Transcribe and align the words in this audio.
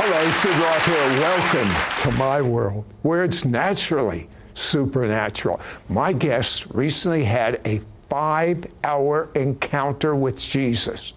Hello, 0.00 0.30
Sid 0.30 0.56
Roth 0.58 0.86
here. 0.86 1.20
Welcome 1.20 2.12
to 2.12 2.18
my 2.20 2.40
world, 2.40 2.84
where 3.02 3.24
it's 3.24 3.44
naturally 3.44 4.28
supernatural. 4.54 5.60
My 5.88 6.12
guest 6.12 6.66
recently 6.66 7.24
had 7.24 7.60
a 7.64 7.80
five 8.08 8.64
hour 8.84 9.28
encounter 9.34 10.14
with 10.14 10.38
Jesus. 10.38 11.14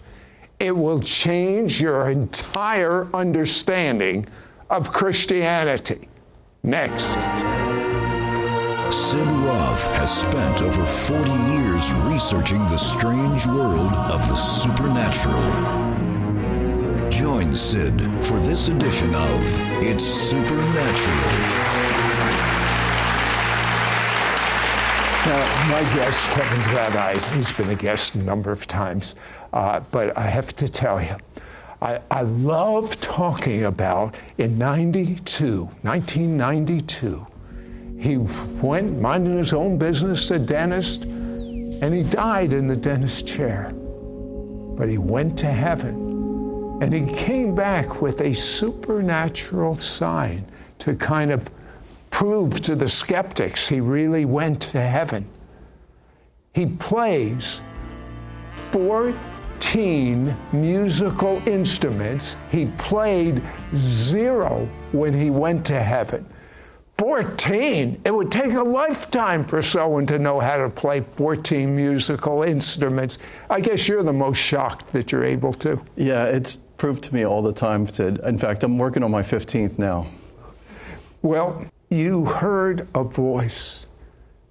It 0.59 0.75
will 0.75 0.99
change 0.99 1.79
your 1.79 2.09
entire 2.09 3.07
understanding 3.15 4.25
of 4.71 4.91
Christianity. 4.91 6.09
Next. 6.63 7.13
Sid 8.91 9.27
Roth 9.27 9.87
has 9.91 10.23
spent 10.23 10.63
over 10.63 10.87
40 10.87 11.31
years 11.31 11.93
researching 11.93 12.61
the 12.61 12.77
strange 12.77 13.45
world 13.45 13.93
of 13.93 14.27
the 14.27 14.35
supernatural. 14.35 15.80
Join 17.51 17.57
Sid 17.57 18.01
for 18.23 18.39
this 18.39 18.69
edition 18.69 19.13
of 19.13 19.43
It's 19.83 20.05
Supernatural. 20.05 21.17
Now, 25.25 25.69
my 25.69 25.81
guest, 25.93 26.29
Kevin 26.29 26.71
Glad 26.71 27.17
he's 27.35 27.51
been 27.51 27.69
a 27.69 27.75
guest 27.75 28.15
a 28.15 28.19
number 28.19 28.53
of 28.53 28.67
times, 28.67 29.15
uh, 29.51 29.81
but 29.91 30.17
I 30.17 30.27
have 30.27 30.55
to 30.57 30.69
tell 30.69 31.01
you, 31.01 31.17
I, 31.81 31.99
I 32.09 32.21
love 32.21 32.97
talking 33.01 33.65
about 33.65 34.15
in 34.37 34.57
92, 34.57 35.63
1992, 35.81 37.27
he 37.99 38.15
went 38.65 39.01
minding 39.01 39.37
his 39.37 39.51
own 39.51 39.77
business, 39.77 40.31
a 40.31 40.39
dentist, 40.39 41.03
and 41.03 41.93
he 41.93 42.03
died 42.03 42.53
in 42.53 42.69
the 42.69 42.77
dentist 42.77 43.27
chair. 43.27 43.73
But 43.73 44.87
he 44.87 44.97
went 44.97 45.37
to 45.39 45.47
heaven 45.47 46.10
and 46.81 46.91
he 46.91 47.15
came 47.15 47.53
back 47.53 48.01
with 48.01 48.21
a 48.21 48.33
supernatural 48.33 49.77
sign 49.77 50.43
to 50.79 50.95
kind 50.95 51.31
of 51.31 51.47
prove 52.09 52.59
to 52.61 52.75
the 52.75 52.87
skeptics 52.87 53.69
he 53.69 53.79
really 53.79 54.25
went 54.25 54.59
to 54.59 54.81
heaven. 54.81 55.27
He 56.53 56.65
plays 56.65 57.61
14 58.71 60.35
musical 60.51 61.47
instruments. 61.47 62.35
He 62.49 62.65
played 62.79 63.43
zero 63.77 64.67
when 64.91 65.13
he 65.13 65.29
went 65.29 65.63
to 65.67 65.79
heaven. 65.79 66.25
14. 66.97 67.99
It 68.05 68.13
would 68.13 68.31
take 68.31 68.53
a 68.53 68.61
lifetime 68.61 69.43
for 69.45 69.61
someone 69.61 70.05
to 70.05 70.19
know 70.19 70.39
how 70.39 70.57
to 70.57 70.69
play 70.69 71.01
14 71.01 71.75
musical 71.75 72.43
instruments. 72.43 73.17
I 73.49 73.59
guess 73.59 73.87
you're 73.87 74.03
the 74.03 74.13
most 74.13 74.37
shocked 74.37 74.91
that 74.93 75.11
you're 75.11 75.23
able 75.23 75.53
to. 75.53 75.81
Yeah, 75.95 76.25
it's 76.25 76.59
proved 76.81 77.03
to 77.03 77.13
me 77.13 77.23
all 77.23 77.43
the 77.43 77.53
time. 77.53 77.85
Sid. 77.85 78.21
In 78.23 78.39
fact, 78.39 78.63
I'm 78.63 78.79
working 78.79 79.03
on 79.03 79.11
my 79.11 79.21
15th 79.21 79.77
now. 79.77 80.07
Well, 81.21 81.63
you 81.91 82.25
heard 82.25 82.87
a 82.95 83.03
voice, 83.03 83.85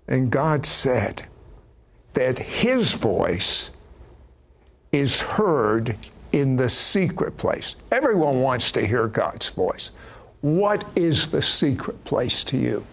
and 0.07 0.31
God 0.31 0.65
said 0.65 1.25
that 2.13 2.39
His 2.39 2.95
voice 2.95 3.73
is 4.93 5.21
heard 5.21 5.97
in 6.31 6.55
the 6.55 6.69
secret 6.69 7.37
place. 7.37 7.75
Everyone 7.91 8.43
wants 8.43 8.71
to 8.73 8.87
hear 8.87 9.09
God's 9.09 9.49
voice. 9.49 9.91
What 10.41 10.85
is 10.95 11.27
the 11.27 11.43
secret 11.43 12.05
place 12.05 12.45
to 12.45 12.57
you? 12.57 12.87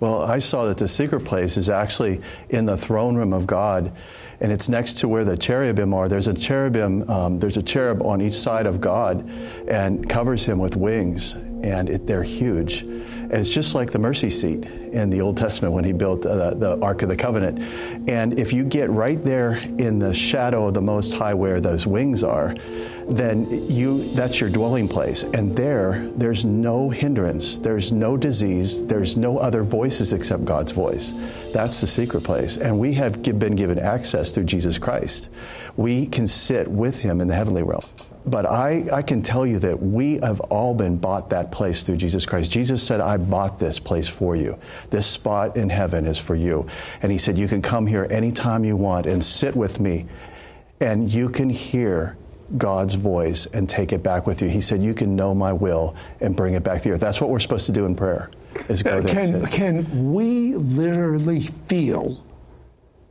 Well, 0.00 0.20
I 0.24 0.40
saw 0.40 0.66
that 0.66 0.76
the 0.76 0.88
secret 0.88 1.24
place 1.24 1.56
is 1.56 1.70
actually 1.70 2.20
in 2.50 2.66
the 2.66 2.76
throne 2.76 3.16
room 3.16 3.32
of 3.32 3.46
God, 3.46 3.92
and 4.40 4.52
it's 4.52 4.68
next 4.68 4.98
to 4.98 5.08
where 5.08 5.24
the 5.24 5.36
cherubim 5.36 5.94
are. 5.94 6.08
There's 6.08 6.28
a 6.28 6.34
cherubim, 6.34 7.08
um, 7.10 7.38
there's 7.38 7.56
a 7.56 7.62
cherub 7.62 8.02
on 8.02 8.20
each 8.20 8.34
side 8.34 8.66
of 8.66 8.80
God, 8.80 9.28
and 9.68 10.08
covers 10.08 10.44
him 10.44 10.58
with 10.58 10.76
wings, 10.76 11.34
and 11.62 11.88
it, 11.88 12.06
they're 12.06 12.22
huge. 12.22 12.84
And 13.24 13.40
it's 13.40 13.52
just 13.52 13.74
like 13.74 13.90
the 13.90 13.98
mercy 13.98 14.30
seat 14.30 14.66
in 14.66 15.10
the 15.10 15.20
Old 15.20 15.36
Testament 15.36 15.74
when 15.74 15.84
he 15.84 15.92
built 15.92 16.24
uh, 16.26 16.54
the 16.54 16.78
Ark 16.80 17.02
of 17.02 17.08
the 17.08 17.16
Covenant. 17.16 17.58
And 18.08 18.38
if 18.38 18.52
you 18.52 18.64
get 18.64 18.90
right 18.90 19.22
there 19.22 19.56
in 19.78 19.98
the 19.98 20.14
shadow 20.14 20.68
of 20.68 20.74
the 20.74 20.82
Most 20.82 21.14
High 21.14 21.34
where 21.34 21.60
those 21.60 21.86
wings 21.86 22.22
are, 22.22 22.54
then 23.08 23.50
you 23.70 24.04
that's 24.14 24.40
your 24.40 24.50
dwelling 24.50 24.88
place. 24.88 25.22
And 25.22 25.56
there, 25.56 26.08
there's 26.16 26.44
no 26.44 26.90
hindrance, 26.90 27.58
there's 27.58 27.92
no 27.92 28.16
disease, 28.16 28.86
there's 28.86 29.16
no 29.16 29.38
other 29.38 29.62
voices 29.62 30.12
except 30.12 30.44
God's 30.44 30.72
voice. 30.72 31.12
That's 31.52 31.80
the 31.80 31.86
secret 31.86 32.22
place. 32.24 32.56
And 32.56 32.78
we 32.78 32.92
have 32.94 33.22
been 33.22 33.56
given 33.56 33.78
access 33.78 34.32
through 34.32 34.44
Jesus 34.44 34.78
Christ. 34.78 35.30
We 35.76 36.06
can 36.06 36.26
sit 36.26 36.68
with 36.68 36.98
him 36.98 37.20
in 37.20 37.28
the 37.28 37.34
heavenly 37.34 37.62
realm. 37.62 37.82
But 38.26 38.46
I, 38.46 38.86
I 38.90 39.02
can 39.02 39.20
tell 39.20 39.46
you 39.46 39.58
that 39.58 39.80
we 39.80 40.18
have 40.22 40.40
all 40.40 40.74
been 40.74 40.96
bought 40.96 41.30
that 41.30 41.52
place 41.52 41.82
through 41.82 41.98
Jesus 41.98 42.24
Christ. 42.24 42.50
Jesus 42.50 42.82
said, 42.82 43.00
I 43.00 43.18
bought 43.18 43.58
this 43.58 43.78
place 43.78 44.08
for 44.08 44.34
you. 44.34 44.58
This 44.90 45.06
spot 45.06 45.56
in 45.56 45.68
heaven 45.68 46.06
is 46.06 46.18
for 46.18 46.34
you. 46.34 46.66
And 47.02 47.12
he 47.12 47.18
said, 47.18 47.36
You 47.36 47.48
can 47.48 47.60
come 47.60 47.86
here 47.86 48.06
anytime 48.10 48.64
you 48.64 48.76
want 48.76 49.06
and 49.06 49.22
sit 49.22 49.54
with 49.54 49.78
me, 49.78 50.06
and 50.80 51.12
you 51.12 51.28
can 51.28 51.50
hear 51.50 52.16
God's 52.56 52.94
voice 52.94 53.46
and 53.46 53.68
take 53.68 53.92
it 53.92 54.02
back 54.02 54.26
with 54.26 54.40
you. 54.40 54.48
He 54.48 54.60
said, 54.62 54.82
You 54.82 54.94
can 54.94 55.16
know 55.16 55.34
my 55.34 55.52
will 55.52 55.94
and 56.20 56.34
bring 56.34 56.54
it 56.54 56.62
back 56.62 56.82
to 56.82 56.90
earth." 56.92 57.00
That's 57.00 57.20
what 57.20 57.28
we're 57.28 57.40
supposed 57.40 57.66
to 57.66 57.72
do 57.72 57.84
in 57.84 57.94
prayer. 57.94 58.30
Is 58.68 58.82
go 58.82 59.00
there 59.00 59.14
can, 59.14 59.46
can 59.46 60.12
we 60.12 60.54
literally 60.54 61.42
feel 61.68 62.24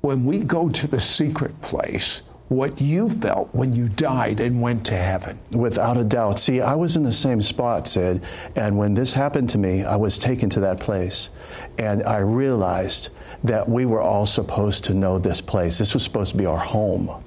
when 0.02 0.26
we 0.26 0.40
go 0.40 0.70
to 0.70 0.88
the 0.88 1.02
secret 1.02 1.60
place 1.62 2.24
what 2.54 2.80
you 2.80 3.10
felt 3.10 3.50
when 3.54 3.74
you 3.74 3.90
died 3.90 4.40
and 4.40 4.62
went 4.62 4.86
to 4.86 4.96
heaven. 4.96 5.40
Without 5.52 5.98
a 5.98 6.04
doubt. 6.04 6.40
See, 6.40 6.62
I 6.62 6.76
was 6.76 6.96
in 6.96 7.04
the 7.04 7.12
same 7.12 7.42
spot, 7.42 7.88
Sid, 7.88 8.24
and 8.56 8.78
when 8.78 8.94
this 8.94 9.14
happened 9.14 9.50
to 9.50 9.58
me, 9.58 9.84
I 9.84 9.96
was 9.96 10.20
taken 10.20 10.50
to 10.52 10.60
that 10.62 10.80
place. 10.80 11.32
And 11.78 12.04
I 12.04 12.20
realized 12.20 13.10
that 13.44 13.68
we 13.68 13.86
were 13.86 14.02
all 14.02 14.26
supposed 14.26 14.84
to 14.86 14.94
know 14.94 15.20
this 15.20 15.42
place. 15.42 15.78
This 15.78 15.94
was 15.94 16.04
supposed 16.04 16.32
to 16.32 16.38
be 16.38 16.46
our 16.46 16.58
home. 16.58 17.24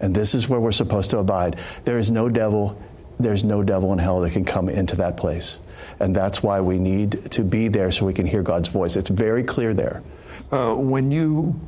And 0.00 0.14
this 0.14 0.34
is 0.34 0.48
where 0.48 0.60
we're 0.60 0.72
supposed 0.72 1.10
to 1.10 1.18
abide. 1.18 1.58
There 1.84 1.98
is 1.98 2.10
no 2.10 2.28
devil, 2.28 2.80
there's 3.18 3.44
no 3.44 3.62
devil 3.62 3.92
in 3.92 3.98
hell 3.98 4.20
that 4.20 4.32
can 4.32 4.44
come 4.44 4.68
into 4.68 4.96
that 4.96 5.16
place. 5.16 5.60
And 6.00 6.14
that's 6.14 6.42
why 6.42 6.60
we 6.60 6.78
need 6.78 7.12
to 7.30 7.44
be 7.44 7.68
there 7.68 7.90
so 7.90 8.06
we 8.06 8.14
can 8.14 8.26
hear 8.26 8.42
God's 8.42 8.68
voice. 8.68 8.96
It's 8.96 9.10
very 9.10 9.42
clear 9.42 9.74
there. 9.74 10.02
Uh, 10.50 10.74
when 10.74 11.10
you 11.10 11.58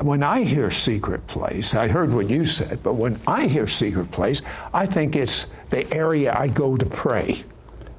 when 0.00 0.22
I 0.22 0.42
hear 0.42 0.70
secret 0.70 1.26
place, 1.26 1.74
I 1.74 1.88
heard 1.88 2.12
what 2.12 2.28
you 2.28 2.44
said, 2.44 2.82
but 2.82 2.94
when 2.94 3.18
I 3.26 3.46
hear 3.46 3.66
secret 3.66 4.10
place, 4.10 4.42
I 4.72 4.86
think 4.86 5.14
it's 5.14 5.54
the 5.70 5.92
area 5.94 6.34
I 6.36 6.48
go 6.48 6.76
to 6.76 6.86
pray. 6.86 7.44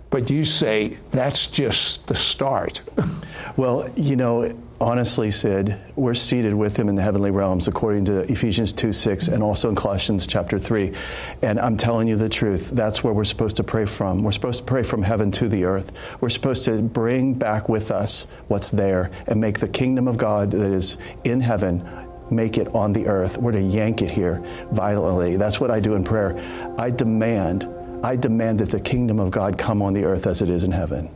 But 0.10 0.30
you 0.30 0.46
say 0.46 0.90
that's 1.12 1.48
just 1.48 2.08
the 2.08 2.16
start. 2.16 2.82
well, 3.58 3.90
you 3.96 4.16
know, 4.16 4.58
honestly, 4.80 5.32
Sid, 5.32 5.80
we're 5.96 6.14
seated 6.14 6.54
with 6.54 6.78
him 6.78 6.90
in 6.90 6.96
the 6.96 7.02
heavenly 7.02 7.32
realms 7.32 7.68
according 7.68 8.06
to 8.06 8.32
Ephesians 8.32 8.74
2 8.74 8.94
6 8.94 9.30
and 9.30 9.42
also 9.42 9.70
in 9.70 9.76
Colossians 9.76 10.28
chapter 10.28 10.60
3. 10.60 10.94
And 11.42 11.60
I'm 11.60 11.78
telling 11.78 12.08
you 12.08 12.16
the 12.16 12.30
truth. 12.30 12.72
That's 12.72 13.04
where 13.04 13.14
we're 13.14 13.24
supposed 13.24 13.56
to 13.58 13.64
pray 13.64 13.86
from. 13.86 14.24
We're 14.24 14.32
supposed 14.32 14.60
to 14.60 14.66
pray 14.66 14.84
from 14.84 15.02
heaven 15.02 15.32
to 15.34 15.48
the 15.48 15.66
earth. 15.66 15.92
We're 16.22 16.30
supposed 16.30 16.66
to 16.66 16.82
bring 16.82 17.34
back 17.34 17.70
with 17.70 17.92
us 17.92 18.28
what's 18.48 18.72
there 18.72 19.12
and 19.28 19.40
make 19.40 19.60
the 19.60 19.68
kingdom 19.68 20.08
of 20.08 20.18
God 20.18 20.52
that 20.52 20.72
is 20.72 20.98
in 21.24 21.42
heaven 21.42 21.88
make 22.30 22.58
it 22.58 22.74
on 22.74 22.92
the 22.92 23.08
earth. 23.08 23.38
We're 23.38 23.52
to 23.52 23.62
yank 23.62 24.02
it 24.02 24.10
here 24.10 24.44
violently. 24.72 25.38
That's 25.38 25.60
what 25.60 25.72
I 25.72 25.80
do 25.80 25.94
in 25.94 26.04
prayer. 26.04 26.36
I 26.78 26.90
demand, 26.90 27.68
I 28.04 28.16
demand 28.16 28.60
that 28.60 28.72
the 28.72 28.80
kingdom 28.80 29.20
of 29.20 29.32
God 29.32 29.58
come 29.58 29.82
on 29.82 29.94
the 29.94 30.06
earth 30.06 30.26
as 30.26 30.42
it 30.42 30.50
is 30.50 30.64
in 30.64 30.72
heaven. 30.72 31.10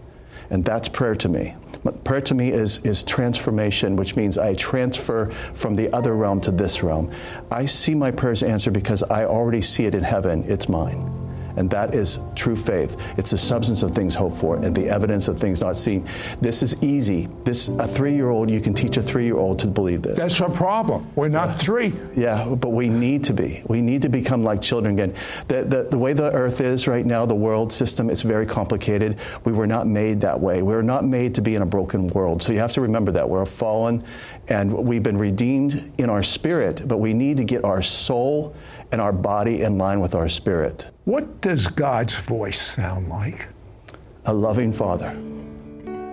And 0.52 0.64
that's 0.64 0.88
prayer 0.88 1.16
to 1.16 1.30
me. 1.30 1.56
Prayer 2.04 2.22
to 2.22 2.34
me 2.34 2.50
is, 2.50 2.86
is 2.86 3.04
transformation, 3.04 3.96
which 3.96 4.16
means 4.16 4.38
I 4.38 4.54
transfer 4.56 5.30
from 5.54 5.76
the 5.76 5.92
other 5.94 6.16
realm 6.16 6.42
to 6.42 6.52
this 6.52 6.84
realm. 6.84 7.12
I 7.52 7.66
see 7.66 7.96
my 7.96 8.12
prayers 8.12 8.44
answered 8.44 8.74
because 8.74 9.02
I 9.04 9.26
already 9.26 9.62
see 9.62 9.86
it 9.86 9.96
in 9.96 10.04
heaven. 10.04 10.44
It's 10.48 10.68
mine. 10.68 11.29
And 11.60 11.70
that 11.70 11.94
is 11.94 12.20
true 12.36 12.56
faith. 12.56 12.98
It's 13.18 13.32
the 13.32 13.38
substance 13.38 13.84
of 13.84 13.94
things 13.94 14.16
hoped 14.16 14.38
for 14.38 14.56
and 14.56 14.74
the 14.74 14.90
evidence 14.90 15.28
of 15.28 15.40
things 15.40 15.62
not 15.62 15.76
seen. 15.76 16.08
This 16.42 16.64
is 16.64 16.82
easy. 16.82 17.28
This 17.44 17.68
a 17.68 17.88
three-year-old, 17.88 18.50
you 18.50 18.62
can 18.62 18.74
teach 18.74 18.96
a 18.96 19.02
three-year-old 19.02 19.60
to 19.60 19.68
believe 19.68 20.02
this. 20.02 20.18
That's 20.18 20.40
our 20.40 20.50
problem. 20.50 21.12
We're 21.16 21.28
not 21.28 21.50
yeah. 21.50 21.58
three. 21.58 21.94
Yeah, 22.16 22.56
but 22.56 22.70
we 22.70 22.88
need 22.88 23.26
to 23.26 23.34
be. 23.34 23.62
We 23.68 23.82
need 23.82 24.02
to 24.04 24.10
become 24.10 24.42
like 24.42 24.62
children 24.62 24.94
again. 24.94 25.14
The, 25.50 25.64
the, 25.66 25.84
the 25.84 25.98
way 25.98 26.14
the 26.14 26.32
earth 26.32 26.62
is 26.62 26.88
right 26.88 27.06
now, 27.06 27.26
the 27.26 27.36
world 27.36 27.74
system, 27.74 28.10
it's 28.10 28.22
very 28.22 28.46
complicated. 28.46 29.20
We 29.44 29.52
were 29.52 29.68
not 29.68 29.86
made 29.86 30.22
that 30.22 30.40
way. 30.40 30.62
We 30.62 30.74
were 30.74 30.82
not 30.82 31.04
made 31.04 31.36
to 31.36 31.42
be 31.42 31.56
in 31.56 31.62
a 31.62 31.66
broken 31.66 32.08
world. 32.08 32.42
So 32.42 32.54
you 32.54 32.60
have 32.60 32.74
to 32.74 32.82
remember 32.82 33.12
that. 33.12 33.30
We're 33.30 33.46
fallen 33.46 34.04
and 34.48 34.72
we've 34.72 35.04
been 35.04 35.18
redeemed 35.18 35.92
in 35.98 36.10
our 36.10 36.24
spirit, 36.24 36.88
but 36.88 36.98
we 36.98 37.14
need 37.14 37.38
to 37.38 37.44
get 37.44 37.66
our 37.66 37.82
soul 37.82 38.56
and 38.92 39.00
our 39.00 39.14
body 39.14 39.62
in 39.62 39.78
line 39.78 40.00
with 40.00 40.16
our 40.16 40.30
spirit. 40.30 40.90
What 41.06 41.42
does 41.42 41.68
God's 41.68 42.14
voice 42.14 42.62
sound 42.62 43.10
like? 43.10 43.48
A 44.26 44.34
loving 44.34 44.74
Father. 44.74 45.10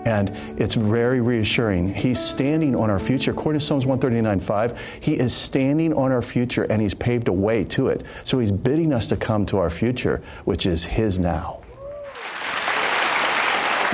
And 0.07 0.31
it's 0.57 0.75
very 0.75 1.21
reassuring. 1.21 1.93
He's 1.93 2.21
standing 2.21 2.77
on 2.77 2.91
our 2.91 3.01
future. 3.01 3.33
According 3.33 3.59
to 3.59 3.67
Psalms 3.67 3.87
139 3.87 4.39
5, 4.39 4.99
He 5.01 5.15
is 5.15 5.35
standing 5.35 5.93
on 5.93 6.13
our 6.13 6.23
future 6.23 6.63
and 6.65 6.81
He's 6.81 6.95
paved 6.95 7.27
a 7.27 7.33
way 7.33 7.65
to 7.65 7.89
it. 7.89 8.05
So 8.23 8.39
He's 8.39 8.53
bidding 8.53 8.93
us 8.93 9.09
to 9.09 9.17
come 9.17 9.45
to 9.47 9.59
our 9.59 9.71
future, 9.71 10.23
which 10.45 10.65
is 10.65 10.85
His 10.85 11.19
now. 11.19 11.61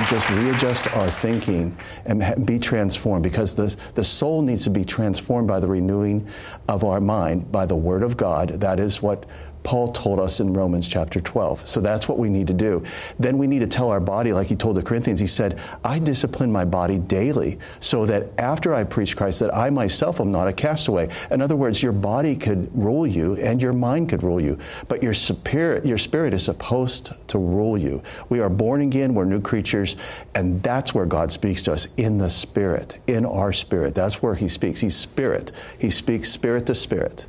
Just 0.07 0.29
readjust 0.31 0.87
our 0.95 1.07
thinking 1.07 1.75
and 2.05 2.45
be 2.45 2.57
transformed 2.57 3.23
because 3.23 3.53
the, 3.53 3.75
the 3.93 4.03
soul 4.03 4.41
needs 4.41 4.63
to 4.63 4.69
be 4.69 4.83
transformed 4.83 5.47
by 5.47 5.59
the 5.59 5.67
renewing 5.67 6.27
of 6.67 6.83
our 6.83 6.99
mind 6.99 7.51
by 7.51 7.65
the 7.65 7.75
Word 7.75 8.01
of 8.01 8.17
God. 8.17 8.49
That 8.49 8.79
is 8.79 9.01
what 9.01 9.25
Paul 9.63 9.91
told 9.91 10.19
us 10.19 10.39
in 10.39 10.53
Romans 10.53 10.87
chapter 10.87 11.19
12. 11.21 11.67
So 11.67 11.81
that's 11.81 12.07
what 12.07 12.19
we 12.19 12.29
need 12.29 12.47
to 12.47 12.53
do. 12.53 12.83
Then 13.17 13.37
we 13.37 13.47
need 13.47 13.59
to 13.59 13.67
tell 13.67 13.89
our 13.89 13.99
body, 13.99 14.33
like 14.33 14.47
he 14.47 14.55
told 14.55 14.75
the 14.75 14.83
Corinthians, 14.83 15.19
he 15.19 15.27
said, 15.27 15.59
I 15.83 15.99
discipline 15.99 16.51
my 16.51 16.65
body 16.65 16.99
daily 16.99 17.57
so 17.79 18.05
that 18.05 18.27
after 18.37 18.73
I 18.73 18.83
preach 18.83 19.15
Christ, 19.15 19.39
that 19.39 19.53
I 19.53 19.69
myself 19.69 20.19
am 20.19 20.31
not 20.31 20.47
a 20.47 20.53
castaway. 20.53 21.09
In 21.31 21.41
other 21.41 21.55
words, 21.55 21.81
your 21.81 21.93
body 21.93 22.35
could 22.35 22.69
rule 22.77 23.07
you 23.07 23.35
and 23.37 23.61
your 23.61 23.73
mind 23.73 24.09
could 24.09 24.23
rule 24.23 24.41
you, 24.41 24.57
but 24.87 25.01
your 25.01 25.13
spirit, 25.13 25.85
your 25.85 25.97
spirit 25.97 26.33
is 26.33 26.43
supposed 26.43 27.13
to 27.27 27.37
rule 27.37 27.77
you. 27.77 28.03
We 28.29 28.41
are 28.41 28.49
born 28.49 28.81
again, 28.81 29.13
we're 29.13 29.25
new 29.25 29.41
creatures, 29.41 29.95
and 30.35 30.61
that's 30.61 30.93
where 30.93 31.05
God 31.05 31.31
speaks 31.31 31.63
to 31.63 31.73
us 31.73 31.87
in 31.97 32.17
the 32.17 32.29
spirit, 32.29 32.99
in 33.07 33.25
our 33.25 33.53
spirit. 33.53 33.95
That's 33.95 34.21
where 34.21 34.35
he 34.35 34.47
speaks. 34.47 34.81
He's 34.81 34.95
spirit. 34.95 35.51
He 35.77 35.89
speaks 35.89 36.29
spirit 36.29 36.65
to 36.67 36.75
spirit. 36.75 37.27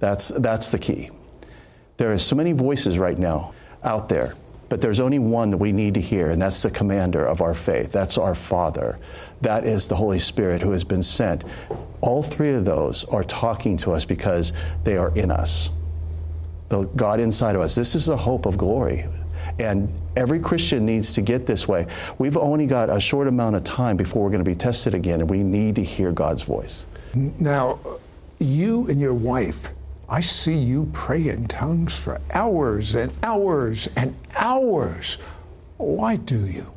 That's, 0.00 0.28
that's 0.28 0.70
the 0.70 0.78
key. 0.78 1.10
There 1.98 2.12
are 2.12 2.18
so 2.18 2.36
many 2.36 2.52
voices 2.52 2.96
right 2.96 3.18
now 3.18 3.54
out 3.82 4.08
there, 4.08 4.34
but 4.68 4.80
there's 4.80 5.00
only 5.00 5.18
one 5.18 5.50
that 5.50 5.56
we 5.56 5.72
need 5.72 5.94
to 5.94 6.00
hear, 6.00 6.30
and 6.30 6.40
that's 6.40 6.62
the 6.62 6.70
commander 6.70 7.26
of 7.26 7.42
our 7.42 7.56
faith. 7.56 7.90
That's 7.90 8.16
our 8.16 8.36
Father. 8.36 9.00
That 9.40 9.64
is 9.64 9.88
the 9.88 9.96
Holy 9.96 10.20
Spirit 10.20 10.62
who 10.62 10.70
has 10.70 10.84
been 10.84 11.02
sent. 11.02 11.42
All 12.00 12.22
three 12.22 12.50
of 12.50 12.64
those 12.64 13.02
are 13.06 13.24
talking 13.24 13.76
to 13.78 13.90
us 13.90 14.04
because 14.04 14.52
they 14.84 14.96
are 14.96 15.12
in 15.16 15.32
us. 15.32 15.70
The 16.68 16.84
God 16.84 17.18
inside 17.18 17.56
of 17.56 17.62
us. 17.62 17.74
This 17.74 17.96
is 17.96 18.06
the 18.06 18.16
hope 18.16 18.46
of 18.46 18.56
glory. 18.56 19.04
And 19.58 19.92
every 20.16 20.38
Christian 20.38 20.86
needs 20.86 21.14
to 21.14 21.20
get 21.20 21.46
this 21.46 21.66
way. 21.66 21.88
We've 22.18 22.36
only 22.36 22.66
got 22.66 22.90
a 22.90 23.00
short 23.00 23.26
amount 23.26 23.56
of 23.56 23.64
time 23.64 23.96
before 23.96 24.22
we're 24.22 24.30
going 24.30 24.44
to 24.44 24.48
be 24.48 24.54
tested 24.54 24.94
again, 24.94 25.20
and 25.20 25.28
we 25.28 25.42
need 25.42 25.74
to 25.74 25.82
hear 25.82 26.12
God's 26.12 26.42
voice. 26.42 26.86
Now, 27.14 27.80
you 28.38 28.86
and 28.86 29.00
your 29.00 29.14
wife 29.14 29.70
I 30.10 30.20
see 30.20 30.56
you 30.56 30.88
pray 30.94 31.28
in 31.28 31.46
tongues 31.48 31.98
for 31.98 32.18
hours 32.32 32.94
and 32.94 33.12
hours 33.22 33.90
and 33.94 34.16
hours. 34.36 35.18
Why 35.76 36.16
do 36.16 36.46
you? 36.46 36.72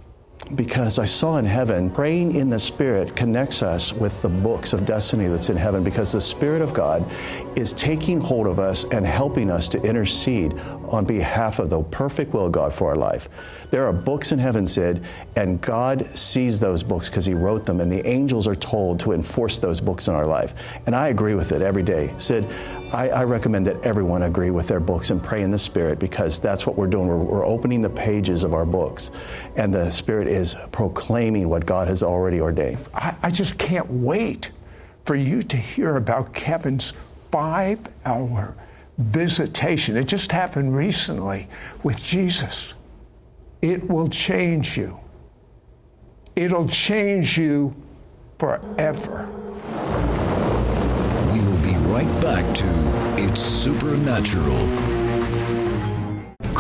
Because 0.55 0.99
I 0.99 1.05
saw 1.05 1.37
in 1.37 1.45
heaven, 1.45 1.89
praying 1.89 2.35
in 2.35 2.49
the 2.49 2.59
Spirit 2.59 3.15
connects 3.15 3.63
us 3.63 3.93
with 3.93 4.21
the 4.21 4.27
books 4.27 4.73
of 4.73 4.85
destiny 4.85 5.27
that's 5.27 5.49
in 5.49 5.55
heaven 5.55 5.81
because 5.81 6.11
the 6.11 6.19
Spirit 6.19 6.61
of 6.61 6.73
God 6.73 7.09
is 7.55 7.71
taking 7.71 8.19
hold 8.19 8.47
of 8.47 8.59
us 8.59 8.83
and 8.85 9.05
helping 9.05 9.49
us 9.49 9.69
to 9.69 9.81
intercede 9.81 10.53
on 10.91 11.05
behalf 11.05 11.59
of 11.59 11.69
the 11.69 11.81
perfect 11.83 12.33
will 12.33 12.45
of 12.45 12.51
God 12.51 12.73
for 12.73 12.89
our 12.89 12.95
life. 12.95 13.29
There 13.71 13.85
are 13.85 13.93
books 13.93 14.33
in 14.33 14.39
heaven, 14.39 14.67
Sid, 14.67 15.03
and 15.37 15.61
God 15.61 16.05
sees 16.05 16.59
those 16.59 16.83
books 16.83 17.09
because 17.09 17.25
He 17.25 17.33
wrote 17.33 17.63
them, 17.63 17.79
and 17.79 17.89
the 17.89 18.05
angels 18.05 18.47
are 18.47 18.55
told 18.55 18.99
to 18.99 19.13
enforce 19.13 19.59
those 19.59 19.79
books 19.79 20.09
in 20.09 20.13
our 20.13 20.25
life. 20.25 20.53
And 20.85 20.95
I 20.95 21.07
agree 21.07 21.35
with 21.35 21.53
it 21.53 21.61
every 21.61 21.83
day. 21.83 22.13
Sid, 22.17 22.45
I, 22.91 23.07
I, 23.09 23.23
recommend 23.23 23.65
that 23.67 23.81
everyone 23.85 24.23
agree 24.23 24.51
with 24.51 24.67
their 24.67 24.81
books 24.81 25.11
and 25.11 25.23
pray 25.23 25.43
in 25.43 25.51
the 25.51 25.57
Spirit 25.57 25.97
because 25.97 26.39
that's 26.41 26.67
what 26.67 26.75
we're 26.75 26.87
doing. 26.87 27.07
We're, 27.07 27.17
we're, 27.17 27.45
opening 27.45 27.79
the 27.79 27.89
pages 27.89 28.43
of 28.43 28.53
our 28.53 28.65
books, 28.65 29.11
and 29.55 29.73
the 29.73 29.89
Spirit 29.89 30.27
is 30.27 30.55
proclaiming 30.73 31.47
what 31.47 31.65
God 31.65 31.87
has 31.87 32.03
already 32.03 32.41
ordained. 32.41 32.79
I, 32.93 33.15
I 33.23 33.31
just 33.31 33.57
can't 33.57 33.89
wait 33.89 34.51
for 35.05 35.15
you 35.15 35.41
to 35.43 35.57
hear 35.57 35.95
about 35.95 36.33
Kevin's 36.33 36.93
five 37.31 37.79
hour 38.03 38.55
visitation. 38.97 39.97
It 39.97 40.05
just 40.05 40.31
happened 40.31 40.75
recently 40.75 41.47
with 41.83 42.03
Jesus. 42.03 42.73
It 43.61 43.89
will 43.89 44.09
change 44.09 44.77
you, 44.77 44.99
it'll 46.35 46.67
change 46.67 47.37
you 47.37 47.75
forever 48.39 49.29
We 51.31 51.41
will 51.41 51.61
be 51.61 51.75
right 51.87 52.21
back 52.21 52.55
to 52.55 53.23
It's 53.23 53.39
Supernatural. 53.39 54.90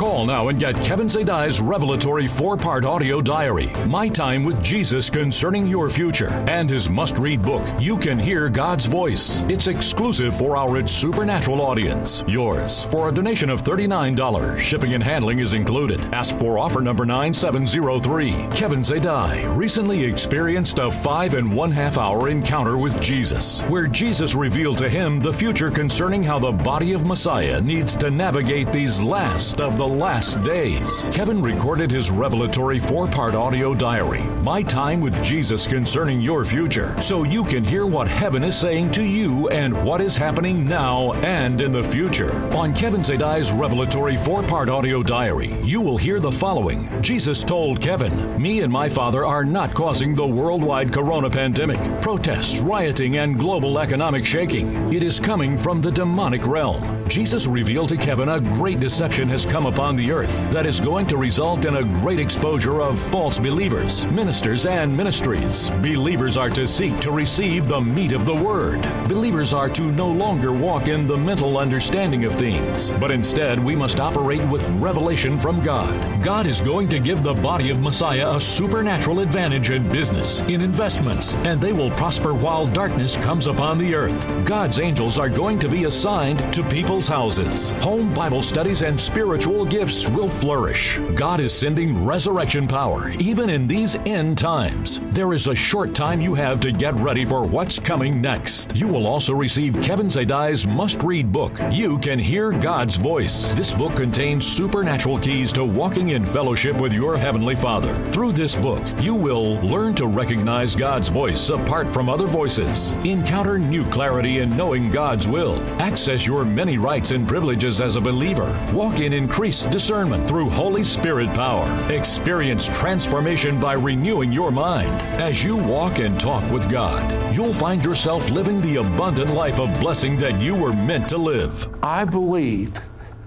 Call 0.01 0.25
now 0.25 0.47
and 0.47 0.59
get 0.59 0.83
Kevin 0.83 1.05
Zadai's 1.05 1.61
revelatory 1.61 2.25
four 2.25 2.57
part 2.57 2.85
audio 2.85 3.21
diary, 3.21 3.71
My 3.85 4.09
Time 4.09 4.43
with 4.43 4.59
Jesus 4.63 5.11
Concerning 5.11 5.67
Your 5.67 5.91
Future, 5.91 6.29
and 6.49 6.67
his 6.67 6.89
must 6.89 7.19
read 7.19 7.43
book, 7.43 7.63
You 7.79 7.99
Can 7.99 8.17
Hear 8.17 8.49
God's 8.49 8.87
Voice. 8.87 9.43
It's 9.43 9.67
exclusive 9.67 10.35
for 10.35 10.57
our 10.57 10.87
Supernatural 10.87 11.61
audience. 11.61 12.23
Yours 12.27 12.81
for 12.81 13.09
a 13.09 13.11
donation 13.11 13.51
of 13.51 13.61
$39. 13.61 14.57
Shipping 14.57 14.95
and 14.95 15.03
handling 15.03 15.37
is 15.37 15.53
included. 15.53 16.01
Ask 16.05 16.33
for 16.39 16.57
offer 16.57 16.81
number 16.81 17.05
9703. 17.05 18.31
Kevin 18.55 18.79
Zadai 18.79 19.55
recently 19.55 20.03
experienced 20.03 20.79
a 20.79 20.89
five 20.89 21.35
and 21.35 21.53
one 21.53 21.69
half 21.69 21.99
hour 21.99 22.27
encounter 22.27 22.75
with 22.75 22.99
Jesus, 22.99 23.61
where 23.65 23.85
Jesus 23.85 24.33
revealed 24.33 24.79
to 24.79 24.89
him 24.89 25.19
the 25.19 25.31
future 25.31 25.69
concerning 25.69 26.23
how 26.23 26.39
the 26.39 26.51
body 26.51 26.93
of 26.93 27.05
Messiah 27.05 27.61
needs 27.61 27.95
to 27.97 28.09
navigate 28.09 28.71
these 28.71 28.99
last 28.99 29.61
of 29.61 29.77
the 29.77 29.90
last 29.91 30.43
days. 30.43 31.09
Kevin 31.11 31.41
recorded 31.41 31.91
his 31.91 32.09
revelatory 32.09 32.79
four 32.79 33.07
part 33.07 33.35
audio 33.35 33.75
diary, 33.75 34.21
My 34.41 34.61
Time 34.61 35.01
with 35.01 35.21
Jesus 35.21 35.67
Concerning 35.67 36.21
Your 36.21 36.45
Future, 36.45 36.99
so 37.01 37.23
you 37.23 37.43
can 37.43 37.63
hear 37.63 37.85
what 37.85 38.07
heaven 38.07 38.43
is 38.43 38.57
saying 38.57 38.91
to 38.91 39.03
you 39.03 39.49
and 39.49 39.83
what 39.83 39.99
is 39.99 40.15
happening 40.15 40.65
now 40.65 41.11
and 41.15 41.59
in 41.59 41.73
the 41.73 41.83
future. 41.83 42.33
On 42.55 42.73
Kevin 42.73 43.01
Zadai's 43.01 43.51
revelatory 43.51 44.15
four 44.15 44.43
part 44.43 44.69
audio 44.69 45.03
diary, 45.03 45.53
you 45.61 45.81
will 45.81 45.97
hear 45.97 46.19
the 46.19 46.31
following 46.31 46.89
Jesus 47.01 47.43
told 47.43 47.81
Kevin, 47.81 48.41
Me 48.41 48.61
and 48.61 48.71
my 48.71 48.87
father 48.87 49.25
are 49.25 49.43
not 49.43 49.73
causing 49.73 50.15
the 50.15 50.25
worldwide 50.25 50.93
corona 50.93 51.29
pandemic, 51.29 51.79
protests, 52.01 52.59
rioting, 52.59 53.17
and 53.17 53.37
global 53.37 53.77
economic 53.79 54.25
shaking. 54.25 54.93
It 54.93 55.03
is 55.03 55.19
coming 55.19 55.57
from 55.57 55.81
the 55.81 55.91
demonic 55.91 56.47
realm. 56.47 57.05
Jesus 57.09 57.45
revealed 57.45 57.89
to 57.89 57.97
Kevin 57.97 58.29
a 58.29 58.39
great 58.39 58.79
deception 58.79 59.27
has 59.27 59.45
come 59.45 59.65
upon 59.65 59.80
upon 59.81 59.95
the 59.95 60.11
earth 60.11 60.47
that 60.51 60.67
is 60.67 60.79
going 60.79 61.07
to 61.07 61.17
result 61.17 61.65
in 61.65 61.77
a 61.77 61.83
great 61.83 62.19
exposure 62.19 62.79
of 62.81 62.99
false 62.99 63.39
believers, 63.39 64.05
ministers, 64.11 64.67
and 64.67 64.95
ministries. 64.95 65.71
Believers 65.81 66.37
are 66.37 66.51
to 66.51 66.67
seek 66.67 66.99
to 66.99 67.09
receive 67.09 67.67
the 67.67 67.81
meat 67.81 68.11
of 68.11 68.27
the 68.27 68.35
word. 68.35 68.79
Believers 69.09 69.53
are 69.53 69.69
to 69.69 69.91
no 69.91 70.07
longer 70.07 70.53
walk 70.53 70.87
in 70.87 71.07
the 71.07 71.17
mental 71.17 71.57
understanding 71.57 72.25
of 72.25 72.35
things, 72.35 72.91
but 72.91 73.09
instead 73.09 73.57
we 73.57 73.75
must 73.75 73.99
operate 73.99 74.47
with 74.49 74.63
revelation 74.79 75.39
from 75.39 75.59
God. 75.61 76.23
God 76.23 76.45
is 76.45 76.61
going 76.61 76.87
to 76.89 76.99
give 76.99 77.23
the 77.23 77.33
body 77.33 77.71
of 77.71 77.81
Messiah 77.81 78.35
a 78.35 78.39
supernatural 78.39 79.21
advantage 79.21 79.71
in 79.71 79.89
business, 79.89 80.41
in 80.41 80.61
investments, 80.61 81.33
and 81.37 81.59
they 81.59 81.73
will 81.73 81.89
prosper 81.91 82.35
while 82.35 82.67
darkness 82.67 83.17
comes 83.17 83.47
upon 83.47 83.79
the 83.79 83.95
earth. 83.95 84.27
God's 84.45 84.79
angels 84.79 85.17
are 85.17 85.27
going 85.27 85.57
to 85.57 85.67
be 85.67 85.85
assigned 85.85 86.53
to 86.53 86.61
people's 86.69 87.07
houses. 87.07 87.71
Home 87.81 88.13
Bible 88.13 88.43
studies 88.43 88.83
and 88.83 88.99
spiritual 88.99 89.65
gifts 89.71 90.09
will 90.09 90.27
flourish. 90.27 90.99
God 91.15 91.39
is 91.39 91.57
sending 91.57 92.03
resurrection 92.03 92.67
power 92.67 93.09
even 93.21 93.49
in 93.49 93.69
these 93.69 93.95
end 94.05 94.37
times. 94.37 94.99
There 95.11 95.31
is 95.31 95.47
a 95.47 95.55
short 95.55 95.95
time 95.95 96.19
you 96.19 96.35
have 96.35 96.59
to 96.59 96.73
get 96.73 96.93
ready 96.95 97.23
for 97.23 97.45
what's 97.45 97.79
coming 97.79 98.19
next. 98.19 98.75
You 98.75 98.89
will 98.89 99.07
also 99.07 99.33
receive 99.33 99.81
Kevin 99.81 100.07
Zadai's 100.07 100.67
must 100.67 101.01
read 101.03 101.31
book, 101.31 101.57
You 101.71 101.99
Can 101.99 102.19
Hear 102.19 102.51
God's 102.51 102.97
Voice. 102.97 103.53
This 103.53 103.73
book 103.73 103.95
contains 103.95 104.45
supernatural 104.45 105.19
keys 105.19 105.53
to 105.53 105.63
walking 105.63 106.09
in 106.09 106.25
fellowship 106.25 106.81
with 106.81 106.91
your 106.91 107.15
Heavenly 107.15 107.55
Father. 107.55 107.95
Through 108.09 108.33
this 108.33 108.57
book, 108.57 108.83
you 108.99 109.15
will 109.15 109.53
learn 109.61 109.95
to 109.95 110.07
recognize 110.07 110.75
God's 110.75 111.07
voice 111.07 111.49
apart 111.49 111.89
from 111.89 112.09
other 112.09 112.27
voices, 112.27 112.91
encounter 113.05 113.57
new 113.57 113.85
clarity 113.85 114.39
in 114.39 114.57
knowing 114.57 114.91
God's 114.91 115.29
will, 115.29 115.61
access 115.81 116.27
your 116.27 116.43
many 116.43 116.77
rights 116.77 117.11
and 117.11 117.25
privileges 117.25 117.79
as 117.79 117.95
a 117.95 118.01
believer, 118.01 118.51
walk 118.73 118.99
in 118.99 119.13
increased 119.13 119.50
discernment 119.51 120.27
through 120.27 120.49
Holy 120.49 120.81
Spirit 120.83 121.33
power. 121.33 121.67
Experience 121.91 122.67
transformation 122.69 123.59
by 123.59 123.73
renewing 123.73 124.31
your 124.31 124.51
mind. 124.51 124.89
As 125.21 125.43
you 125.43 125.57
walk 125.57 125.99
and 125.99 126.19
talk 126.19 126.49
with 126.51 126.69
God, 126.69 127.35
you'll 127.35 127.51
find 127.53 127.83
yourself 127.83 128.29
living 128.29 128.61
the 128.61 128.77
abundant 128.77 129.33
life 129.33 129.59
of 129.59 129.77
blessing 129.81 130.17
that 130.19 130.39
you 130.39 130.55
were 130.55 130.73
meant 130.73 131.09
to 131.09 131.17
live. 131.17 131.67
I 131.83 132.05
believe 132.05 132.79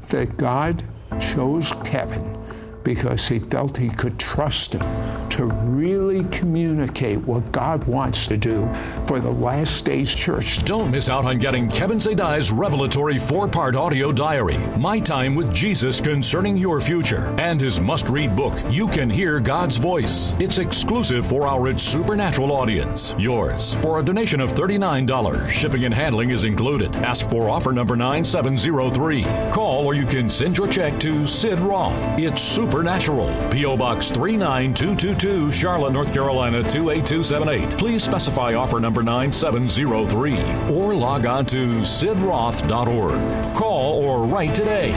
that 0.09 0.37
God 0.37 0.83
chose 1.21 1.73
Kevin 1.85 2.43
because 2.85 3.26
he 3.26 3.38
felt 3.38 3.76
he 3.76 3.91
could 3.91 4.19
trust 4.19 4.75
him 4.75 5.29
to 5.31 5.47
really 5.47 6.23
communicate 6.26 7.19
what 7.19 7.50
God 7.50 7.83
wants 7.85 8.29
to 8.29 8.37
do 8.37 8.69
for 9.07 9.19
the 9.19 9.31
last 9.31 9.85
days 9.85 10.14
church. 10.14 10.64
Don't 10.64 10.91
miss 10.91 11.09
out 11.09 11.25
on 11.25 11.38
getting 11.38 11.69
Kevin 11.69 11.99
Zadai's 11.99 12.53
revelatory 12.53 13.19
four 13.19 13.49
part 13.49 13.75
audio 13.75 14.12
diary, 14.12 14.59
My 14.79 15.00
Time 15.00 15.35
with 15.35 15.53
Jesus 15.53 16.00
Concerning 16.00 16.57
Your 16.57 16.81
Future, 16.81 17.35
and 17.38 17.61
his 17.61 17.81
must 17.81 18.09
read 18.09 18.37
book, 18.37 18.55
You 18.71 18.87
Can 18.87 19.11
Hear 19.11 19.41
God's 19.41 19.76
Voice. 19.76 20.37
It's 20.38 20.59
exclusive 20.59 21.26
for 21.26 21.47
our 21.47 21.64
Supernatural 21.79 22.53
audience. 22.53 23.14
Yours 23.19 23.75
for 23.75 23.99
a 23.99 24.03
donation 24.03 24.41
of 24.41 24.53
$39. 24.53 25.49
Shipping 25.49 25.85
and 25.87 25.95
handling 25.95 26.31
is 26.31 26.45
included. 26.45 26.95
Ask 26.97 27.29
for 27.31 27.49
offer 27.49 27.73
number 27.73 27.97
9703. 27.97 29.25
Call 29.50 29.87
or 29.87 29.95
you 29.95 30.05
can 30.05 30.29
send 30.29 30.59
your 30.59 30.69
check 30.69 31.00
to 31.00 31.25
Sid 31.25 31.59
Roth. 31.61 32.19
It's 32.19 32.43
super 32.43 32.74
Supernatural. 32.75 33.50
P.O. 33.50 33.76
Box 33.76 34.11
39222, 34.11 35.52
Charlotte, 35.52 35.93
North 35.93 36.12
Carolina 36.12 36.61
28278. 36.61 37.78
Please 37.78 38.02
specify 38.02 38.54
offer 38.54 38.81
number 38.81 39.00
9703 39.00 40.75
or 40.75 40.93
log 40.93 41.25
on 41.25 41.47
to 41.47 41.83
sidroth.org. 41.83 43.54
Call 43.54 44.04
or 44.04 44.26
write 44.26 44.57
today. 44.57 44.88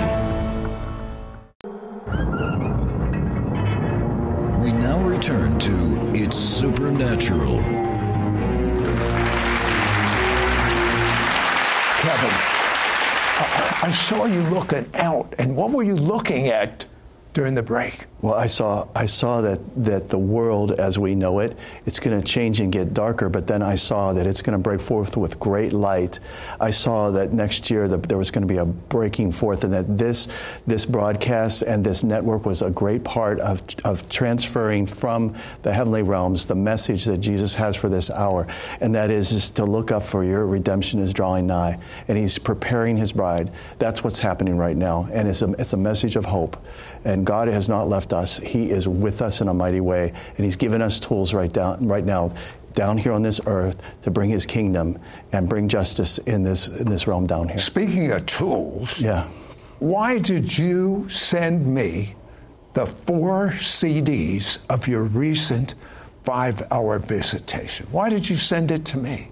We 4.60 4.72
now 4.72 5.00
return 5.03 5.60
to 5.60 6.12
It's 6.15 6.36
Supernatural. 6.36 7.60
Kevin, 12.00 12.34
I, 13.38 13.79
I 13.84 13.91
saw 13.91 14.25
you 14.25 14.41
looking 14.50 14.89
out, 14.96 15.36
and 15.38 15.55
what 15.55 15.69
were 15.69 15.84
you 15.84 15.96
looking 15.96 16.48
at 16.48 16.84
during 17.38 17.53
the 17.53 17.62
break? 17.62 18.08
Well, 18.24 18.34
I 18.34 18.48
saw 18.48 18.88
I 18.96 19.06
saw 19.06 19.41
that 19.41 19.60
that 19.84 20.10
the 20.10 20.17
world 20.17 20.72
as 20.72 20.98
we 20.98 21.13
know 21.13 21.38
it, 21.38 21.56
it's 21.86 22.00
going 22.00 22.20
to 22.20 22.25
change 22.25 22.62
and 22.62 22.72
get 22.72 22.96
darker. 22.96 23.29
But 23.29 23.46
then 23.46 23.62
I 23.62 23.75
saw 23.75 24.12
that 24.13 24.25
it's 24.25 24.41
going 24.41 24.58
to 24.58 24.62
break 24.62 24.82
forth 24.82 25.15
with 25.15 25.39
great 25.39 25.72
light. 25.72 26.20
I 26.60 26.72
saw 26.72 27.12
that 27.12 27.34
next 27.34 27.70
year 27.70 27.88
that 27.88 28.10
there 28.10 28.17
was 28.17 28.32
going 28.32 28.41
to 28.41 28.51
be 28.51 28.58
a 28.58 28.65
breaking 28.65 29.32
forth, 29.34 29.63
and 29.65 29.72
that 29.72 30.00
this 30.00 30.29
this 30.65 30.84
broadcast 30.84 31.62
and 31.62 31.84
this 31.84 32.03
network 32.03 32.44
was 32.48 32.63
a 32.63 32.72
great 32.72 33.03
part 33.03 33.39
of 33.41 33.62
of 33.84 34.10
transferring 34.10 34.88
from 34.88 35.36
the 35.62 35.72
heavenly 35.72 36.01
realms 36.01 36.48
the 36.48 36.56
message 36.56 37.06
that 37.06 37.20
Jesus 37.20 37.53
has 37.53 37.75
for 37.75 37.88
this 37.88 38.10
hour, 38.10 38.48
and 38.82 38.96
that 38.96 39.12
is 39.12 39.32
is 39.32 39.51
to 39.51 39.63
look 39.63 39.91
up 39.91 40.01
for 40.01 40.24
your 40.24 40.48
redemption 40.48 41.00
is 41.00 41.13
drawing 41.13 41.46
nigh, 41.46 41.77
and 42.08 42.17
He's 42.17 42.39
preparing 42.39 42.98
His 42.98 43.12
bride. 43.12 43.51
That's 43.77 44.03
what's 44.03 44.17
happening 44.17 44.58
right 44.58 44.75
now, 44.75 45.08
and 45.13 45.27
it's 45.27 45.44
a 45.44 45.51
it's 45.60 45.74
a 45.74 45.77
message 45.77 46.15
of 46.15 46.25
hope, 46.25 46.58
and 47.07 47.25
God 47.25 47.47
has 47.47 47.69
not 47.69 47.87
left 47.87 48.11
us. 48.11 48.37
He 48.37 48.69
is 48.69 48.85
with 48.85 49.21
us 49.21 49.39
in 49.39 49.47
a 49.47 49.53
mighty 49.53 49.79
way, 49.79 50.11
and 50.35 50.45
He's 50.45 50.57
given 50.57 50.81
us 50.81 50.99
tools 50.99 51.33
right 51.33 51.51
down 51.51 51.87
right 51.87 52.03
now, 52.03 52.33
down 52.73 52.97
here 52.97 53.13
on 53.13 53.21
this 53.23 53.39
earth, 53.47 53.81
to 54.01 54.11
bring 54.11 54.29
His 54.29 54.45
kingdom 54.45 54.99
and 55.31 55.47
bring 55.47 55.69
justice 55.69 56.17
in 56.19 56.43
this 56.43 56.67
in 56.67 56.89
this 56.89 57.07
realm 57.07 57.25
down 57.25 57.47
here. 57.47 57.59
Speaking 57.59 58.11
of 58.11 58.25
tools, 58.25 58.99
Yeah. 58.99 59.25
why 59.79 60.19
did 60.19 60.57
you 60.57 61.07
send 61.09 61.65
me 61.65 62.13
the 62.73 62.85
four 62.85 63.53
CDs 63.59 64.59
of 64.69 64.85
your 64.87 65.03
recent 65.03 65.75
five 66.25 66.61
hour 66.71 66.99
visitation? 66.99 67.87
Why 67.89 68.09
did 68.09 68.29
you 68.29 68.35
send 68.35 68.69
it 68.71 68.83
to 68.85 68.97
me? 68.97 69.29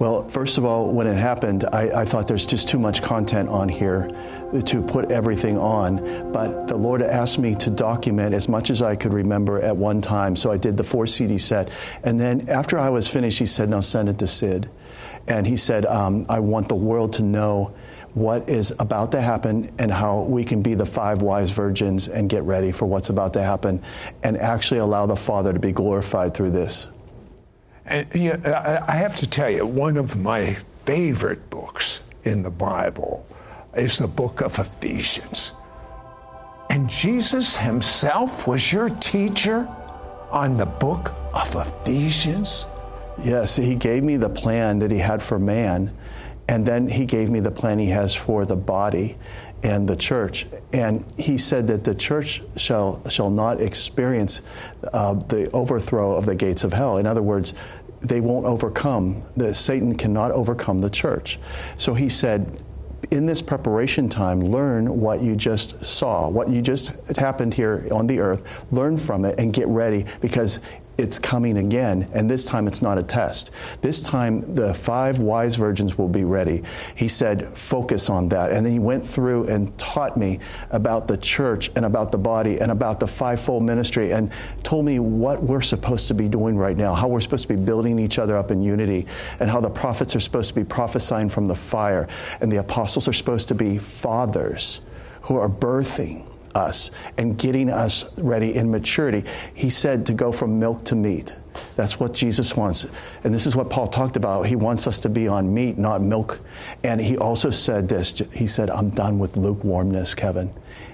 Well, 0.00 0.26
first 0.30 0.56
of 0.56 0.64
all, 0.64 0.90
when 0.94 1.06
it 1.06 1.18
happened, 1.18 1.66
I, 1.74 2.00
I 2.00 2.04
thought 2.06 2.26
there's 2.26 2.46
just 2.46 2.68
too 2.68 2.78
much 2.78 3.02
content 3.02 3.50
on 3.50 3.68
here 3.68 4.08
to 4.64 4.80
put 4.80 5.12
everything 5.12 5.58
on. 5.58 6.32
But 6.32 6.68
the 6.68 6.76
Lord 6.76 7.02
asked 7.02 7.38
me 7.38 7.54
to 7.56 7.68
document 7.68 8.34
as 8.34 8.48
much 8.48 8.70
as 8.70 8.80
I 8.80 8.96
could 8.96 9.12
remember 9.12 9.60
at 9.60 9.76
one 9.76 10.00
time. 10.00 10.36
So 10.36 10.50
I 10.50 10.56
did 10.56 10.78
the 10.78 10.84
four 10.84 11.06
CD 11.06 11.36
set. 11.36 11.70
And 12.02 12.18
then 12.18 12.48
after 12.48 12.78
I 12.78 12.88
was 12.88 13.08
finished, 13.08 13.38
He 13.38 13.44
said, 13.44 13.68
Now 13.68 13.80
send 13.80 14.08
it 14.08 14.18
to 14.20 14.26
Sid. 14.26 14.70
And 15.28 15.46
He 15.46 15.58
said, 15.58 15.84
um, 15.84 16.24
I 16.30 16.40
want 16.40 16.70
the 16.70 16.76
world 16.76 17.12
to 17.14 17.22
know 17.22 17.74
what 18.14 18.48
is 18.48 18.74
about 18.78 19.12
to 19.12 19.20
happen 19.20 19.70
and 19.78 19.92
how 19.92 20.22
we 20.22 20.44
can 20.44 20.62
be 20.62 20.72
the 20.72 20.86
five 20.86 21.20
wise 21.20 21.50
virgins 21.50 22.08
and 22.08 22.30
get 22.30 22.44
ready 22.44 22.72
for 22.72 22.86
what's 22.86 23.10
about 23.10 23.34
to 23.34 23.42
happen 23.42 23.82
and 24.22 24.38
actually 24.38 24.80
allow 24.80 25.04
the 25.04 25.14
Father 25.14 25.52
to 25.52 25.58
be 25.58 25.72
glorified 25.72 26.32
through 26.32 26.52
this. 26.52 26.88
And 27.90 28.06
you 28.14 28.36
know, 28.36 28.82
I 28.86 28.92
have 28.92 29.16
to 29.16 29.26
tell 29.26 29.50
you, 29.50 29.66
one 29.66 29.96
of 29.96 30.16
my 30.16 30.56
favorite 30.86 31.50
books 31.50 32.04
in 32.22 32.42
the 32.42 32.50
Bible 32.50 33.26
is 33.74 33.98
the 33.98 34.06
book 34.06 34.40
of 34.40 34.58
Ephesians. 34.60 35.54
And 36.70 36.88
Jesus 36.88 37.56
himself 37.56 38.46
was 38.46 38.72
your 38.72 38.90
teacher 38.90 39.68
on 40.30 40.56
the 40.56 40.66
book 40.66 41.12
of 41.34 41.56
Ephesians? 41.56 42.64
Yes, 43.24 43.56
he 43.56 43.74
gave 43.74 44.04
me 44.04 44.16
the 44.16 44.28
plan 44.28 44.78
that 44.78 44.92
he 44.92 44.98
had 44.98 45.20
for 45.20 45.40
man, 45.40 45.92
and 46.48 46.64
then 46.64 46.86
he 46.86 47.04
gave 47.04 47.28
me 47.28 47.40
the 47.40 47.50
plan 47.50 47.80
he 47.80 47.88
has 47.88 48.14
for 48.14 48.46
the 48.46 48.56
body 48.56 49.18
and 49.62 49.88
the 49.88 49.96
church. 49.96 50.46
And 50.72 51.04
he 51.18 51.36
said 51.38 51.66
that 51.68 51.84
the 51.84 51.94
church 51.94 52.42
shall 52.56 53.06
shall 53.08 53.30
not 53.30 53.60
experience 53.60 54.42
uh, 54.92 55.14
the 55.14 55.50
overthrow 55.50 56.16
of 56.16 56.24
the 56.26 56.34
gates 56.34 56.64
of 56.64 56.72
hell. 56.72 56.96
In 56.96 57.06
other 57.06 57.22
words, 57.22 57.54
they 58.00 58.20
won't 58.20 58.46
overcome. 58.46 59.22
The 59.36 59.54
Satan 59.54 59.96
cannot 59.96 60.30
overcome 60.32 60.78
the 60.78 60.90
church. 60.90 61.38
So 61.76 61.94
he 61.94 62.08
said. 62.08 62.62
In 63.10 63.24
this 63.26 63.40
preparation 63.42 64.08
time, 64.10 64.40
learn 64.40 65.00
what 65.00 65.22
you 65.22 65.34
just 65.34 65.82
saw, 65.82 66.28
what 66.28 66.50
you 66.50 66.60
just 66.60 67.16
happened 67.16 67.54
here 67.54 67.88
on 67.90 68.06
the 68.06 68.20
earth. 68.20 68.42
Learn 68.70 68.98
from 68.98 69.24
it 69.24 69.40
and 69.40 69.52
get 69.52 69.66
ready 69.66 70.04
because 70.20 70.60
it's 70.98 71.18
coming 71.18 71.58
again, 71.58 72.10
and 72.12 72.30
this 72.30 72.44
time 72.44 72.66
it's 72.66 72.82
not 72.82 72.98
a 72.98 73.02
test. 73.02 73.52
This 73.80 74.02
time 74.02 74.54
the 74.54 74.74
five 74.74 75.18
wise 75.18 75.56
virgins 75.56 75.96
will 75.96 76.08
be 76.08 76.24
ready. 76.24 76.62
He 76.94 77.08
said, 77.08 77.44
focus 77.46 78.10
on 78.10 78.28
that. 78.28 78.52
And 78.52 78.64
then 78.64 78.72
he 78.72 78.78
went 78.78 79.06
through 79.06 79.48
and 79.48 79.76
taught 79.78 80.16
me 80.16 80.40
about 80.70 81.08
the 81.08 81.16
church 81.16 81.70
and 81.76 81.84
about 81.84 82.12
the 82.12 82.18
body 82.18 82.60
and 82.60 82.70
about 82.70 83.00
the 83.00 83.06
fivefold 83.06 83.62
ministry 83.62 84.12
and 84.12 84.30
told 84.62 84.84
me 84.84 84.98
what 84.98 85.42
we're 85.42 85.62
supposed 85.62 86.08
to 86.08 86.14
be 86.14 86.28
doing 86.28 86.56
right 86.56 86.76
now, 86.76 86.94
how 86.94 87.08
we're 87.08 87.20
supposed 87.20 87.48
to 87.48 87.54
be 87.54 87.62
building 87.62 87.98
each 87.98 88.18
other 88.18 88.36
up 88.36 88.50
in 88.50 88.62
unity, 88.62 89.06
and 89.40 89.50
how 89.50 89.60
the 89.60 89.70
prophets 89.70 90.14
are 90.14 90.20
supposed 90.20 90.48
to 90.48 90.54
be 90.54 90.64
prophesying 90.64 91.28
from 91.28 91.48
the 91.48 91.56
fire, 91.56 92.08
and 92.40 92.52
the 92.52 92.58
apostles 92.58 93.08
are 93.08 93.12
supposed 93.12 93.48
to 93.48 93.54
be 93.54 93.78
fathers 93.78 94.80
who 95.22 95.36
are 95.36 95.48
birthing 95.48 96.29
us 96.54 96.90
and 97.18 97.38
getting 97.38 97.70
us 97.70 98.16
ready 98.18 98.54
in 98.54 98.70
maturity. 98.70 99.24
He 99.54 99.70
said 99.70 100.06
to 100.06 100.12
go 100.12 100.32
from 100.32 100.58
milk 100.58 100.84
to 100.86 100.96
meat. 100.96 101.34
That's 101.76 101.98
what 101.98 102.12
Jesus 102.12 102.56
wants. 102.56 102.90
And 103.24 103.34
this 103.34 103.46
is 103.46 103.56
what 103.56 103.70
Paul 103.70 103.86
talked 103.86 104.16
about. 104.16 104.42
He 104.46 104.56
wants 104.56 104.86
us 104.86 105.00
to 105.00 105.08
be 105.08 105.28
on 105.28 105.52
meat, 105.52 105.78
not 105.78 106.02
milk. 106.02 106.40
And 106.84 107.00
he 107.00 107.16
also 107.16 107.50
said 107.50 107.88
this 107.88 108.18
He 108.32 108.46
said, 108.46 108.70
I'm 108.70 108.90
done 108.90 109.18
with 109.18 109.36
lukewarmness, 109.36 110.14
Kevin. 110.14 110.52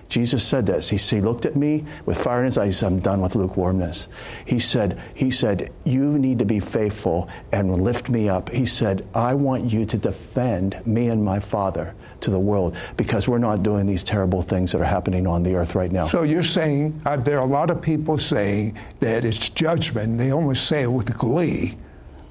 Jesus 0.08 0.46
said 0.46 0.66
this. 0.66 0.88
He, 0.88 0.96
he 0.96 1.20
looked 1.20 1.46
at 1.46 1.56
me 1.56 1.84
with 2.04 2.22
fire 2.22 2.40
in 2.40 2.44
his 2.44 2.58
eyes. 2.58 2.82
I'm 2.82 3.00
done 3.00 3.20
with 3.20 3.34
lukewarmness. 3.34 4.08
He 4.44 4.58
said, 4.58 5.00
he 5.14 5.30
said, 5.30 5.72
You 5.84 6.18
need 6.18 6.38
to 6.38 6.44
be 6.44 6.60
faithful 6.60 7.28
and 7.52 7.82
lift 7.82 8.08
me 8.08 8.28
up. 8.28 8.48
He 8.50 8.66
said, 8.66 9.06
I 9.14 9.34
want 9.34 9.70
you 9.70 9.84
to 9.86 9.98
defend 9.98 10.86
me 10.86 11.08
and 11.08 11.24
my 11.24 11.40
Father 11.40 11.94
to 12.20 12.30
the 12.30 12.38
world 12.38 12.76
because 12.96 13.28
we're 13.28 13.38
not 13.38 13.62
doing 13.62 13.86
these 13.86 14.02
terrible 14.04 14.42
things 14.42 14.72
that 14.72 14.80
are 14.80 14.84
happening 14.84 15.26
on 15.26 15.42
the 15.42 15.54
earth 15.54 15.74
right 15.74 15.92
now. 15.92 16.06
So 16.08 16.22
you're 16.22 16.42
saying 16.42 17.00
uh, 17.06 17.16
there 17.16 17.38
are 17.38 17.44
a 17.44 17.48
lot 17.48 17.70
of 17.70 17.80
people 17.80 18.18
saying 18.18 18.76
that 19.00 19.24
it's 19.24 19.48
judgment. 19.48 20.18
They 20.18 20.32
almost 20.32 20.66
say 20.66 20.82
it 20.82 20.92
with 20.92 21.16
glee 21.16 21.76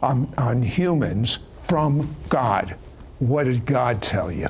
on, 0.01 0.31
on 0.37 0.61
humans 0.61 1.39
from 1.63 2.15
God. 2.29 2.75
What 3.19 3.45
did 3.45 3.65
God 3.65 4.01
tell 4.01 4.31
you? 4.31 4.47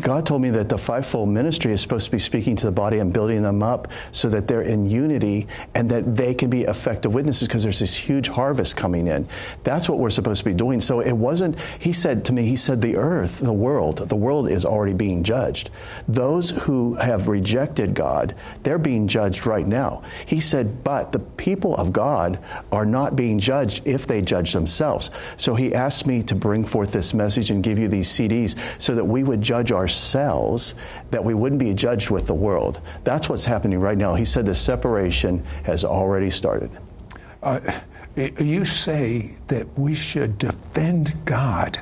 God 0.00 0.26
told 0.26 0.42
me 0.42 0.50
that 0.50 0.68
the 0.68 0.76
fivefold 0.76 1.28
ministry 1.28 1.70
is 1.72 1.80
supposed 1.80 2.06
to 2.06 2.10
be 2.10 2.18
speaking 2.18 2.56
to 2.56 2.66
the 2.66 2.72
body 2.72 2.98
and 2.98 3.12
building 3.12 3.42
them 3.42 3.62
up 3.62 3.86
so 4.10 4.28
that 4.30 4.48
they're 4.48 4.62
in 4.62 4.90
unity 4.90 5.46
and 5.74 5.88
that 5.90 6.16
they 6.16 6.34
can 6.34 6.50
be 6.50 6.62
effective 6.62 7.14
witnesses 7.14 7.46
because 7.46 7.62
there's 7.62 7.78
this 7.78 7.94
huge 7.94 8.26
harvest 8.26 8.76
coming 8.76 9.06
in. 9.06 9.28
That's 9.62 9.88
what 9.88 9.98
we're 10.00 10.10
supposed 10.10 10.40
to 10.40 10.44
be 10.46 10.54
doing. 10.54 10.80
So 10.80 10.98
it 10.98 11.12
wasn't, 11.12 11.60
he 11.78 11.92
said 11.92 12.24
to 12.24 12.32
me, 12.32 12.44
he 12.44 12.56
said, 12.56 12.82
the 12.82 12.96
earth, 12.96 13.38
the 13.38 13.52
world, 13.52 13.98
the 14.08 14.16
world 14.16 14.48
is 14.50 14.64
already 14.64 14.94
being 14.94 15.22
judged. 15.22 15.70
Those 16.08 16.50
who 16.50 16.94
have 16.96 17.28
rejected 17.28 17.94
God, 17.94 18.34
they're 18.64 18.78
being 18.78 19.06
judged 19.06 19.46
right 19.46 19.66
now. 19.66 20.02
He 20.26 20.40
said, 20.40 20.82
but 20.82 21.12
the 21.12 21.20
people 21.20 21.76
of 21.76 21.92
God 21.92 22.40
are 22.72 22.86
not 22.86 23.14
being 23.14 23.38
judged 23.38 23.86
if 23.86 24.08
they 24.08 24.22
judge 24.22 24.54
themselves. 24.54 25.10
So 25.36 25.54
he 25.54 25.72
asked 25.72 26.04
me 26.04 26.24
to 26.24 26.34
bring 26.34 26.64
forth 26.64 26.90
this 26.90 27.14
message 27.14 27.50
and 27.50 27.62
give 27.62 27.78
you 27.78 27.86
these 27.86 28.08
CDs 28.08 28.58
so 28.82 28.96
that 28.96 29.04
we 29.04 29.22
would 29.22 29.40
judge 29.40 29.70
ourselves, 29.84 30.74
that 31.10 31.22
we 31.22 31.34
wouldn't 31.34 31.58
be 31.58 31.74
judged 31.74 32.08
with 32.08 32.26
the 32.26 32.34
world. 32.34 32.80
That's 33.04 33.28
what's 33.28 33.44
happening 33.44 33.78
right 33.78 33.98
now. 33.98 34.14
He 34.14 34.24
said 34.24 34.46
the 34.46 34.54
separation 34.54 35.44
has 35.64 35.84
already 35.84 36.30
started. 36.30 36.70
Uh, 37.42 37.60
you 38.16 38.64
say 38.64 39.32
that 39.48 39.66
we 39.78 39.94
should 39.94 40.38
defend 40.38 41.12
God, 41.26 41.78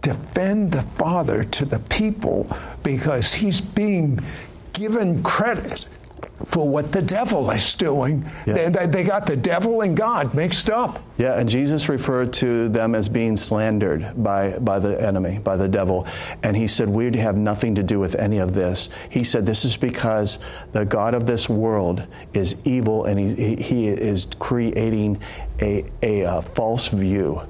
defend 0.00 0.70
the 0.70 0.82
Father 0.82 1.42
to 1.42 1.64
the 1.64 1.80
people 1.90 2.46
because 2.84 3.32
he's 3.34 3.60
being 3.60 4.20
given 4.72 5.20
credit 5.24 5.88
for 6.46 6.68
what 6.68 6.92
the 6.92 7.02
devil 7.02 7.50
is 7.50 7.74
doing. 7.74 8.28
Yeah. 8.46 8.68
They, 8.68 8.86
they, 8.86 9.04
got 9.04 9.26
the 9.26 9.36
devil 9.36 9.82
and 9.82 9.96
God 9.96 10.34
mixed 10.34 10.70
up. 10.70 11.02
Yeah, 11.18 11.38
and 11.38 11.48
Jesus 11.48 11.88
referred 11.88 12.32
to 12.34 12.68
them 12.68 12.94
as 12.94 13.08
being 13.08 13.36
slandered 13.36 14.22
by, 14.22 14.58
by 14.58 14.78
the 14.78 15.00
enemy, 15.00 15.38
by 15.38 15.56
the 15.56 15.68
devil. 15.68 16.06
And 16.42 16.56
he 16.56 16.66
said, 16.66 16.88
We 16.88 17.16
have 17.18 17.36
nothing 17.36 17.74
to 17.76 17.82
do 17.82 17.98
with 17.98 18.14
any 18.16 18.38
of 18.38 18.54
this. 18.54 18.88
He 19.10 19.24
said, 19.24 19.46
This 19.46 19.64
is 19.64 19.76
because 19.76 20.38
the 20.72 20.84
God 20.84 21.14
of 21.14 21.26
this 21.26 21.48
world 21.48 22.06
is 22.32 22.56
evil 22.64 23.04
and 23.04 23.18
he, 23.18 23.56
he 23.56 23.88
is 23.88 24.26
creating 24.38 25.20
a, 25.60 25.84
a, 26.02 26.20
a 26.22 26.42
false 26.42 26.88
view 26.88 27.40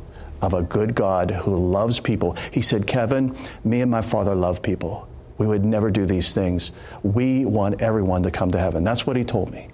of 0.42 0.54
a 0.54 0.62
good 0.62 0.94
God 0.94 1.30
who 1.30 1.56
loves 1.56 2.00
people. 2.00 2.36
He 2.50 2.60
said, 2.60 2.86
Kevin, 2.86 3.36
me 3.64 3.80
and 3.80 3.90
my 3.90 4.02
father 4.02 4.34
love 4.34 4.62
people. 4.62 5.08
We 5.38 5.46
would 5.46 5.64
never 5.64 5.90
do 5.90 6.06
these 6.06 6.34
things. 6.34 6.72
We 7.02 7.44
want 7.44 7.82
everyone 7.82 8.22
to 8.22 8.30
come 8.30 8.50
to 8.52 8.58
heaven. 8.58 8.84
That's 8.84 9.06
what 9.06 9.16
he 9.16 9.24
told 9.24 9.50
me. 9.50 9.68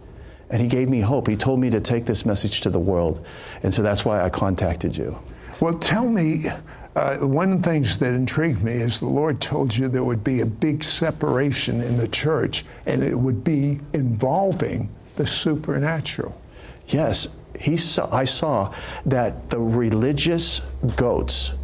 And 0.49 0.61
he 0.61 0.69
gave 0.69 0.89
me 0.89 1.01
hope. 1.01 1.29
He 1.29 1.37
told 1.37 1.61
me 1.61 1.71
to 1.71 1.81
take 1.81 2.07
this 2.07 2.27
message 2.27 2.61
to 2.63 2.71
the 2.71 2.79
world. 2.79 3.25
And 3.63 3.73
so 3.73 3.83
that's 3.83 4.05
why 4.05 4.23
I 4.23 4.31
contacted 4.31 4.97
you. 4.97 5.19
Well, 5.61 5.79
tell 5.79 6.09
me, 6.09 6.47
uh, 6.97 7.19
one 7.19 7.53
of 7.53 7.63
the 7.63 7.71
things 7.71 7.99
that 7.99 8.15
intrigued 8.15 8.63
me 8.63 8.73
is 8.73 8.99
the 8.99 9.07
Lord 9.07 9.41
told 9.41 9.77
you 9.77 9.89
there 9.89 10.03
would 10.03 10.25
be 10.25 10.41
a 10.41 10.47
big 10.47 10.83
separation 10.83 11.81
in 11.83 11.97
the 11.97 12.09
church, 12.09 12.65
and 12.87 13.03
it 13.03 13.15
would 13.15 13.45
be 13.45 13.79
involving 13.93 14.89
the 15.17 15.27
supernatural. 15.27 16.37
Yes, 16.89 17.37
he 17.59 17.77
saw, 17.77 18.13
I 18.13 18.25
saw 18.25 18.75
that 19.07 19.51
the 19.51 19.61
religious 19.61 20.61
goats 20.97 21.55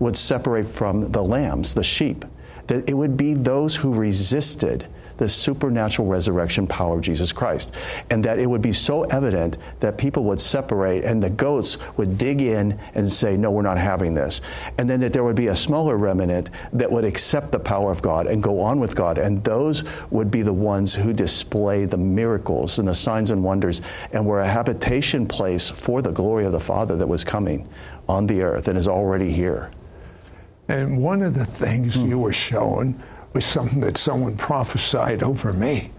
would 0.00 0.16
separate 0.16 0.66
from 0.66 1.12
the 1.12 1.22
lambs, 1.22 1.74
the 1.74 1.84
sheep. 1.84 2.24
That 2.66 2.88
it 2.88 2.94
would 2.94 3.16
be 3.16 3.34
those 3.34 3.76
who 3.76 3.94
resisted 3.94 4.86
the 5.16 5.28
supernatural 5.28 6.08
resurrection 6.08 6.66
power 6.66 6.96
of 6.96 7.02
Jesus 7.02 7.32
Christ. 7.32 7.72
And 8.10 8.24
that 8.24 8.38
it 8.38 8.46
would 8.46 8.62
be 8.62 8.72
so 8.72 9.04
evident 9.04 9.58
that 9.80 9.98
people 9.98 10.24
would 10.24 10.40
separate 10.40 11.04
and 11.04 11.22
the 11.22 11.30
goats 11.30 11.78
would 11.96 12.18
dig 12.18 12.40
in 12.40 12.78
and 12.94 13.10
say, 13.10 13.36
No, 13.36 13.50
we're 13.50 13.62
not 13.62 13.78
having 13.78 14.14
this. 14.14 14.40
And 14.78 14.88
then 14.88 15.00
that 15.00 15.12
there 15.12 15.24
would 15.24 15.36
be 15.36 15.48
a 15.48 15.56
smaller 15.56 15.96
remnant 15.96 16.50
that 16.72 16.90
would 16.90 17.04
accept 17.04 17.52
the 17.52 17.58
power 17.58 17.90
of 17.90 18.02
God 18.02 18.26
and 18.26 18.42
go 18.42 18.60
on 18.60 18.80
with 18.80 18.96
God. 18.96 19.18
And 19.18 19.42
those 19.44 19.84
would 20.10 20.30
be 20.30 20.42
the 20.42 20.52
ones 20.52 20.94
who 20.94 21.12
display 21.12 21.84
the 21.84 21.96
miracles 21.96 22.78
and 22.78 22.88
the 22.88 22.94
signs 22.94 23.30
and 23.30 23.42
wonders 23.42 23.82
and 24.12 24.24
were 24.26 24.40
a 24.40 24.46
habitation 24.46 25.26
place 25.26 25.70
for 25.70 26.02
the 26.02 26.12
glory 26.12 26.44
of 26.44 26.52
the 26.52 26.60
Father 26.60 26.96
that 26.96 27.06
was 27.06 27.24
coming 27.24 27.68
on 28.08 28.26
the 28.26 28.42
earth 28.42 28.68
and 28.68 28.76
is 28.76 28.88
already 28.88 29.30
here. 29.30 29.70
And 30.68 30.98
one 30.98 31.22
of 31.22 31.34
the 31.34 31.46
things 31.46 31.96
hmm. 31.96 32.08
you 32.08 32.18
were 32.18 32.32
showing 32.32 33.00
was 33.32 33.44
something 33.44 33.80
that 33.80 33.96
someone 33.96 34.36
prophesied 34.36 35.22
over 35.22 35.52
me 35.52 35.90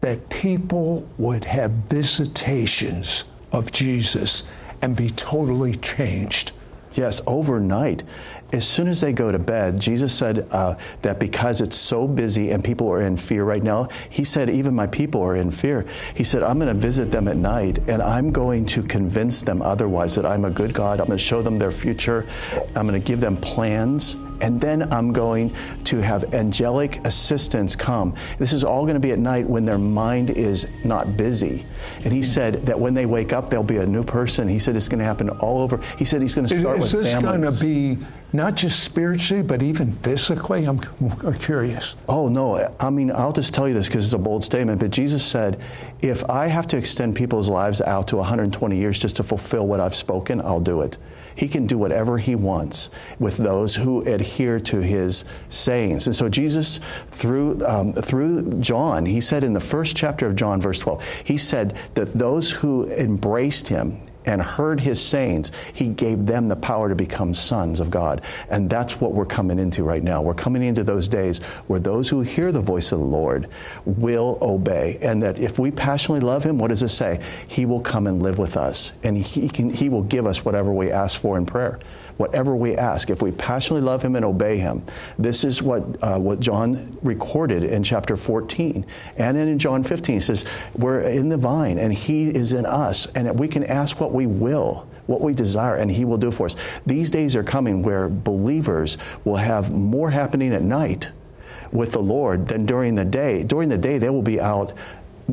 that 0.00 0.28
people 0.30 1.08
would 1.16 1.44
have 1.44 1.70
visitations 1.70 3.24
of 3.52 3.70
Jesus 3.70 4.48
and 4.82 4.96
be 4.96 5.10
totally 5.10 5.76
changed. 5.76 6.52
Yes, 6.94 7.22
overnight. 7.26 8.02
As 8.52 8.68
soon 8.68 8.88
as 8.88 9.00
they 9.00 9.12
go 9.14 9.32
to 9.32 9.38
bed, 9.38 9.80
Jesus 9.80 10.14
said 10.14 10.46
uh, 10.50 10.76
that 11.00 11.18
because 11.18 11.62
it's 11.62 11.76
so 11.76 12.06
busy 12.06 12.50
and 12.50 12.62
people 12.62 12.90
are 12.92 13.00
in 13.00 13.16
fear 13.16 13.44
right 13.44 13.62
now, 13.62 13.88
He 14.10 14.24
said, 14.24 14.50
even 14.50 14.74
my 14.74 14.86
people 14.86 15.22
are 15.22 15.36
in 15.36 15.50
fear. 15.50 15.86
He 16.14 16.22
said, 16.22 16.42
I'm 16.42 16.58
going 16.58 16.68
to 16.68 16.80
visit 16.80 17.10
them 17.10 17.28
at 17.28 17.38
night 17.38 17.78
and 17.88 18.02
I'm 18.02 18.30
going 18.30 18.66
to 18.66 18.82
convince 18.82 19.40
them 19.40 19.62
otherwise 19.62 20.14
that 20.16 20.26
I'm 20.26 20.44
a 20.44 20.50
good 20.50 20.74
God. 20.74 21.00
I'm 21.00 21.06
going 21.06 21.18
to 21.18 21.24
show 21.24 21.40
them 21.40 21.56
their 21.56 21.72
future. 21.72 22.26
I'm 22.76 22.86
going 22.86 23.00
to 23.00 23.06
give 23.06 23.20
them 23.20 23.36
plans 23.38 24.16
and 24.42 24.60
then 24.60 24.92
I'm 24.92 25.12
going 25.12 25.54
to 25.84 25.98
have 25.98 26.34
angelic 26.34 26.96
assistance 27.06 27.76
come. 27.76 28.14
This 28.38 28.52
is 28.52 28.64
all 28.64 28.82
going 28.82 28.94
to 28.94 29.00
be 29.00 29.12
at 29.12 29.18
night 29.20 29.46
when 29.48 29.64
their 29.64 29.78
mind 29.78 30.30
is 30.30 30.70
not 30.84 31.16
busy. 31.16 31.64
And 32.04 32.12
he 32.12 32.18
hmm. 32.18 32.24
said 32.24 32.54
that 32.66 32.78
when 32.78 32.92
they 32.92 33.06
wake 33.06 33.32
up, 33.32 33.48
they'll 33.48 33.62
be 33.62 33.78
a 33.78 33.86
new 33.86 34.02
person. 34.02 34.48
He 34.48 34.58
said 34.58 34.74
it's 34.74 34.88
going 34.88 34.98
to 34.98 35.04
happen 35.04 35.30
all 35.30 35.62
over. 35.62 35.80
He 35.96 36.04
said 36.04 36.20
he's 36.20 36.34
going 36.34 36.48
to 36.48 36.60
start 36.60 36.78
is, 36.78 36.92
with 36.92 37.06
is 37.06 37.12
this 37.12 37.22
going 37.22 37.42
to 37.42 37.52
be 37.64 38.04
not 38.32 38.56
just 38.56 38.82
spiritually, 38.82 39.42
but 39.44 39.62
even 39.62 39.92
physically? 39.96 40.64
I'm 40.64 40.80
curious. 41.38 41.94
Oh, 42.08 42.28
no. 42.28 42.74
I 42.80 42.90
mean, 42.90 43.12
I'll 43.12 43.32
just 43.32 43.54
tell 43.54 43.68
you 43.68 43.74
this 43.74 43.86
because 43.86 44.04
it's 44.04 44.14
a 44.14 44.18
bold 44.18 44.42
statement, 44.42 44.80
but 44.80 44.90
Jesus 44.90 45.24
said, 45.24 45.60
if 46.00 46.28
I 46.28 46.48
have 46.48 46.66
to 46.68 46.76
extend 46.76 47.14
people's 47.14 47.48
lives 47.48 47.80
out 47.80 48.08
to 48.08 48.16
120 48.16 48.76
years 48.76 48.98
just 48.98 49.16
to 49.16 49.22
fulfill 49.22 49.68
what 49.68 49.78
I've 49.78 49.94
spoken, 49.94 50.40
I'll 50.40 50.60
do 50.60 50.80
it. 50.80 50.98
He 51.34 51.48
can 51.48 51.66
do 51.66 51.78
whatever 51.78 52.18
he 52.18 52.34
wants 52.34 52.90
with 53.18 53.36
those 53.36 53.74
who 53.74 54.02
adhere 54.02 54.60
to 54.60 54.80
his 54.80 55.24
sayings. 55.48 56.06
And 56.06 56.14
so 56.14 56.28
Jesus, 56.28 56.80
through 57.10 57.64
um, 57.66 57.92
through 57.92 58.60
John, 58.60 59.06
he 59.06 59.20
said 59.20 59.44
in 59.44 59.52
the 59.52 59.60
first 59.60 59.96
chapter 59.96 60.26
of 60.26 60.36
John, 60.36 60.60
verse 60.60 60.78
12, 60.80 61.04
he 61.24 61.36
said 61.36 61.76
that 61.94 62.12
those 62.12 62.50
who 62.50 62.90
embraced 62.90 63.68
him 63.68 64.00
and 64.26 64.40
heard 64.40 64.80
his 64.80 65.00
sayings, 65.00 65.52
he 65.72 65.88
gave 65.88 66.26
them 66.26 66.48
the 66.48 66.56
power 66.56 66.88
to 66.88 66.94
become 66.94 67.34
sons 67.34 67.80
of 67.80 67.90
God. 67.90 68.22
And 68.50 68.68
that's 68.68 69.00
what 69.00 69.12
we're 69.12 69.24
coming 69.24 69.58
into 69.58 69.84
right 69.84 70.02
now. 70.02 70.22
We're 70.22 70.34
coming 70.34 70.62
into 70.62 70.84
those 70.84 71.08
days 71.08 71.38
where 71.66 71.80
those 71.80 72.08
who 72.08 72.20
hear 72.20 72.52
the 72.52 72.60
voice 72.60 72.92
of 72.92 72.98
the 72.98 73.04
Lord 73.04 73.48
will 73.84 74.38
obey. 74.42 74.98
And 75.02 75.22
that 75.22 75.38
if 75.38 75.58
we 75.58 75.70
passionately 75.70 76.26
love 76.26 76.44
him, 76.44 76.58
what 76.58 76.68
does 76.68 76.82
it 76.82 76.88
say? 76.88 77.20
He 77.46 77.66
will 77.66 77.80
come 77.80 78.06
and 78.06 78.22
live 78.22 78.38
with 78.38 78.56
us. 78.56 78.92
And 79.02 79.16
he, 79.16 79.48
can, 79.48 79.70
he 79.70 79.88
will 79.88 80.02
give 80.02 80.26
us 80.26 80.44
whatever 80.44 80.72
we 80.72 80.90
ask 80.90 81.20
for 81.20 81.36
in 81.38 81.46
prayer 81.46 81.78
whatever 82.16 82.56
we 82.56 82.76
ask, 82.76 83.10
if 83.10 83.22
we 83.22 83.32
passionately 83.32 83.84
love 83.84 84.02
Him 84.02 84.16
and 84.16 84.24
obey 84.24 84.58
Him. 84.58 84.82
This 85.18 85.44
is 85.44 85.62
what, 85.62 85.82
uh, 86.02 86.18
what 86.18 86.40
John 86.40 86.98
recorded 87.02 87.64
in 87.64 87.82
chapter 87.82 88.16
14. 88.16 88.84
And 89.16 89.36
then 89.36 89.48
in 89.48 89.58
John 89.58 89.82
15, 89.82 90.16
he 90.16 90.20
says, 90.20 90.44
We're 90.74 91.00
in 91.02 91.28
the 91.28 91.36
vine 91.36 91.78
and 91.78 91.92
He 91.92 92.28
is 92.28 92.52
in 92.52 92.66
us, 92.66 93.06
and 93.14 93.38
we 93.38 93.48
can 93.48 93.64
ask 93.64 94.00
what 94.00 94.12
we 94.12 94.26
will 94.26 94.86
what 95.06 95.20
we 95.20 95.34
desire, 95.34 95.76
and 95.76 95.90
He 95.90 96.04
will 96.04 96.16
do 96.16 96.30
for 96.30 96.46
us. 96.46 96.56
These 96.86 97.10
days 97.10 97.34
are 97.34 97.42
coming 97.42 97.82
where 97.82 98.08
believers 98.08 98.98
will 99.24 99.36
have 99.36 99.72
more 99.72 100.10
happening 100.10 100.54
at 100.54 100.62
night 100.62 101.10
with 101.72 101.92
the 101.92 102.02
Lord 102.02 102.46
than 102.48 102.66
during 102.66 102.94
the 102.94 103.04
day. 103.04 103.42
During 103.42 103.68
the 103.68 103.78
day, 103.78 103.98
they 103.98 104.10
will 104.10 104.22
be 104.22 104.40
out 104.40 104.72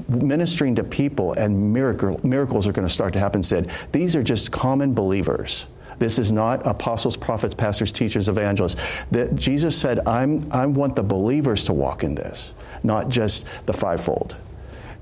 ministering 0.08 0.76
to 0.76 0.84
people, 0.84 1.34
and 1.34 1.74
miracle, 1.74 2.20
miracles 2.24 2.68
are 2.68 2.72
going 2.72 2.88
to 2.88 2.94
start 2.94 3.14
to 3.14 3.20
happen. 3.20 3.44
Said 3.44 3.70
these 3.92 4.16
are 4.16 4.24
just 4.24 4.52
common 4.52 4.94
believers 4.94 5.66
this 6.00 6.18
is 6.18 6.32
not 6.32 6.66
apostles, 6.66 7.16
prophets, 7.16 7.54
pastors, 7.54 7.92
teachers, 7.92 8.30
evangelists. 8.30 8.82
That 9.12 9.36
Jesus 9.36 9.78
said, 9.78 10.00
I'm, 10.08 10.48
I 10.52 10.66
want 10.66 10.96
the 10.96 11.04
believers 11.04 11.66
to 11.66 11.74
walk 11.74 12.04
in 12.04 12.16
this, 12.16 12.56
not 12.84 13.10
just 13.10 13.46
the 13.66 13.74
fivefold. 13.74 14.36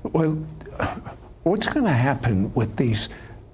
Well, 0.02 0.32
what's 1.44 1.66
going 1.66 1.86
to 1.86 1.92
happen 1.92 2.52
with 2.54 2.76
these 2.76 3.08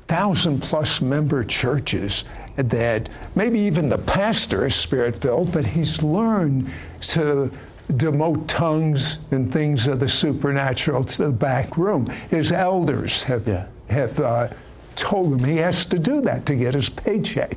thousand 0.08 0.60
plus 0.60 1.00
member 1.00 1.44
churches 1.44 2.24
that 2.56 3.08
maybe 3.34 3.58
even 3.58 3.88
the 3.88 3.98
pastor 3.98 4.66
is 4.66 4.74
spirit 4.74 5.20
filled, 5.20 5.52
but 5.52 5.66
he's 5.66 6.02
learned 6.02 6.70
to 7.00 7.50
demote 7.92 8.46
tongues 8.46 9.18
and 9.30 9.52
things 9.52 9.86
of 9.86 10.00
the 10.00 10.08
supernatural 10.08 11.04
to 11.04 11.26
the 11.26 11.32
back 11.32 11.76
room. 11.76 12.06
His 12.30 12.52
elders 12.52 13.22
have 13.24 13.46
yeah. 13.46 13.66
have 13.88 14.18
uh, 14.20 14.48
told 14.96 15.40
him 15.40 15.48
he 15.48 15.56
has 15.58 15.86
to 15.86 15.98
do 15.98 16.20
that 16.22 16.46
to 16.46 16.56
get 16.56 16.74
his 16.74 16.88
paycheck. 16.88 17.56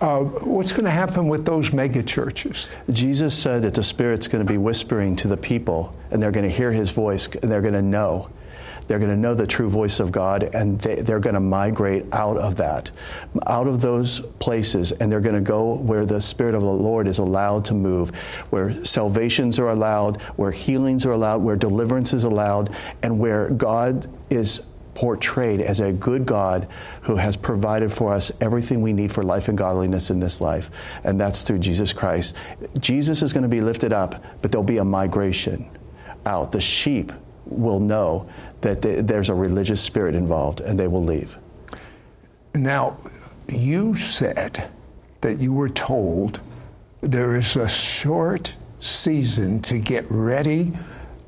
Uh, 0.00 0.20
what's 0.20 0.72
going 0.72 0.84
to 0.84 0.90
happen 0.90 1.28
with 1.28 1.44
those 1.44 1.72
mega 1.72 2.02
churches? 2.02 2.68
Jesus 2.90 3.36
said 3.36 3.62
that 3.62 3.74
the 3.74 3.82
Spirit's 3.82 4.28
going 4.28 4.44
to 4.44 4.50
be 4.50 4.58
whispering 4.58 5.16
to 5.16 5.28
the 5.28 5.36
people, 5.36 5.94
and 6.10 6.22
they're 6.22 6.32
going 6.32 6.48
to 6.48 6.54
hear 6.54 6.72
his 6.72 6.90
voice, 6.90 7.26
and 7.36 7.50
they're 7.50 7.62
going 7.62 7.74
to 7.74 7.82
know. 7.82 8.28
They're 8.86 8.98
going 9.00 9.10
to 9.10 9.16
know 9.16 9.34
the 9.34 9.46
true 9.46 9.68
voice 9.68 9.98
of 9.98 10.12
God, 10.12 10.44
and 10.54 10.80
they, 10.80 11.12
are 11.12 11.18
going 11.18 11.34
to 11.34 11.40
migrate 11.40 12.04
out 12.12 12.36
of 12.36 12.56
that, 12.56 12.90
out 13.46 13.66
of 13.66 13.80
those 13.80 14.20
places, 14.20 14.92
and 14.92 15.10
they're 15.10 15.20
going 15.20 15.34
to 15.34 15.40
go 15.40 15.74
where 15.78 16.06
the 16.06 16.20
Spirit 16.20 16.54
of 16.54 16.62
the 16.62 16.70
Lord 16.70 17.08
is 17.08 17.18
allowed 17.18 17.64
to 17.66 17.74
move, 17.74 18.14
where 18.50 18.84
salvations 18.84 19.58
are 19.58 19.70
allowed, 19.70 20.22
where 20.36 20.52
healings 20.52 21.04
are 21.04 21.12
allowed, 21.12 21.42
where 21.42 21.56
deliverance 21.56 22.12
is 22.12 22.24
allowed, 22.24 22.74
and 23.02 23.18
where 23.18 23.50
God 23.50 24.06
is 24.30 24.66
portrayed 24.96 25.60
as 25.60 25.80
a 25.80 25.92
good 25.92 26.24
God 26.24 26.66
who 27.02 27.16
has 27.16 27.36
provided 27.36 27.92
for 27.92 28.14
us 28.14 28.32
everything 28.40 28.80
we 28.80 28.94
need 28.94 29.12
for 29.12 29.22
life 29.22 29.48
and 29.48 29.58
godliness 29.58 30.08
in 30.08 30.18
this 30.18 30.40
life. 30.40 30.70
And 31.04 31.20
that's 31.20 31.42
through 31.42 31.58
Jesus 31.58 31.92
Christ. 31.92 32.34
Jesus 32.80 33.20
is 33.22 33.34
going 33.34 33.42
to 33.42 33.48
be 33.48 33.60
lifted 33.60 33.92
up, 33.92 34.24
but 34.40 34.50
there'll 34.50 34.64
be 34.64 34.78
a 34.78 34.84
migration 34.84 35.68
out. 36.24 36.50
The 36.50 36.62
sheep 36.62 37.12
will 37.44 37.78
know 37.78 38.26
that 38.62 38.80
there's 38.80 39.28
a 39.28 39.34
religious 39.34 39.82
spirit 39.82 40.14
involved 40.14 40.62
and 40.62 40.80
they 40.80 40.88
will 40.88 41.04
leave. 41.04 41.36
Now, 42.54 42.96
you 43.48 43.96
said 43.96 44.70
that 45.20 45.40
you 45.40 45.52
were 45.52 45.68
told 45.68 46.40
there 47.02 47.36
is 47.36 47.54
a 47.56 47.68
short 47.68 48.54
season 48.80 49.60
to 49.60 49.78
get 49.78 50.06
ready 50.08 50.72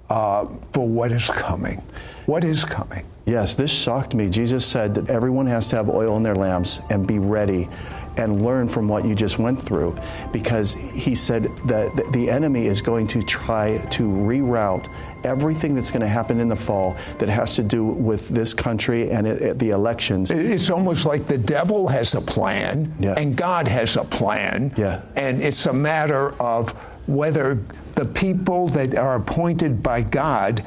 uh, 0.09 0.47
for 0.73 0.89
what 0.89 1.13
is 1.13 1.29
coming. 1.29 1.83
What 2.25 2.45
is 2.45 2.65
coming? 2.65 3.05
Yes, 3.29 3.57
this 3.57 3.71
shocked 3.71 4.15
me. 4.15 4.31
Jesus 4.31 4.65
said 4.65 4.95
that 4.95 5.11
everyone 5.11 5.47
has 5.47 5.69
to 5.69 5.77
have 5.77 5.91
oil 5.91 6.17
in 6.17 6.23
their 6.23 6.35
lamps 6.35 6.81
and 6.89 7.07
be 7.07 7.19
ready 7.19 7.69
and 8.17 8.43
learn 8.43 8.69
from 8.69 8.89
what 8.89 9.05
you 9.05 9.15
just 9.15 9.39
went 9.39 9.63
through 9.63 9.97
because 10.33 10.75
he 10.75 11.15
said 11.15 11.45
that 11.67 11.95
the 12.13 12.29
enemy 12.29 12.67
is 12.67 12.83
going 12.83 13.07
to 13.07 13.23
try 13.23 13.79
to 13.91 14.03
reroute 14.03 14.89
everything 15.25 15.75
that's 15.75 15.91
going 15.91 16.01
to 16.01 16.09
happen 16.09 16.41
in 16.41 16.49
the 16.49 16.57
fall 16.57 16.97
that 17.19 17.29
has 17.29 17.55
to 17.55 17.63
do 17.63 17.85
with 17.85 18.29
this 18.31 18.55
country 18.55 19.11
and 19.11 19.27
it, 19.27 19.43
it, 19.43 19.59
the 19.59 19.71
elections. 19.71 20.31
It's 20.31 20.71
almost 20.71 21.05
like 21.07 21.27
the 21.27 21.39
devil 21.39 21.87
has 21.87 22.15
a 22.15 22.21
plan 22.21 22.93
yeah. 22.99 23.15
and 23.17 23.37
God 23.37 23.69
has 23.69 23.97
a 23.97 24.05
plan. 24.05 24.73
Yeah. 24.77 25.03
And 25.15 25.43
it's 25.43 25.67
a 25.67 25.73
matter 25.73 26.31
of 26.41 26.71
whether 27.07 27.63
the 27.95 28.05
people 28.05 28.69
that 28.69 28.95
are 28.97 29.17
appointed 29.17 29.83
by 29.83 30.03
God 30.03 30.65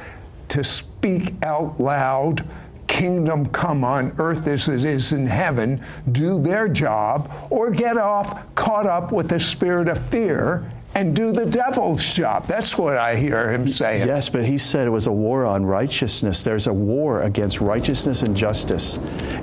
to 0.52 0.62
speak 0.62 1.32
out 1.42 1.80
loud, 1.80 2.46
kingdom 2.86 3.46
come 3.46 3.84
on 3.84 4.12
earth 4.18 4.46
as 4.46 4.68
it 4.68 4.84
is 4.84 5.14
in 5.14 5.26
heaven, 5.26 5.82
do 6.12 6.42
their 6.42 6.68
job, 6.68 7.32
or 7.48 7.70
get 7.70 7.96
off 7.96 8.54
caught 8.54 8.86
up 8.86 9.12
with 9.12 9.30
the 9.30 9.40
spirit 9.40 9.88
of 9.88 9.96
fear 10.10 10.70
and 10.94 11.16
do 11.16 11.32
the 11.32 11.46
devil's 11.46 12.04
job. 12.04 12.46
That's 12.46 12.76
what 12.76 12.96
I 12.96 13.16
hear 13.16 13.50
him 13.50 13.66
saying. 13.68 14.06
Yes, 14.06 14.28
but 14.28 14.44
he 14.44 14.58
said 14.58 14.86
it 14.86 14.90
was 14.90 15.06
a 15.06 15.12
war 15.12 15.44
on 15.44 15.64
righteousness. 15.64 16.44
There's 16.44 16.66
a 16.66 16.72
war 16.72 17.22
against 17.22 17.60
righteousness 17.60 18.22
and 18.22 18.36
justice. 18.36 18.98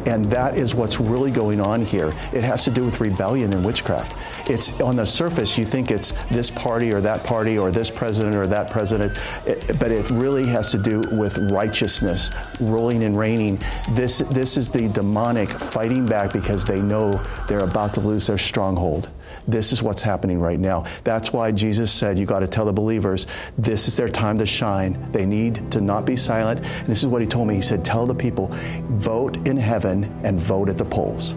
And 0.06 0.26
that 0.26 0.58
is 0.58 0.76
what's 0.76 1.00
really 1.00 1.32
going 1.32 1.60
on 1.60 1.86
here. 1.86 2.08
It 2.34 2.44
has 2.44 2.64
to 2.66 2.72
do 2.72 2.86
with 2.86 3.00
rebellion 3.00 3.54
and 3.54 3.66
witchcraft. 3.66 4.16
It's 4.50 4.80
on 4.82 4.96
the 4.96 5.06
surface, 5.06 5.58
you 5.58 5.66
think 5.66 5.92
it's 5.92 6.12
this 6.30 6.50
party 6.50 6.94
or 6.94 7.02
that 7.02 7.24
party 7.24 7.58
or 7.58 7.72
this 7.72 7.90
president 7.90 8.36
or 8.36 8.48
that 8.48 8.70
president, 8.70 9.18
eh, 9.48 9.56
but 9.80 9.92
it 9.92 10.10
really 10.12 10.46
has 10.48 10.72
to 10.72 10.78
do 10.78 11.00
with 11.18 11.38
righteousness, 11.52 12.32
ruling 12.60 13.04
and 13.04 13.18
reigning. 13.18 13.60
This, 13.92 14.20
this 14.20 14.58
is 14.58 14.70
the 14.70 14.88
demonic 14.90 15.50
fighting 15.50 16.06
back 16.06 16.34
because 16.34 16.66
they 16.66 16.82
know 16.82 17.14
they're 17.48 17.60
about 17.64 17.94
to 17.94 18.02
lose 18.02 18.28
their 18.28 18.38
stronghold. 18.38 19.10
This 19.48 19.72
is 19.72 19.82
what's 19.82 20.02
happening 20.02 20.40
right 20.40 20.60
now. 20.60 20.86
That's 21.04 21.34
why 21.34 21.52
Jesus 21.52 21.92
said, 21.92 22.18
You 22.18 22.26
got 22.26 22.40
to 22.40 22.48
tell 22.48 22.66
the 22.66 22.74
believers 22.74 23.28
this 23.58 23.88
is 23.88 23.98
their 23.98 24.10
time 24.10 24.38
to 24.40 24.46
shine. 24.46 25.12
They 25.12 25.26
need 25.26 25.72
to 25.72 25.82
not 25.82 26.06
be 26.06 26.16
silent. 26.16 26.60
And 26.60 26.88
this 26.88 27.00
is 27.00 27.08
what 27.08 27.22
he 27.22 27.28
told 27.28 27.48
me. 27.48 27.56
He 27.56 27.62
said, 27.62 27.84
Tell 27.84 28.06
the 28.06 28.16
people, 28.16 28.50
vote 28.92 29.48
in 29.48 29.58
heaven 29.58 30.04
and 30.24 30.40
vote 30.40 30.70
at 30.70 30.78
the 30.78 30.86
polls. 30.86 31.36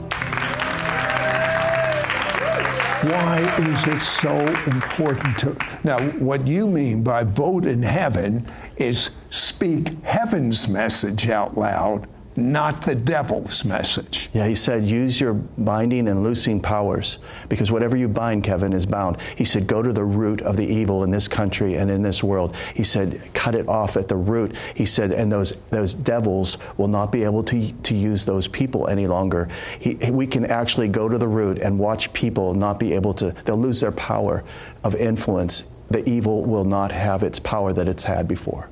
Why 3.03 3.41
is 3.59 3.87
it 3.89 4.01
so 4.01 4.37
important 4.67 5.37
to. 5.39 5.57
Now, 5.83 5.99
what 6.21 6.47
you 6.47 6.69
mean 6.69 7.03
by 7.03 7.25
vote 7.25 7.67
in 7.67 7.83
heaven 7.83 8.47
is 8.77 9.17
speak 9.31 10.01
heaven's 10.05 10.69
message 10.69 11.29
out 11.29 11.57
loud 11.59 12.07
not 12.37 12.83
the 12.83 12.95
devil's 12.95 13.65
message. 13.65 14.31
Yeah, 14.33 14.47
he 14.47 14.55
said, 14.55 14.85
use 14.85 15.21
your 15.21 15.35
binding 15.35 16.09
and 16.09 16.23
loosing 16.23 16.61
powers 16.61 17.19
because 17.49 17.71
whatever 17.71 17.97
you 17.97 18.09
bind, 18.09 18.45
Kevin, 18.45 18.73
is 18.73 18.87
bound. 18.87 19.19
He 19.37 19.45
said, 19.45 19.67
go 19.67 19.83
to 19.83 19.93
the 19.93 20.05
root 20.05 20.41
of 20.43 20.57
the 20.57 20.67
evil 20.67 21.05
in 21.05 21.11
this 21.11 21.29
country 21.29 21.75
and 21.75 21.91
in 21.91 22.01
this 22.03 22.23
world. 22.25 22.57
He 22.75 22.85
said, 22.85 23.21
cut 23.35 23.55
it 23.55 23.69
off 23.69 23.97
at 23.97 24.09
the 24.09 24.17
root. 24.17 24.57
He 24.75 24.87
said, 24.87 25.13
and 25.13 25.31
those, 25.31 25.61
those 25.71 25.95
devils 25.95 26.59
will 26.79 26.89
not 26.89 27.13
be 27.13 27.25
able 27.25 27.43
to, 27.45 27.73
to 27.73 27.95
use 27.95 28.25
those 28.25 28.49
people 28.49 28.89
any 28.89 29.07
longer. 29.07 29.49
He, 29.79 29.95
we 30.11 30.27
can 30.27 30.47
actually 30.47 30.89
go 30.89 31.09
to 31.09 31.19
the 31.19 31.29
root 31.29 31.59
and 31.59 31.79
watch 31.79 32.13
people 32.13 32.55
not 32.55 32.81
be 32.81 32.95
able 32.95 33.13
to, 33.15 33.35
they'll 33.45 33.57
lose 33.57 33.81
their 33.81 33.93
power 33.93 34.45
of 34.85 34.95
influence. 34.95 35.73
The 35.91 36.09
evil 36.09 36.45
will 36.45 36.65
not 36.65 36.91
have 36.93 37.23
its 37.23 37.39
power 37.39 37.75
that 37.75 37.89
it's 37.89 38.05
had 38.05 38.27
before. 38.27 38.71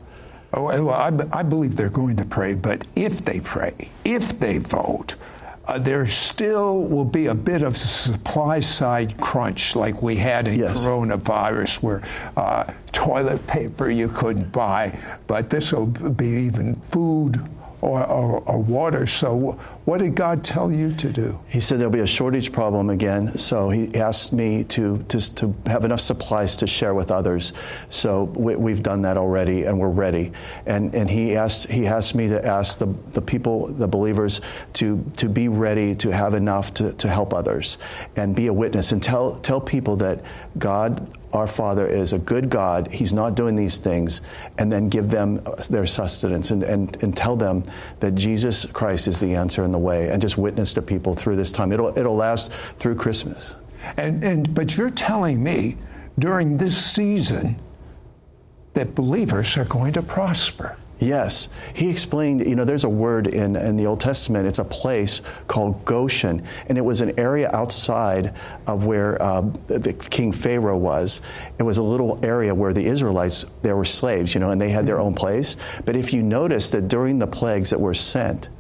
Oh, 0.53 0.65
well, 0.65 0.91
I, 0.91 1.13
I 1.33 1.43
believe 1.43 1.77
they're 1.77 1.91
going 1.91 2.17
to 2.17 2.25
pray, 2.25 2.55
but 2.55 2.87
if 2.97 3.25
they 3.25 3.41
pray, 3.41 3.91
if 4.05 4.39
they 4.39 4.59
vote, 4.59 5.15
uh, 5.67 5.79
there 5.79 6.05
still 6.07 6.83
will 6.83 7.05
be 7.05 7.27
a 7.27 7.35
bit 7.35 7.63
of 7.63 7.77
supply 7.77 8.59
side 8.59 9.17
crunch 9.19 9.77
like 9.77 10.03
we 10.03 10.17
had 10.17 10.49
in 10.49 10.59
yes. 10.59 10.85
coronavirus, 10.85 11.83
where 11.83 12.03
uh, 12.37 12.65
toilet 12.91 13.47
paper 13.47 13.91
you 13.91 14.09
couldn't 14.09 14.51
buy, 14.51 14.99
but 15.29 15.49
this 15.49 15.73
will 15.73 15.87
be 15.87 16.27
even 16.27 16.75
food 16.75 17.41
or, 17.81 18.05
or, 18.07 18.41
or, 18.41 18.59
water. 18.59 19.07
So, 19.07 19.59
what 19.85 19.99
did 19.99 20.15
God 20.15 20.45
tell 20.45 20.71
you 20.71 20.93
to 20.97 21.11
do? 21.11 21.41
He 21.49 21.61
said 21.61 21.79
there'll 21.79 21.93
be 21.93 22.01
a 22.01 22.07
shortage 22.07 22.53
problem 22.53 22.91
again. 22.91 23.39
So, 23.39 23.71
He 23.71 23.95
asked 23.95 24.33
me 24.33 24.65
to, 24.65 25.03
to, 25.05 25.35
to 25.37 25.55
have 25.67 25.85
enough 25.85 26.01
supplies 26.01 26.57
to 26.57 26.67
share 26.67 26.95
with 26.95 27.11
others. 27.11 27.53
So, 27.89 28.25
we, 28.25 28.73
have 28.73 28.83
done 28.83 29.03
that 29.03 29.17
already 29.17 29.65
and 29.65 29.79
we're 29.79 29.89
ready. 29.89 30.33
And, 30.67 30.95
and 30.95 31.09
he, 31.09 31.37
asked, 31.37 31.71
he 31.71 31.87
asked 31.87 32.15
me 32.15 32.29
to 32.29 32.47
ask 32.47 32.79
the, 32.79 32.87
the 33.13 33.23
people, 33.23 33.69
the 33.69 33.89
believers, 33.89 34.41
to, 34.75 35.05
to 35.17 35.29
be 35.29 35.49
ready 35.49 35.95
to 35.97 36.11
have 36.11 36.35
enough 36.35 36.75
to, 36.75 36.93
to 36.95 37.09
help 37.09 37.33
others 37.33 37.79
and 38.17 38.37
be 38.37 38.47
a 38.49 38.53
witness 38.53 38.93
and 38.93 39.03
tell, 39.03 39.39
tell 39.39 39.61
people 39.61 39.97
that 39.97 40.23
God 40.59 41.19
our 41.33 41.47
Father 41.47 41.87
is 41.87 42.13
a 42.13 42.19
good 42.19 42.51
God. 42.51 42.91
He's 42.91 43.13
not 43.13 43.35
doing 43.35 43.55
these 43.55 43.79
things. 43.79 44.21
And 44.59 44.71
then 44.71 44.89
give 44.89 45.11
them 45.11 45.43
their 45.71 45.87
sustenance 45.87 46.51
and, 46.51 46.63
and, 46.63 47.03
and 47.03 47.17
tell 47.17 47.37
them 47.37 47.63
that 48.01 48.15
Jesus 48.15 48.65
Christ 48.65 49.07
is 49.09 49.21
the 49.21 49.35
answer 49.35 49.63
and 49.63 49.73
the 49.73 49.79
way 49.79 50.09
and 50.11 50.21
just 50.21 50.39
witness 50.39 50.75
to 50.75 50.83
people 50.83 51.15
through 51.15 51.37
this 51.37 51.53
time. 51.53 51.73
It'll, 51.73 51.97
it'll 51.97 52.17
last 52.17 52.53
through 52.79 52.97
Christmas. 52.97 53.57
And, 53.97 54.23
and, 54.25 54.55
but 54.55 54.77
you're 54.77 54.91
telling 54.91 55.43
me 55.43 55.77
during 56.19 56.57
this 56.57 56.77
season 56.77 57.57
that 58.75 58.95
believers 58.95 59.57
are 59.57 59.65
going 59.65 59.93
to 59.95 60.03
prosper. 60.03 60.77
Yes. 61.01 61.49
He 61.73 61.89
explained, 61.89 62.47
you 62.47 62.55
know, 62.55 62.67
there's 62.67 62.85
a 62.85 62.89
word 62.89 63.27
in, 63.27 63.57
in 63.57 63.77
the 63.77 63.87
Old 63.87 64.01
Testament, 64.01 64.47
it's 64.47 64.59
a 64.59 64.65
place 64.65 65.23
called 65.49 65.83
Goshen, 65.87 66.45
and 66.69 66.77
it 66.77 66.83
was 66.83 67.01
an 67.01 67.19
area 67.19 67.51
outside 67.55 68.35
of 68.67 68.85
where 68.85 69.21
uh, 69.21 69.41
the 69.67 69.95
King 70.11 70.31
Pharaoh 70.31 70.77
was. 70.77 71.23
It 71.59 71.63
was 71.63 71.79
a 71.79 71.83
little 71.83 72.19
area 72.23 72.55
where 72.55 72.75
the 72.75 72.85
Israelites, 72.85 73.47
there 73.63 73.77
were 73.77 73.87
slaves, 73.87 74.35
you 74.35 74.41
know, 74.41 74.51
and 74.51 74.61
they 74.61 74.69
had 74.69 74.87
their 74.87 75.01
own 75.01 75.15
place. 75.15 75.57
But 75.87 75.97
if 75.97 76.13
you 76.13 76.23
notice 76.23 76.69
that 76.71 76.89
during 76.89 77.19
the 77.19 77.27
plagues 77.27 77.71
that 77.71 77.81
were 77.81 77.95
sent, 77.95 78.51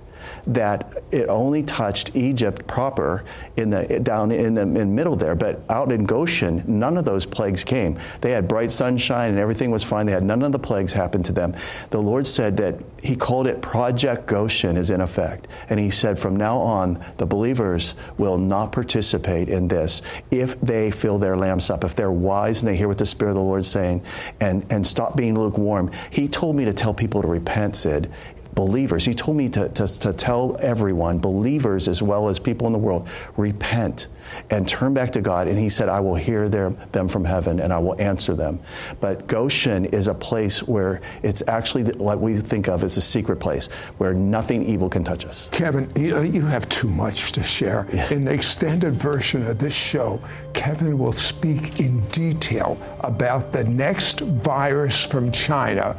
that 0.47 1.03
it 1.11 1.29
only 1.29 1.63
touched 1.63 2.17
Egypt 2.17 2.67
proper 2.67 3.25
in 3.57 3.71
the 3.71 4.01
down 4.01 4.31
in 4.33 4.55
the 4.55 4.63
in 4.63 4.95
middle 4.95 5.17
there, 5.17 5.35
but 5.35 5.63
out 5.69 5.93
in 5.93 6.05
Goshen, 6.05 6.63
none 6.67 6.97
of 6.97 7.05
those 7.05 7.27
plagues 7.27 7.65
came. 7.65 7.99
They 8.21 8.33
had 8.33 8.49
bright 8.49 8.71
sunshine 8.71 9.31
and 9.31 9.39
everything 9.39 9.71
was 9.71 9.83
fine. 9.83 10.07
They 10.07 10.13
had 10.13 10.25
none 10.25 10.43
of 10.43 10.53
the 10.53 10.59
plagues 10.59 10.93
happen 10.93 11.23
to 11.25 11.33
them. 11.33 11.55
The 11.91 12.01
Lord 12.01 12.27
said 12.27 12.57
that 12.59 12.83
He 13.03 13.17
called 13.17 13.47
it 13.47 13.61
Project 13.61 14.27
Goshen 14.27 14.77
is 14.77 14.91
in 14.91 15.01
effect, 15.01 15.49
and 15.69 15.79
He 15.79 15.91
said 15.91 16.19
from 16.19 16.37
now 16.37 16.59
on 16.59 17.05
the 17.17 17.27
believers 17.27 17.95
will 18.19 18.39
not 18.39 18.73
participate 18.73 19.49
in 19.49 19.69
this 19.69 20.03
if 20.31 20.61
they 20.61 20.91
fill 20.91 21.19
their 21.19 21.37
lamps 21.37 21.71
up, 21.71 21.85
if 21.85 21.95
they're 21.95 22.13
wise 22.13 22.63
and 22.63 22.69
they 22.69 22.77
hear 22.77 22.89
what 22.89 22.99
the 22.99 23.07
Spirit 23.07 23.33
of 23.33 23.37
the 23.37 23.43
Lord 23.43 23.61
is 23.61 23.69
saying, 23.69 24.03
and 24.41 24.65
and 24.71 24.87
stop 24.87 25.17
being 25.17 25.39
lukewarm. 25.39 25.91
He 26.11 26.29
told 26.29 26.57
me 26.57 26.65
to 26.65 26.73
tell 26.73 26.95
people 26.95 27.23
to 27.23 27.29
repent, 27.29 27.77
Sid 27.77 28.11
believers. 28.55 29.05
He 29.05 29.15
told 29.15 29.37
me 29.37 29.49
to, 29.51 29.69
to, 29.69 29.87
to, 30.01 30.13
tell 30.13 30.57
everyone, 30.61 31.19
believers 31.19 31.89
as 31.89 32.03
well 32.03 32.29
as 32.29 32.39
people 32.39 32.67
in 32.67 32.73
the 32.73 32.79
world, 32.79 33.09
repent 33.37 34.07
and 34.51 34.69
turn 34.69 34.95
back 34.95 35.11
to 35.13 35.21
God. 35.21 35.49
And 35.49 35.59
he 35.59 35.69
said, 35.69 35.89
I 35.89 36.01
will 36.01 36.15
hear 36.15 36.49
their, 36.49 36.71
them 36.93 37.09
from 37.09 37.25
heaven 37.25 37.61
and 37.61 37.73
I 37.73 37.79
will 37.79 38.01
answer 38.01 38.35
them. 38.35 38.61
But 39.01 39.27
Goshen 39.27 39.87
is 39.87 40.09
a 40.09 40.15
place 40.15 40.63
where 40.63 41.01
it's 41.23 41.43
actually 41.49 41.85
what 41.95 42.21
we 42.21 42.37
think 42.39 42.69
of 42.69 42.85
as 42.85 42.97
a 42.97 43.01
secret 43.01 43.37
place 43.37 43.67
where 43.99 44.15
nothing 44.15 44.65
evil 44.65 44.89
can 44.89 45.05
touch 45.05 45.25
us. 45.25 45.49
Kevin, 45.53 45.91
you, 45.97 46.21
you 46.23 46.43
have 46.43 46.69
too 46.69 46.89
much 46.89 47.33
to 47.33 47.43
share. 47.43 47.87
Yeah. 47.93 48.13
In 48.13 48.25
the 48.25 48.33
extended 48.33 48.95
version 48.95 49.47
of 49.47 49.59
this 49.59 49.75
show, 49.75 50.21
Kevin 50.53 50.99
will 50.99 51.13
speak 51.13 51.81
in 51.81 52.01
detail 52.09 52.79
about 53.01 53.53
the 53.53 53.65
next 53.65 54.21
virus 54.21 55.07
from 55.07 55.33
China 55.33 55.97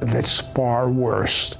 that's 0.00 0.40
far 0.40 0.90
worse 0.90 1.56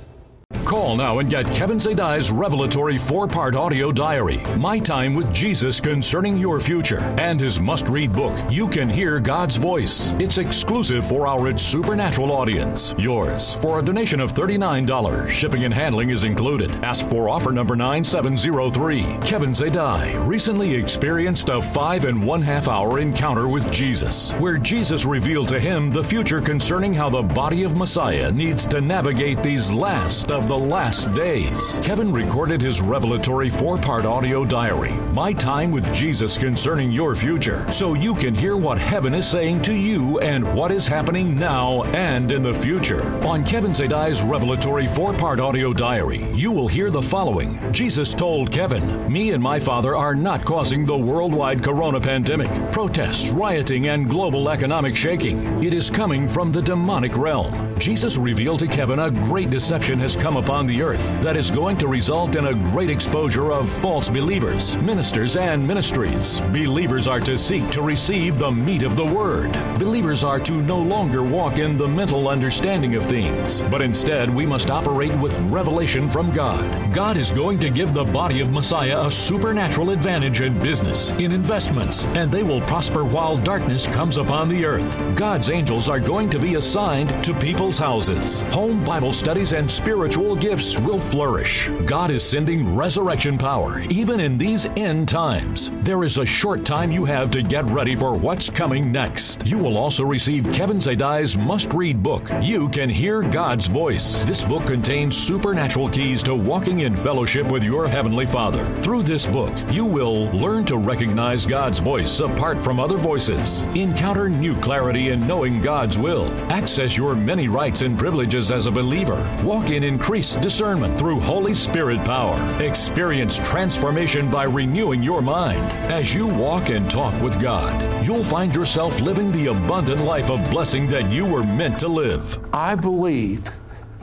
Call 0.64 0.96
now 0.96 1.18
and 1.18 1.28
get 1.28 1.44
Kevin 1.54 1.76
Zadai's 1.76 2.30
revelatory 2.30 2.96
four 2.96 3.28
part 3.28 3.54
audio 3.54 3.92
diary, 3.92 4.38
My 4.58 4.78
Time 4.78 5.14
with 5.14 5.32
Jesus 5.32 5.78
Concerning 5.78 6.38
Your 6.38 6.58
Future, 6.58 7.00
and 7.18 7.38
his 7.38 7.60
must 7.60 7.88
read 7.88 8.12
book, 8.12 8.34
You 8.50 8.66
Can 8.66 8.88
Hear 8.88 9.20
God's 9.20 9.56
Voice. 9.56 10.14
It's 10.14 10.38
exclusive 10.38 11.06
for 11.06 11.26
our 11.26 11.44
Supernatural 11.58 12.32
audience. 12.32 12.94
Yours 12.98 13.54
for 13.54 13.78
a 13.78 13.82
donation 13.84 14.18
of 14.20 14.32
$39. 14.32 15.28
Shipping 15.28 15.64
and 15.64 15.74
handling 15.74 16.08
is 16.08 16.24
included. 16.24 16.70
Ask 16.82 17.06
for 17.06 17.28
offer 17.28 17.52
number 17.52 17.76
9703. 17.76 19.02
Kevin 19.20 19.50
Zadai 19.50 20.26
recently 20.26 20.74
experienced 20.74 21.50
a 21.50 21.60
five 21.60 22.06
and 22.06 22.24
one 22.24 22.40
half 22.40 22.66
hour 22.68 22.98
encounter 22.98 23.48
with 23.48 23.70
Jesus, 23.70 24.32
where 24.34 24.56
Jesus 24.56 25.04
revealed 25.04 25.48
to 25.48 25.60
him 25.60 25.90
the 25.90 26.02
future 26.02 26.40
concerning 26.40 26.94
how 26.94 27.10
the 27.10 27.22
body 27.22 27.64
of 27.64 27.76
Messiah 27.76 28.32
needs 28.32 28.66
to 28.68 28.80
navigate 28.80 29.42
these 29.42 29.70
last 29.70 30.30
of 30.30 30.43
the 30.46 30.58
last 30.58 31.14
days. 31.14 31.80
Kevin 31.82 32.12
recorded 32.12 32.60
his 32.60 32.80
revelatory 32.80 33.48
four 33.48 33.78
part 33.78 34.04
audio 34.04 34.44
diary, 34.44 34.92
My 35.12 35.32
Time 35.32 35.70
with 35.70 35.92
Jesus 35.94 36.36
Concerning 36.36 36.90
Your 36.90 37.14
Future, 37.14 37.70
so 37.72 37.94
you 37.94 38.14
can 38.14 38.34
hear 38.34 38.56
what 38.56 38.76
heaven 38.76 39.14
is 39.14 39.26
saying 39.26 39.62
to 39.62 39.72
you 39.72 40.18
and 40.20 40.44
what 40.54 40.70
is 40.70 40.86
happening 40.86 41.38
now 41.38 41.82
and 41.84 42.30
in 42.30 42.42
the 42.42 42.52
future. 42.52 43.02
On 43.26 43.42
Kevin 43.44 43.72
Zadai's 43.72 44.22
revelatory 44.22 44.86
four 44.86 45.14
part 45.14 45.40
audio 45.40 45.72
diary, 45.72 46.24
you 46.34 46.52
will 46.52 46.68
hear 46.68 46.90
the 46.90 47.02
following 47.02 47.58
Jesus 47.72 48.12
told 48.12 48.52
Kevin, 48.52 49.10
Me 49.10 49.30
and 49.30 49.42
my 49.42 49.58
father 49.58 49.96
are 49.96 50.14
not 50.14 50.44
causing 50.44 50.84
the 50.84 50.96
worldwide 50.96 51.62
corona 51.62 52.00
pandemic, 52.00 52.50
protests, 52.70 53.30
rioting, 53.30 53.88
and 53.88 54.10
global 54.10 54.50
economic 54.50 54.94
shaking. 54.94 55.62
It 55.64 55.72
is 55.72 55.90
coming 55.90 56.28
from 56.28 56.52
the 56.52 56.62
demonic 56.62 57.16
realm. 57.16 57.78
Jesus 57.78 58.16
revealed 58.16 58.60
to 58.60 58.66
Kevin 58.66 58.98
a 58.98 59.10
great 59.10 59.50
deception 59.50 59.98
has 59.98 60.16
come 60.24 60.38
upon 60.38 60.66
the 60.66 60.80
earth 60.80 61.20
that 61.20 61.36
is 61.36 61.50
going 61.50 61.76
to 61.76 61.86
result 61.86 62.34
in 62.34 62.46
a 62.46 62.54
great 62.72 62.88
exposure 62.88 63.52
of 63.52 63.68
false 63.68 64.08
believers, 64.08 64.74
ministers, 64.78 65.36
and 65.36 65.68
ministries. 65.68 66.40
Believers 66.50 67.06
are 67.06 67.20
to 67.20 67.36
seek 67.36 67.68
to 67.68 67.82
receive 67.82 68.38
the 68.38 68.50
meat 68.50 68.84
of 68.84 68.96
the 68.96 69.04
Word. 69.04 69.52
Believers 69.78 70.24
are 70.24 70.40
to 70.40 70.62
no 70.62 70.78
longer 70.78 71.22
walk 71.22 71.58
in 71.58 71.76
the 71.76 71.86
mental 71.86 72.26
understanding 72.26 72.94
of 72.94 73.04
things, 73.04 73.62
but 73.64 73.82
instead 73.82 74.34
we 74.34 74.46
must 74.46 74.70
operate 74.70 75.14
with 75.18 75.38
revelation 75.50 76.08
from 76.08 76.32
God. 76.32 76.94
God 76.94 77.18
is 77.18 77.30
going 77.30 77.58
to 77.58 77.68
give 77.68 77.92
the 77.92 78.04
body 78.04 78.40
of 78.40 78.50
Messiah 78.50 79.04
a 79.04 79.10
supernatural 79.10 79.90
advantage 79.90 80.40
in 80.40 80.58
business, 80.58 81.10
in 81.10 81.32
investments, 81.32 82.06
and 82.16 82.32
they 82.32 82.42
will 82.42 82.62
prosper 82.62 83.04
while 83.04 83.36
darkness 83.36 83.86
comes 83.86 84.16
upon 84.16 84.48
the 84.48 84.64
earth. 84.64 84.96
God's 85.16 85.50
angels 85.50 85.90
are 85.90 86.00
going 86.00 86.30
to 86.30 86.38
be 86.38 86.54
assigned 86.54 87.22
to 87.24 87.34
people's 87.34 87.78
houses. 87.78 88.40
Home 88.54 88.82
Bible 88.84 89.12
studies 89.12 89.52
and 89.52 89.70
spiritual 89.70 90.13
gifts 90.14 90.78
will 90.78 90.98
flourish. 90.98 91.70
God 91.86 92.10
is 92.10 92.22
sending 92.22 92.76
resurrection 92.76 93.38
power 93.38 93.80
even 93.90 94.20
in 94.20 94.38
these 94.38 94.66
end 94.76 95.08
times. 95.08 95.70
There 95.80 96.04
is 96.04 96.18
a 96.18 96.26
short 96.26 96.64
time 96.64 96.92
you 96.92 97.04
have 97.04 97.30
to 97.32 97.42
get 97.42 97.64
ready 97.64 97.96
for 97.96 98.14
what's 98.14 98.48
coming 98.50 98.92
next. 98.92 99.46
You 99.46 99.58
will 99.58 99.76
also 99.76 100.04
receive 100.04 100.52
Kevin 100.52 100.78
Zadai's 100.78 101.36
must 101.36 101.72
read 101.72 102.02
book, 102.02 102.28
You 102.40 102.68
Can 102.68 102.88
Hear 102.88 103.22
God's 103.22 103.66
Voice. 103.66 104.22
This 104.24 104.44
book 104.44 104.66
contains 104.66 105.16
supernatural 105.16 105.88
keys 105.88 106.22
to 106.24 106.34
walking 106.34 106.80
in 106.80 106.94
fellowship 106.94 107.50
with 107.50 107.64
your 107.64 107.88
Heavenly 107.88 108.26
Father. 108.26 108.64
Through 108.80 109.02
this 109.02 109.26
book, 109.26 109.52
you 109.72 109.84
will 109.84 110.26
learn 110.30 110.64
to 110.66 110.76
recognize 110.76 111.46
God's 111.46 111.78
voice 111.78 112.20
apart 112.20 112.62
from 112.62 112.78
other 112.78 112.98
voices, 112.98 113.64
encounter 113.74 114.28
new 114.28 114.54
clarity 114.56 115.08
in 115.08 115.26
knowing 115.26 115.60
God's 115.60 115.98
will, 115.98 116.28
access 116.52 116.96
your 116.96 117.16
many 117.16 117.48
rights 117.48 117.82
and 117.82 117.98
privileges 117.98 118.50
as 118.50 118.66
a 118.66 118.70
believer, 118.70 119.20
walk 119.42 119.70
in 119.70 119.82
increased 120.04 120.42
discernment 120.42 120.98
through 120.98 121.18
Holy 121.18 121.54
Spirit 121.54 122.04
power, 122.04 122.38
experience 122.62 123.38
transformation 123.38 124.30
by 124.30 124.44
renewing 124.44 125.02
your 125.02 125.22
mind. 125.22 125.62
As 125.90 126.12
you 126.14 126.26
walk 126.26 126.68
and 126.68 126.90
talk 126.90 127.18
with 127.22 127.40
God, 127.40 128.04
you'll 128.04 128.22
find 128.22 128.54
yourself 128.54 129.00
living 129.00 129.32
the 129.32 129.46
abundant 129.46 130.02
life 130.02 130.30
of 130.30 130.50
blessing 130.50 130.86
that 130.88 131.10
you 131.10 131.24
were 131.24 131.42
meant 131.42 131.78
to 131.78 131.88
live. 131.88 132.38
I 132.52 132.74
believe 132.74 133.50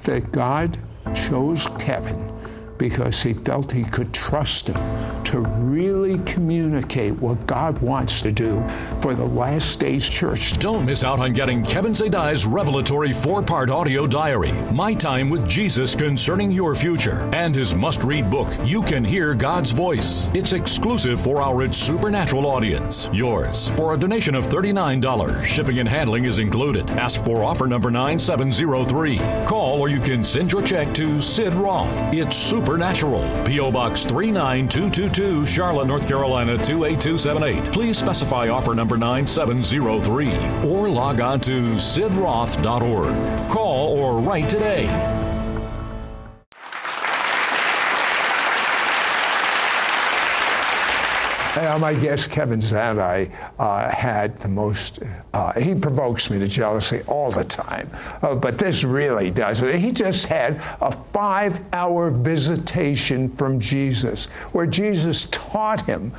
that 0.02 0.32
God 0.32 0.76
chose 1.14 1.68
Kevin 1.78 2.32
because 2.82 3.22
he 3.22 3.36
felt 3.36 3.72
he 3.72 3.84
could 3.84 4.12
trust 4.12 4.68
him 4.68 5.24
to 5.24 5.40
really 5.40 6.18
communicate 6.26 7.14
what 7.22 7.46
God 7.46 7.78
wants 7.80 8.24
to 8.24 8.32
do 8.32 8.62
for 9.02 9.14
the 9.14 9.24
last 9.24 9.80
days 9.80 10.10
church. 10.10 10.58
Don't 10.58 10.84
miss 10.84 11.04
out 11.04 11.20
on 11.20 11.32
getting 11.32 11.64
Kevin 11.64 11.92
Zadai's 11.92 12.44
revelatory 12.44 13.14
four 13.14 13.44
part 13.44 13.70
audio 13.70 14.08
diary, 14.08 14.52
My 14.74 14.96
Time 14.96 15.30
with 15.30 15.48
Jesus 15.48 15.94
Concerning 15.94 16.50
Your 16.50 16.74
Future, 16.74 17.30
and 17.34 17.54
his 17.54 17.76
must 17.76 18.04
read 18.04 18.32
book, 18.32 18.52
You 18.66 18.82
Can 18.82 19.04
Hear 19.04 19.36
God's 19.36 19.70
Voice. 19.70 20.32
It's 20.34 20.54
exclusive 20.54 21.22
for 21.22 21.40
our 21.40 21.72
Supernatural 21.72 22.48
audience. 22.48 23.08
Yours 23.14 23.70
for 23.70 23.94
a 23.94 23.98
donation 23.98 24.34
of 24.34 24.48
$39. 24.48 25.44
Shipping 25.46 25.78
and 25.78 25.88
handling 25.88 26.26
is 26.26 26.40
included. 26.40 26.90
Ask 26.92 27.24
for 27.24 27.44
offer 27.44 27.68
number 27.68 27.92
9703. 27.92 29.20
Call 29.46 29.80
or 29.80 29.88
you 29.88 30.00
can 30.00 30.24
send 30.24 30.52
your 30.52 30.64
check 30.64 30.92
to 30.96 31.20
Sid 31.20 31.54
Roth. 31.54 31.96
It's 32.12 32.36
Supernatural. 32.72 33.44
P.O. 33.44 33.70
Box 33.70 34.06
39222, 34.06 35.46
Charlotte, 35.46 35.88
North 35.88 36.08
Carolina 36.08 36.58
28278. 36.58 37.70
Please 37.74 37.98
specify 37.98 38.48
offer 38.48 38.74
number 38.74 38.96
9703 38.96 40.70
or 40.70 40.88
log 40.88 41.20
on 41.20 41.42
to 41.42 41.74
sidroth.org. 41.74 43.52
Call 43.52 44.00
or 44.00 44.22
write 44.22 44.48
today. 44.48 45.21
My 51.80 51.94
guest, 51.94 52.32
Kevin 52.32 52.60
Zadai, 52.60 53.32
uh, 53.60 53.90
had 53.90 54.38
the 54.40 54.48
most, 54.48 55.00
uh, 55.34 55.60
he 55.60 55.76
provokes 55.76 56.30
me 56.30 56.40
to 56.40 56.48
jealousy 56.48 57.02
all 57.08 57.32
the 57.32 57.44
time, 57.44 57.90
uh, 58.22 58.36
but 58.36 58.58
this 58.58 58.84
really 58.84 59.32
does 59.32 59.62
it. 59.62 59.76
He 59.76 59.92
just 59.92 60.26
had 60.26 60.62
a 60.82 60.92
five 60.92 61.60
hour 61.74 62.10
visitation 62.10 63.30
from 63.30 63.60
Jesus 63.60 64.28
where 64.54 64.66
Jesus 64.66 65.28
taught 65.32 65.82
him 65.82 66.14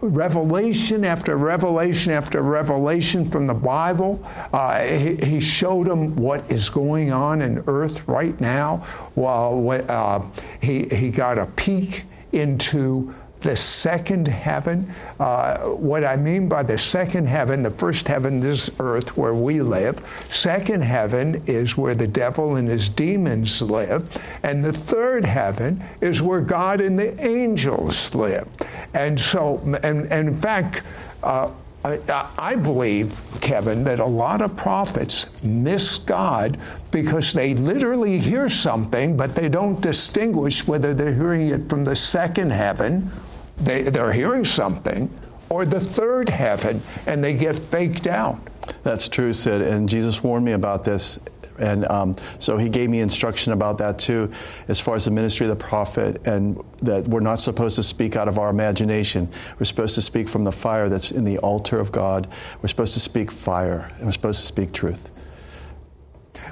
revelation 0.00 1.04
after 1.04 1.36
revelation 1.36 2.12
after 2.12 2.42
revelation 2.42 3.28
from 3.28 3.46
the 3.46 3.54
Bible. 3.54 4.24
Uh, 4.52 4.82
he, 4.84 5.16
he, 5.16 5.40
showed 5.40 5.86
him 5.86 6.14
what 6.16 6.50
is 6.50 6.68
going 6.68 7.12
on 7.12 7.42
in 7.42 7.62
earth 7.66 8.06
right 8.08 8.38
now. 8.40 8.84
Well, 9.14 9.84
uh, 9.88 10.22
he, 10.60 10.84
he 10.88 11.10
got 11.10 11.38
a 11.38 11.46
peek 11.46 12.04
into 12.32 13.14
the 13.44 13.54
second 13.54 14.26
heaven. 14.26 14.92
Uh, 15.20 15.58
what 15.68 16.02
I 16.02 16.16
mean 16.16 16.48
by 16.48 16.62
the 16.62 16.76
second 16.76 17.28
heaven, 17.28 17.62
the 17.62 17.70
first 17.70 18.08
heaven 18.08 18.42
is 18.42 18.70
earth 18.80 19.16
where 19.16 19.34
we 19.34 19.60
live. 19.60 20.02
Second 20.32 20.82
heaven 20.82 21.42
is 21.46 21.76
where 21.76 21.94
the 21.94 22.08
devil 22.08 22.56
and 22.56 22.66
his 22.66 22.88
demons 22.88 23.62
live. 23.62 24.10
And 24.42 24.64
the 24.64 24.72
third 24.72 25.24
heaven 25.24 25.84
is 26.00 26.22
where 26.22 26.40
God 26.40 26.80
and 26.80 26.98
the 26.98 27.24
angels 27.24 28.14
live. 28.14 28.48
And 28.94 29.20
so, 29.20 29.60
and, 29.64 30.06
and 30.10 30.28
in 30.28 30.36
fact, 30.36 30.82
uh, 31.22 31.50
I, 31.84 32.30
I, 32.38 32.54
believe, 32.54 33.14
Kevin, 33.42 33.84
that 33.84 34.00
a 34.00 34.06
lot 34.06 34.40
of 34.40 34.56
prophets 34.56 35.26
miss 35.42 35.98
God 35.98 36.58
because 36.90 37.34
they 37.34 37.52
literally 37.52 38.18
hear 38.18 38.48
something, 38.48 39.18
but 39.18 39.34
they 39.34 39.50
don't 39.50 39.78
distinguish 39.82 40.66
whether 40.66 40.94
they're 40.94 41.12
hearing 41.12 41.48
it 41.48 41.68
from 41.68 41.84
the 41.84 41.94
second 41.94 42.52
heaven 42.52 43.12
they, 43.58 43.82
they're 43.82 44.12
hearing 44.12 44.44
something, 44.44 45.10
or 45.48 45.64
the 45.64 45.80
third 45.80 46.28
heaven, 46.28 46.82
and 47.06 47.22
they 47.22 47.34
get 47.34 47.56
faked 47.56 48.06
out. 48.06 48.38
That's 48.82 49.08
true, 49.08 49.32
Sid. 49.32 49.62
And 49.62 49.88
Jesus 49.88 50.22
warned 50.22 50.44
me 50.44 50.52
about 50.52 50.84
this. 50.84 51.18
And 51.58 51.88
um, 51.88 52.16
so 52.40 52.56
he 52.56 52.68
gave 52.68 52.90
me 52.90 53.00
instruction 53.00 53.52
about 53.52 53.78
that 53.78 53.98
too, 53.98 54.32
as 54.66 54.80
far 54.80 54.96
as 54.96 55.04
the 55.04 55.12
ministry 55.12 55.46
of 55.46 55.56
the 55.56 55.64
prophet, 55.64 56.26
and 56.26 56.60
that 56.82 57.06
we're 57.06 57.20
not 57.20 57.38
supposed 57.38 57.76
to 57.76 57.82
speak 57.82 58.16
out 58.16 58.26
of 58.26 58.38
our 58.38 58.50
imagination. 58.50 59.28
We're 59.58 59.66
supposed 59.66 59.94
to 59.94 60.02
speak 60.02 60.28
from 60.28 60.42
the 60.42 60.50
fire 60.50 60.88
that's 60.88 61.12
in 61.12 61.22
the 61.22 61.38
altar 61.38 61.78
of 61.78 61.92
God. 61.92 62.28
We're 62.60 62.68
supposed 62.68 62.94
to 62.94 63.00
speak 63.00 63.30
fire, 63.30 63.90
and 63.98 64.06
we're 64.06 64.12
supposed 64.12 64.40
to 64.40 64.46
speak 64.46 64.72
truth. 64.72 65.10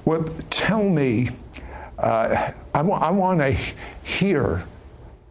Well, 0.05 0.25
tell 0.51 0.83
me, 0.83 1.31
uh, 1.99 2.53
I, 2.75 2.83
want 2.83 3.41
to 3.41 3.57
hear 4.05 4.65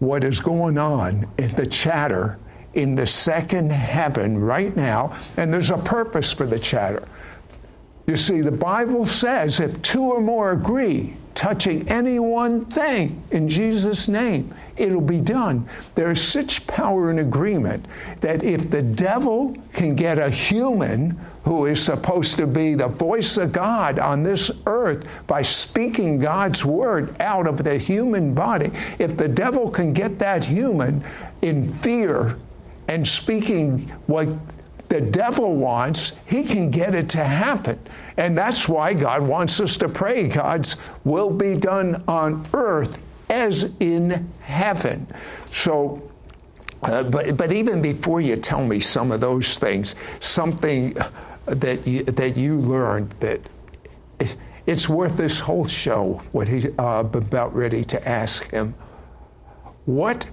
what 0.01 0.23
is 0.23 0.39
going 0.39 0.79
on 0.79 1.29
in 1.37 1.53
the 1.55 1.65
chatter 1.65 2.39
in 2.73 2.95
the 2.95 3.05
second 3.05 3.71
heaven 3.71 4.35
right 4.35 4.75
now, 4.75 5.15
and 5.37 5.53
there's 5.53 5.69
a 5.69 5.77
purpose 5.77 6.33
for 6.33 6.47
the 6.47 6.57
chatter. 6.57 7.07
You 8.07 8.17
see, 8.17 8.41
the 8.41 8.51
Bible 8.51 9.05
says 9.05 9.59
if 9.59 9.79
two 9.83 10.03
or 10.03 10.19
more 10.19 10.53
agree 10.53 11.15
touching 11.35 11.87
any 11.87 12.17
one 12.17 12.65
thing 12.65 13.21
in 13.29 13.47
Jesus' 13.47 14.07
name, 14.07 14.53
it'll 14.75 15.01
be 15.01 15.21
done. 15.21 15.67
There's 15.93 16.19
such 16.19 16.65
power 16.65 17.11
in 17.11 17.19
agreement 17.19 17.85
that 18.21 18.43
if 18.43 18.71
the 18.71 18.81
devil 18.81 19.55
can 19.71 19.95
get 19.95 20.17
a 20.17 20.31
human 20.31 21.19
who 21.43 21.65
is 21.65 21.83
supposed 21.83 22.35
to 22.37 22.45
be 22.45 22.75
the 22.75 22.87
voice 22.87 23.37
of 23.37 23.51
God 23.51 23.97
on 23.99 24.23
this 24.23 24.51
earth 24.67 25.07
by 25.27 25.41
speaking 25.41 26.19
God's 26.19 26.63
word 26.63 27.19
out 27.19 27.47
of 27.47 27.63
the 27.63 27.77
human 27.77 28.33
body, 28.33 28.71
if 28.99 29.17
the 29.17 29.27
devil 29.27 29.69
can 29.69 29.93
get 29.93 30.19
that 30.19 30.45
human 30.45 31.03
in 31.41 31.73
fear 31.75 32.37
and 32.87 33.07
speaking 33.07 33.79
what 34.05 34.29
the 34.89 35.01
devil 35.01 35.55
wants, 35.55 36.13
he 36.25 36.43
can 36.43 36.69
get 36.69 36.93
it 36.93 37.07
to 37.09 37.23
happen. 37.23 37.79
And 38.17 38.37
that's 38.37 38.67
why 38.67 38.93
God 38.93 39.21
wants 39.23 39.59
us 39.61 39.77
to 39.77 39.87
pray 39.87 40.27
God's 40.27 40.75
will 41.05 41.29
be 41.29 41.55
done 41.55 42.03
on 42.07 42.45
earth 42.53 42.99
as 43.29 43.71
in 43.79 44.29
heaven. 44.41 45.07
So, 45.51 46.11
uh, 46.83 47.03
but, 47.03 47.37
but 47.37 47.53
even 47.53 47.81
before 47.81 48.19
you 48.19 48.35
tell 48.35 48.65
me 48.65 48.81
some 48.81 49.13
of 49.13 49.21
those 49.21 49.57
things, 49.57 49.95
something 50.19 50.97
that 51.45 51.85
you, 51.87 52.03
that 52.03 52.37
you 52.37 52.57
learned 52.57 53.11
that 53.19 53.41
it's 54.67 54.87
worth 54.87 55.17
this 55.17 55.39
whole 55.39 55.65
show. 55.65 56.21
What 56.31 56.47
he's 56.47 56.67
uh, 56.77 57.03
about 57.13 57.55
ready 57.55 57.83
to 57.85 58.07
ask 58.07 58.49
him, 58.51 58.75
what 59.85 60.29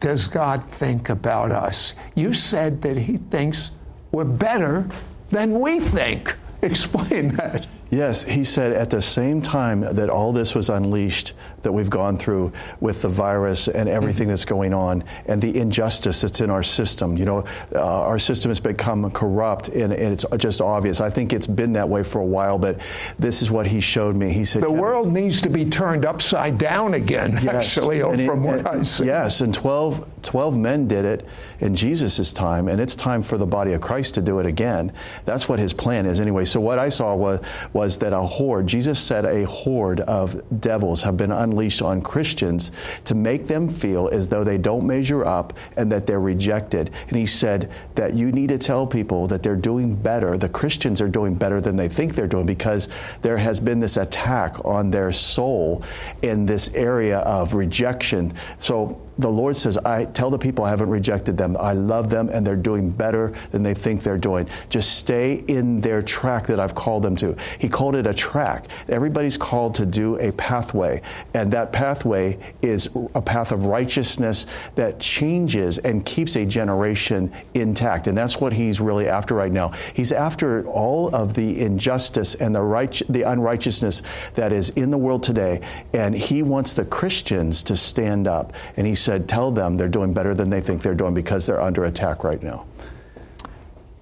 does 0.00 0.26
God 0.26 0.68
think 0.68 1.08
about 1.08 1.52
us? 1.52 1.94
You 2.14 2.32
said 2.32 2.82
that 2.82 2.96
He 2.96 3.16
thinks 3.16 3.72
we're 4.12 4.24
better 4.24 4.88
than 5.30 5.60
we 5.60 5.80
think. 5.80 6.34
Explain 6.62 7.28
that. 7.36 7.66
Yes, 7.90 8.22
he 8.22 8.44
said 8.44 8.72
at 8.72 8.90
the 8.90 9.00
same 9.00 9.40
time 9.40 9.80
that 9.80 10.10
all 10.10 10.32
this 10.32 10.54
was 10.54 10.68
unleashed, 10.68 11.32
that 11.62 11.72
we've 11.72 11.90
gone 11.90 12.16
through 12.16 12.52
with 12.80 13.02
the 13.02 13.08
virus 13.08 13.68
and 13.68 13.88
everything 13.88 14.24
mm-hmm. 14.24 14.30
that's 14.30 14.44
going 14.44 14.72
on 14.74 15.04
and 15.26 15.40
the 15.40 15.56
injustice 15.56 16.20
that's 16.20 16.40
in 16.40 16.50
our 16.50 16.62
system. 16.62 17.16
You 17.16 17.24
know, 17.24 17.44
uh, 17.74 18.02
our 18.02 18.18
system 18.18 18.50
has 18.50 18.60
become 18.60 19.10
corrupt 19.10 19.68
and, 19.68 19.92
and, 19.92 20.08
it's 20.12 20.24
just 20.38 20.60
obvious. 20.60 21.00
I 21.00 21.10
think 21.10 21.32
it's 21.32 21.46
been 21.46 21.72
that 21.74 21.88
way 21.88 22.02
for 22.02 22.20
a 22.20 22.24
while, 22.24 22.58
but 22.58 22.80
this 23.18 23.42
is 23.42 23.50
what 23.50 23.66
he 23.66 23.80
showed 23.80 24.16
me. 24.16 24.32
He 24.32 24.44
said 24.44 24.62
the 24.62 24.70
world 24.70 25.12
needs 25.12 25.42
to 25.42 25.50
be 25.50 25.64
turned 25.64 26.04
upside 26.04 26.58
down 26.58 26.94
again. 26.94 27.38
Yes. 27.42 27.76
Actually, 27.76 28.00
and 28.00 28.24
from 28.24 28.44
it, 28.44 28.64
what 28.64 28.66
I 28.66 28.82
see. 28.82 29.04
Yes, 29.04 29.40
and 29.42 29.54
12, 29.54 30.22
12 30.22 30.56
men 30.56 30.88
did 30.88 31.04
it 31.04 31.26
in 31.60 31.74
Jesus' 31.74 32.32
time, 32.32 32.68
and 32.68 32.80
it's 32.80 32.96
time 32.96 33.22
for 33.22 33.38
the 33.38 33.46
body 33.46 33.72
of 33.72 33.80
Christ 33.80 34.14
to 34.14 34.22
do 34.22 34.38
it 34.38 34.46
again. 34.46 34.92
That's 35.24 35.48
what 35.48 35.58
his 35.58 35.72
plan 35.72 36.06
is, 36.06 36.20
anyway. 36.20 36.44
So 36.44 36.60
what 36.60 36.78
I 36.78 36.88
saw 36.88 37.14
was 37.14 37.40
was 37.72 37.98
that 37.98 38.12
a 38.12 38.20
horde. 38.20 38.66
Jesus 38.66 38.98
said 38.98 39.24
a 39.24 39.44
horde 39.46 40.00
of 40.00 40.42
devils 40.60 41.02
have 41.02 41.16
been 41.16 41.32
unleashed 41.48 41.82
on 41.82 42.00
Christians 42.02 42.70
to 43.04 43.14
make 43.14 43.46
them 43.46 43.68
feel 43.68 44.08
as 44.08 44.28
though 44.28 44.44
they 44.44 44.58
don't 44.58 44.86
measure 44.86 45.24
up 45.24 45.54
and 45.76 45.90
that 45.90 46.06
they're 46.06 46.20
rejected. 46.20 46.90
And 47.08 47.16
he 47.16 47.26
said 47.26 47.70
that 47.94 48.14
you 48.14 48.32
need 48.32 48.48
to 48.48 48.58
tell 48.58 48.86
people 48.86 49.26
that 49.28 49.42
they're 49.42 49.56
doing 49.56 49.94
better. 49.94 50.36
The 50.36 50.48
Christians 50.48 51.00
are 51.00 51.08
doing 51.08 51.34
better 51.34 51.60
than 51.60 51.76
they 51.76 51.88
think 51.88 52.14
they're 52.14 52.26
doing 52.26 52.46
because 52.46 52.88
there 53.22 53.36
has 53.36 53.60
been 53.60 53.80
this 53.80 53.96
attack 53.96 54.64
on 54.64 54.90
their 54.90 55.12
soul 55.12 55.82
in 56.22 56.46
this 56.46 56.74
area 56.74 57.18
of 57.20 57.54
rejection. 57.54 58.34
So 58.58 59.00
the 59.18 59.28
Lord 59.28 59.56
says, 59.56 59.76
I 59.78 60.04
tell 60.04 60.30
the 60.30 60.38
people 60.38 60.64
I 60.64 60.70
haven't 60.70 60.90
rejected 60.90 61.36
them. 61.36 61.56
I 61.58 61.72
love 61.72 62.08
them 62.08 62.28
and 62.28 62.46
they're 62.46 62.56
doing 62.56 62.90
better 62.90 63.34
than 63.50 63.62
they 63.64 63.74
think 63.74 64.02
they're 64.02 64.16
doing. 64.16 64.48
Just 64.68 64.98
stay 64.98 65.42
in 65.48 65.80
their 65.80 66.02
track 66.02 66.46
that 66.46 66.60
I've 66.60 66.74
called 66.74 67.02
them 67.02 67.16
to. 67.16 67.36
He 67.58 67.68
called 67.68 67.96
it 67.96 68.06
a 68.06 68.14
track. 68.14 68.66
Everybody's 68.88 69.36
called 69.36 69.74
to 69.76 69.86
do 69.86 70.16
a 70.18 70.32
pathway. 70.32 71.02
And 71.34 71.52
that 71.52 71.72
pathway 71.72 72.38
is 72.62 72.88
a 73.14 73.20
path 73.20 73.50
of 73.50 73.64
righteousness 73.64 74.46
that 74.76 75.00
changes 75.00 75.78
and 75.78 76.04
keeps 76.06 76.36
a 76.36 76.46
generation 76.46 77.32
intact. 77.54 78.06
And 78.06 78.16
that's 78.16 78.40
what 78.40 78.52
he's 78.52 78.80
really 78.80 79.08
after 79.08 79.34
right 79.34 79.52
now. 79.52 79.72
He's 79.94 80.12
after 80.12 80.66
all 80.68 81.14
of 81.14 81.34
the 81.34 81.60
injustice 81.60 82.36
and 82.36 82.54
the, 82.54 82.62
right, 82.62 83.00
the 83.08 83.22
unrighteousness 83.22 84.02
that 84.34 84.52
is 84.52 84.70
in 84.70 84.90
the 84.90 84.98
world 84.98 85.24
today. 85.24 85.60
And 85.92 86.14
he 86.14 86.44
wants 86.44 86.74
the 86.74 86.84
Christians 86.84 87.64
to 87.64 87.76
stand 87.76 88.28
up. 88.28 88.52
And 88.76 88.86
he 88.86 88.94
said, 89.08 89.26
tell 89.26 89.50
them 89.50 89.78
they're 89.78 89.88
doing 89.88 90.12
better 90.12 90.34
than 90.34 90.50
they 90.50 90.60
think 90.60 90.82
they're 90.82 90.94
doing 90.94 91.14
because 91.14 91.46
they're 91.46 91.62
under 91.62 91.86
attack 91.86 92.24
right 92.24 92.42
now. 92.42 92.66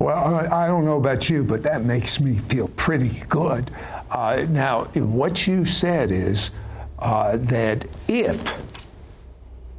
Well, 0.01 0.35
I 0.35 0.67
don't 0.67 0.85
know 0.85 0.97
about 0.97 1.31
you, 1.31 1.45
but 1.45 1.63
that 1.63 1.85
makes 1.85 2.21
me 2.21 2.39
feel 2.39 2.67
pretty 2.71 3.23
good. 3.29 3.71
Uh, 4.11 4.47
now, 4.49 4.87
what 4.97 5.47
you 5.47 5.65
said 5.65 6.11
is 6.11 6.51
uh, 6.99 7.37
that 7.37 7.87
if, 8.09 8.61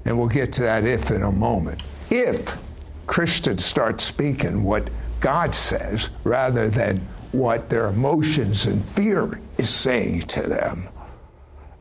and 0.06 0.18
we'll 0.18 0.30
get 0.30 0.54
to 0.54 0.62
that 0.62 0.86
if 0.86 1.12
in 1.12 1.24
a 1.24 1.32
moment, 1.32 1.90
if 2.10 2.58
Christians 3.06 3.66
start 3.66 4.00
speaking 4.00 4.64
what 4.64 4.90
God 5.20 5.54
says 5.54 6.08
rather 6.24 6.70
than 6.70 7.06
what 7.34 7.70
their 7.70 7.88
emotions 7.88 8.66
and 8.66 8.84
fear 8.86 9.42
is 9.58 9.70
saying 9.70 10.22
to 10.22 10.44
them, 10.44 10.88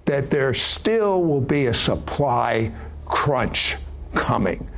that 0.05 0.31
there 0.33 0.53
still 0.53 1.23
will 1.23 1.41
be 1.41 1.67
a 1.67 1.75
supply 1.75 2.73
crunch 3.07 3.77
coming. 4.15 4.69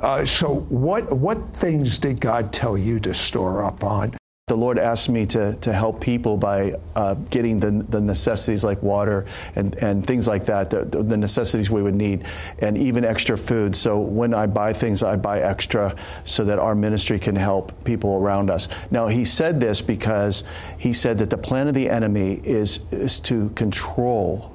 Uh, 0.00 0.24
so, 0.24 0.60
what, 0.68 1.12
what 1.12 1.54
things 1.54 1.98
did 1.98 2.20
God 2.20 2.52
tell 2.52 2.76
you 2.76 2.98
to 3.00 3.14
store 3.14 3.64
up 3.64 3.84
on? 3.84 4.16
The 4.48 4.56
Lord 4.56 4.76
asked 4.76 5.08
me 5.08 5.24
to, 5.26 5.54
to 5.54 5.72
help 5.72 6.00
people 6.00 6.36
by 6.36 6.74
uh, 6.96 7.14
getting 7.14 7.60
the, 7.60 7.70
the 7.88 8.00
necessities 8.00 8.64
like 8.64 8.82
water 8.82 9.24
and, 9.54 9.76
and 9.76 10.04
things 10.04 10.26
like 10.26 10.44
that, 10.46 10.68
the, 10.68 10.84
the 10.84 11.16
necessities 11.16 11.70
we 11.70 11.80
would 11.80 11.94
need, 11.94 12.24
and 12.58 12.76
even 12.76 13.04
extra 13.04 13.38
food. 13.38 13.76
So 13.76 14.00
when 14.00 14.34
I 14.34 14.48
buy 14.48 14.72
things, 14.72 15.04
I 15.04 15.14
buy 15.14 15.40
extra 15.42 15.94
so 16.24 16.42
that 16.44 16.58
our 16.58 16.74
ministry 16.74 17.20
can 17.20 17.36
help 17.36 17.72
people 17.84 18.16
around 18.16 18.50
us. 18.50 18.66
Now, 18.90 19.06
he 19.06 19.24
said 19.24 19.60
this 19.60 19.80
because 19.80 20.42
he 20.76 20.92
said 20.92 21.18
that 21.18 21.30
the 21.30 21.38
plan 21.38 21.68
of 21.68 21.74
the 21.74 21.88
enemy 21.88 22.40
is, 22.42 22.92
is 22.92 23.20
to 23.20 23.48
control 23.50 24.51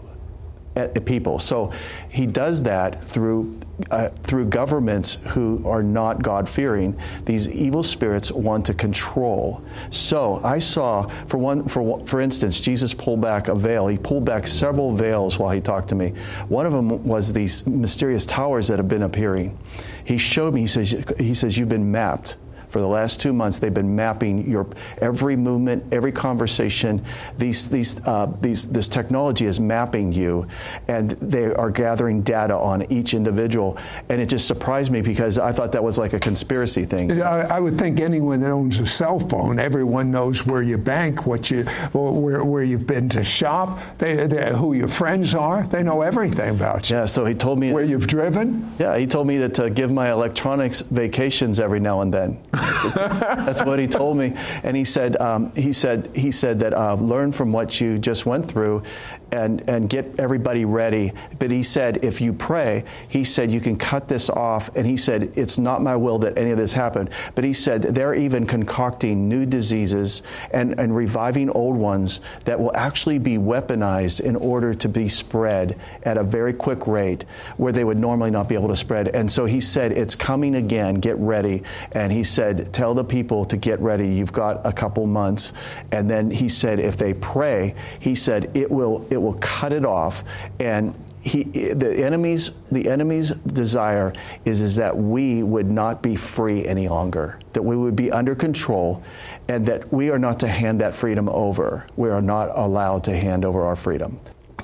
people. 1.05 1.39
So 1.39 1.71
he 2.09 2.25
does 2.25 2.63
that 2.63 3.03
through 3.03 3.59
uh, 3.91 4.09
through 4.23 4.45
governments 4.45 5.23
who 5.27 5.61
are 5.67 5.83
not 5.83 6.23
God 6.23 6.49
fearing. 6.49 6.99
These 7.25 7.49
evil 7.49 7.83
spirits 7.83 8.31
want 8.31 8.65
to 8.65 8.73
control. 8.73 9.63
So 9.91 10.41
I 10.43 10.57
saw, 10.57 11.07
for 11.27 11.37
one, 11.37 11.67
for 11.67 12.03
for 12.07 12.19
instance, 12.19 12.59
Jesus 12.59 12.93
pulled 12.93 13.21
back 13.21 13.47
a 13.49 13.55
veil. 13.55 13.87
He 13.87 13.97
pulled 13.97 14.25
back 14.25 14.47
several 14.47 14.95
veils 14.95 15.37
while 15.37 15.51
he 15.51 15.61
talked 15.61 15.89
to 15.89 15.95
me. 15.95 16.13
One 16.47 16.65
of 16.65 16.73
them 16.73 17.03
was 17.03 17.33
these 17.33 17.67
mysterious 17.67 18.25
towers 18.25 18.67
that 18.69 18.79
have 18.79 18.87
been 18.87 19.03
appearing. 19.03 19.57
He 20.03 20.17
showed 20.17 20.53
me. 20.53 20.61
He 20.61 20.67
says, 20.67 21.05
he 21.19 21.33
says 21.33 21.57
you've 21.57 21.69
been 21.69 21.91
mapped 21.91 22.37
for 22.77 22.81
the 22.81 22.87
last 22.87 23.19
two 23.19 23.33
months, 23.33 23.57
they've 23.57 23.73
been 23.73 23.95
mapping 23.95 24.47
your 24.47 24.67
every 25.01 25.35
movement, 25.35 25.83
every 25.91 26.11
conversation. 26.11 27.03
These, 27.39 27.69
these, 27.69 28.05
uh, 28.05 28.31
these, 28.39 28.67
this 28.67 28.87
technology 28.87 29.45
is 29.45 29.59
mapping 29.59 30.11
you, 30.11 30.45
and 30.87 31.09
they 31.09 31.45
are 31.45 31.71
gathering 31.71 32.21
data 32.21 32.53
on 32.53 32.83
each 32.91 33.15
individual. 33.15 33.79
And 34.09 34.21
it 34.21 34.29
just 34.29 34.45
surprised 34.45 34.91
me 34.91 35.01
because 35.01 35.39
I 35.39 35.53
thought 35.53 35.71
that 35.71 35.83
was 35.83 35.97
like 35.97 36.13
a 36.13 36.19
conspiracy 36.19 36.85
thing. 36.85 37.19
I, 37.19 37.55
I 37.55 37.59
would 37.59 37.79
think 37.79 37.99
anyone 37.99 38.41
that 38.41 38.51
owns 38.51 38.77
a 38.77 38.85
cell 38.85 39.17
phone, 39.17 39.57
everyone 39.57 40.11
knows 40.11 40.45
where 40.45 40.61
you 40.61 40.77
bank, 40.77 41.25
what 41.25 41.49
you, 41.49 41.63
where, 41.93 42.45
where 42.45 42.61
you've 42.61 42.85
been 42.85 43.09
to 43.09 43.23
shop, 43.23 43.79
they, 43.97 44.27
they, 44.27 44.53
who 44.53 44.73
your 44.73 44.87
friends 44.87 45.33
are. 45.33 45.65
They 45.65 45.81
know 45.81 46.03
everything 46.03 46.51
about 46.51 46.91
you. 46.91 46.97
Yeah. 46.97 47.05
So 47.07 47.25
he 47.25 47.33
told 47.33 47.57
me 47.57 47.71
where 47.71 47.83
you've 47.83 48.05
driven. 48.05 48.71
Yeah. 48.77 48.95
He 48.99 49.07
told 49.07 49.25
me 49.25 49.39
to, 49.39 49.49
to 49.49 49.71
give 49.71 49.91
my 49.91 50.11
electronics 50.11 50.81
vacations 50.81 51.59
every 51.59 51.79
now 51.79 52.01
and 52.01 52.13
then. 52.13 52.39
That's 52.95 53.63
what 53.63 53.79
he 53.79 53.87
told 53.87 54.17
me. 54.17 54.33
And 54.63 54.75
he 54.75 54.83
said, 54.83 55.17
um, 55.17 55.53
he 55.55 55.73
said, 55.73 56.09
he 56.15 56.31
said 56.31 56.59
that 56.59 56.73
uh, 56.73 56.95
learn 56.95 57.31
from 57.31 57.51
what 57.51 57.79
you 57.79 57.97
just 57.97 58.25
went 58.25 58.45
through, 58.45 58.83
and, 59.31 59.67
and 59.69 59.89
get 59.89 60.19
everybody 60.19 60.65
ready. 60.65 61.13
But 61.39 61.51
he 61.51 61.63
said, 61.63 62.03
if 62.03 62.21
you 62.21 62.33
pray, 62.33 62.85
he 63.07 63.23
said, 63.23 63.51
you 63.51 63.59
can 63.59 63.77
cut 63.77 64.07
this 64.07 64.29
off. 64.29 64.75
And 64.75 64.85
he 64.85 64.97
said, 64.97 65.33
it's 65.35 65.57
not 65.57 65.81
my 65.81 65.95
will 65.95 66.19
that 66.19 66.37
any 66.37 66.51
of 66.51 66.57
this 66.57 66.73
happen. 66.73 67.09
But 67.35 67.43
he 67.43 67.53
said, 67.53 67.81
they're 67.81 68.15
even 68.15 68.45
concocting 68.45 69.27
new 69.27 69.45
diseases 69.45 70.23
and, 70.51 70.79
and 70.79 70.95
reviving 70.95 71.49
old 71.49 71.77
ones 71.77 72.21
that 72.45 72.59
will 72.59 72.75
actually 72.75 73.19
be 73.19 73.37
weaponized 73.37 74.21
in 74.21 74.35
order 74.35 74.73
to 74.73 74.89
be 74.89 75.09
spread 75.09 75.79
at 76.03 76.17
a 76.17 76.23
very 76.23 76.53
quick 76.53 76.87
rate 76.87 77.25
where 77.57 77.73
they 77.73 77.83
would 77.83 77.97
normally 77.97 78.31
not 78.31 78.47
be 78.47 78.55
able 78.55 78.69
to 78.69 78.75
spread. 78.75 79.09
And 79.09 79.31
so 79.31 79.45
he 79.45 79.59
said, 79.59 79.91
it's 79.91 80.15
coming 80.15 80.55
again, 80.55 80.95
get 80.95 81.17
ready. 81.17 81.63
And 81.91 82.11
he 82.11 82.23
said, 82.23 82.73
tell 82.73 82.93
the 82.93 83.03
people 83.03 83.45
to 83.45 83.57
get 83.57 83.79
ready. 83.79 84.07
You've 84.07 84.33
got 84.33 84.65
a 84.65 84.71
couple 84.71 85.05
months. 85.05 85.53
And 85.91 86.09
then 86.09 86.31
he 86.31 86.47
said, 86.47 86.79
if 86.79 86.97
they 86.97 87.13
pray, 87.13 87.75
he 87.99 88.15
said, 88.15 88.55
it 88.55 88.69
will, 88.69 89.05
it 89.09 89.16
will 89.21 89.37
cut 89.41 89.73
it 89.73 89.85
off. 89.85 90.23
And 90.59 90.95
he, 91.21 91.43
the 91.43 92.05
enemy's 92.05 92.51
the 92.71 92.89
enemy's 92.89 93.31
desire 93.31 94.13
is 94.45 94.61
is 94.61 94.75
that 94.77 94.95
we 94.95 95.43
would 95.43 95.69
not 95.69 96.01
be 96.01 96.15
free 96.15 96.65
any 96.65 96.87
longer 96.87 97.39
that 97.53 97.61
we 97.61 97.75
would 97.75 97.95
be 97.95 98.11
under 98.11 98.33
control 98.33 99.03
and 99.49 99.65
that 99.65 99.91
we 99.91 100.09
are 100.09 100.19
not 100.19 100.39
to 100.39 100.47
hand 100.47 100.79
that 100.79 100.95
freedom 100.95 101.27
over. 101.29 101.85
We 101.97 102.09
are 102.09 102.21
not 102.21 102.57
allowed 102.57 103.03
to 103.05 103.17
hand 103.17 103.43
over 103.43 103.63
our 103.63 103.75
freedom. 103.75 104.19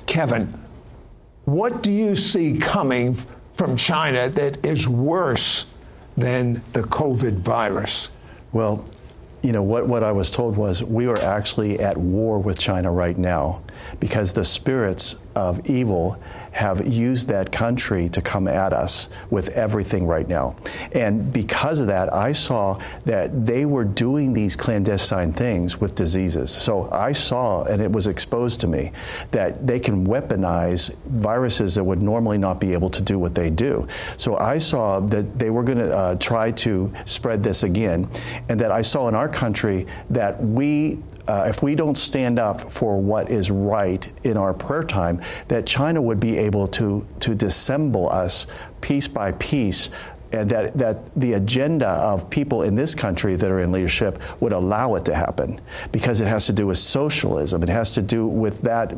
Kevin 0.06 0.58
what 1.44 1.82
do 1.82 1.92
you 1.92 2.16
see 2.16 2.56
coming 2.56 3.16
from 3.54 3.76
china 3.76 4.30
that 4.30 4.64
is 4.64 4.88
worse 4.88 5.66
than 6.16 6.54
the 6.72 6.82
covid 6.82 7.34
virus? 7.40 8.10
Well 8.52 8.84
you 9.44 9.52
know, 9.52 9.62
what, 9.62 9.86
what 9.86 10.02
I 10.02 10.10
was 10.10 10.30
told 10.30 10.56
was 10.56 10.82
we 10.82 11.06
are 11.06 11.18
actually 11.20 11.78
at 11.78 11.98
war 11.98 12.38
with 12.38 12.58
China 12.58 12.90
right 12.90 13.18
now 13.18 13.60
because 14.00 14.32
the 14.32 14.42
spirits 14.42 15.16
of 15.36 15.68
evil 15.68 16.18
have 16.54 16.86
used 16.86 17.26
that 17.26 17.50
country 17.50 18.08
to 18.08 18.22
come 18.22 18.46
at 18.46 18.72
us 18.72 19.08
with 19.28 19.48
everything 19.50 20.06
right 20.06 20.28
now. 20.28 20.54
And 20.92 21.32
because 21.32 21.80
of 21.80 21.88
that, 21.88 22.14
I 22.14 22.30
saw 22.30 22.78
that 23.06 23.44
they 23.44 23.64
were 23.64 23.82
doing 23.84 24.32
these 24.32 24.54
clandestine 24.54 25.32
things 25.32 25.80
with 25.80 25.96
diseases. 25.96 26.52
So 26.52 26.88
I 26.92 27.10
saw, 27.10 27.64
and 27.64 27.82
it 27.82 27.90
was 27.90 28.06
exposed 28.06 28.60
to 28.60 28.68
me, 28.68 28.92
that 29.32 29.66
they 29.66 29.80
can 29.80 30.06
weaponize 30.06 30.94
viruses 31.06 31.74
that 31.74 31.82
would 31.82 32.02
normally 32.02 32.38
not 32.38 32.60
be 32.60 32.72
able 32.72 32.88
to 32.90 33.02
do 33.02 33.18
what 33.18 33.34
they 33.34 33.50
do. 33.50 33.88
So 34.16 34.36
I 34.36 34.58
saw 34.58 35.00
that 35.00 35.36
they 35.36 35.50
were 35.50 35.64
going 35.64 35.78
to 35.78 35.92
uh, 35.92 36.14
try 36.16 36.52
to 36.52 36.92
spread 37.04 37.42
this 37.42 37.64
again, 37.64 38.08
and 38.48 38.60
that 38.60 38.70
I 38.70 38.82
saw 38.82 39.08
in 39.08 39.16
our 39.16 39.28
country 39.28 39.88
that 40.10 40.40
we 40.40 41.00
uh, 41.26 41.46
if 41.48 41.62
we 41.62 41.74
don't 41.74 41.96
stand 41.96 42.38
up 42.38 42.60
for 42.60 43.00
what 43.00 43.30
is 43.30 43.50
right 43.50 44.12
in 44.24 44.36
our 44.36 44.52
prayer 44.52 44.84
time, 44.84 45.20
that 45.48 45.66
China 45.66 46.00
would 46.00 46.20
be 46.20 46.36
able 46.36 46.66
to, 46.68 47.06
to 47.20 47.34
dissemble 47.34 48.10
us 48.10 48.46
piece 48.80 49.08
by 49.08 49.32
piece 49.32 49.90
and 50.32 50.50
that, 50.50 50.76
that 50.76 51.14
the 51.14 51.34
agenda 51.34 51.88
of 51.88 52.28
people 52.28 52.62
in 52.62 52.74
this 52.74 52.94
country 52.94 53.36
that 53.36 53.50
are 53.50 53.60
in 53.60 53.70
leadership 53.70 54.20
would 54.40 54.52
allow 54.52 54.96
it 54.96 55.04
to 55.04 55.14
happen 55.14 55.60
because 55.92 56.20
it 56.20 56.26
has 56.26 56.46
to 56.46 56.52
do 56.52 56.66
with 56.66 56.78
socialism. 56.78 57.62
It 57.62 57.68
has 57.68 57.94
to 57.94 58.02
do 58.02 58.26
with 58.26 58.60
that 58.62 58.92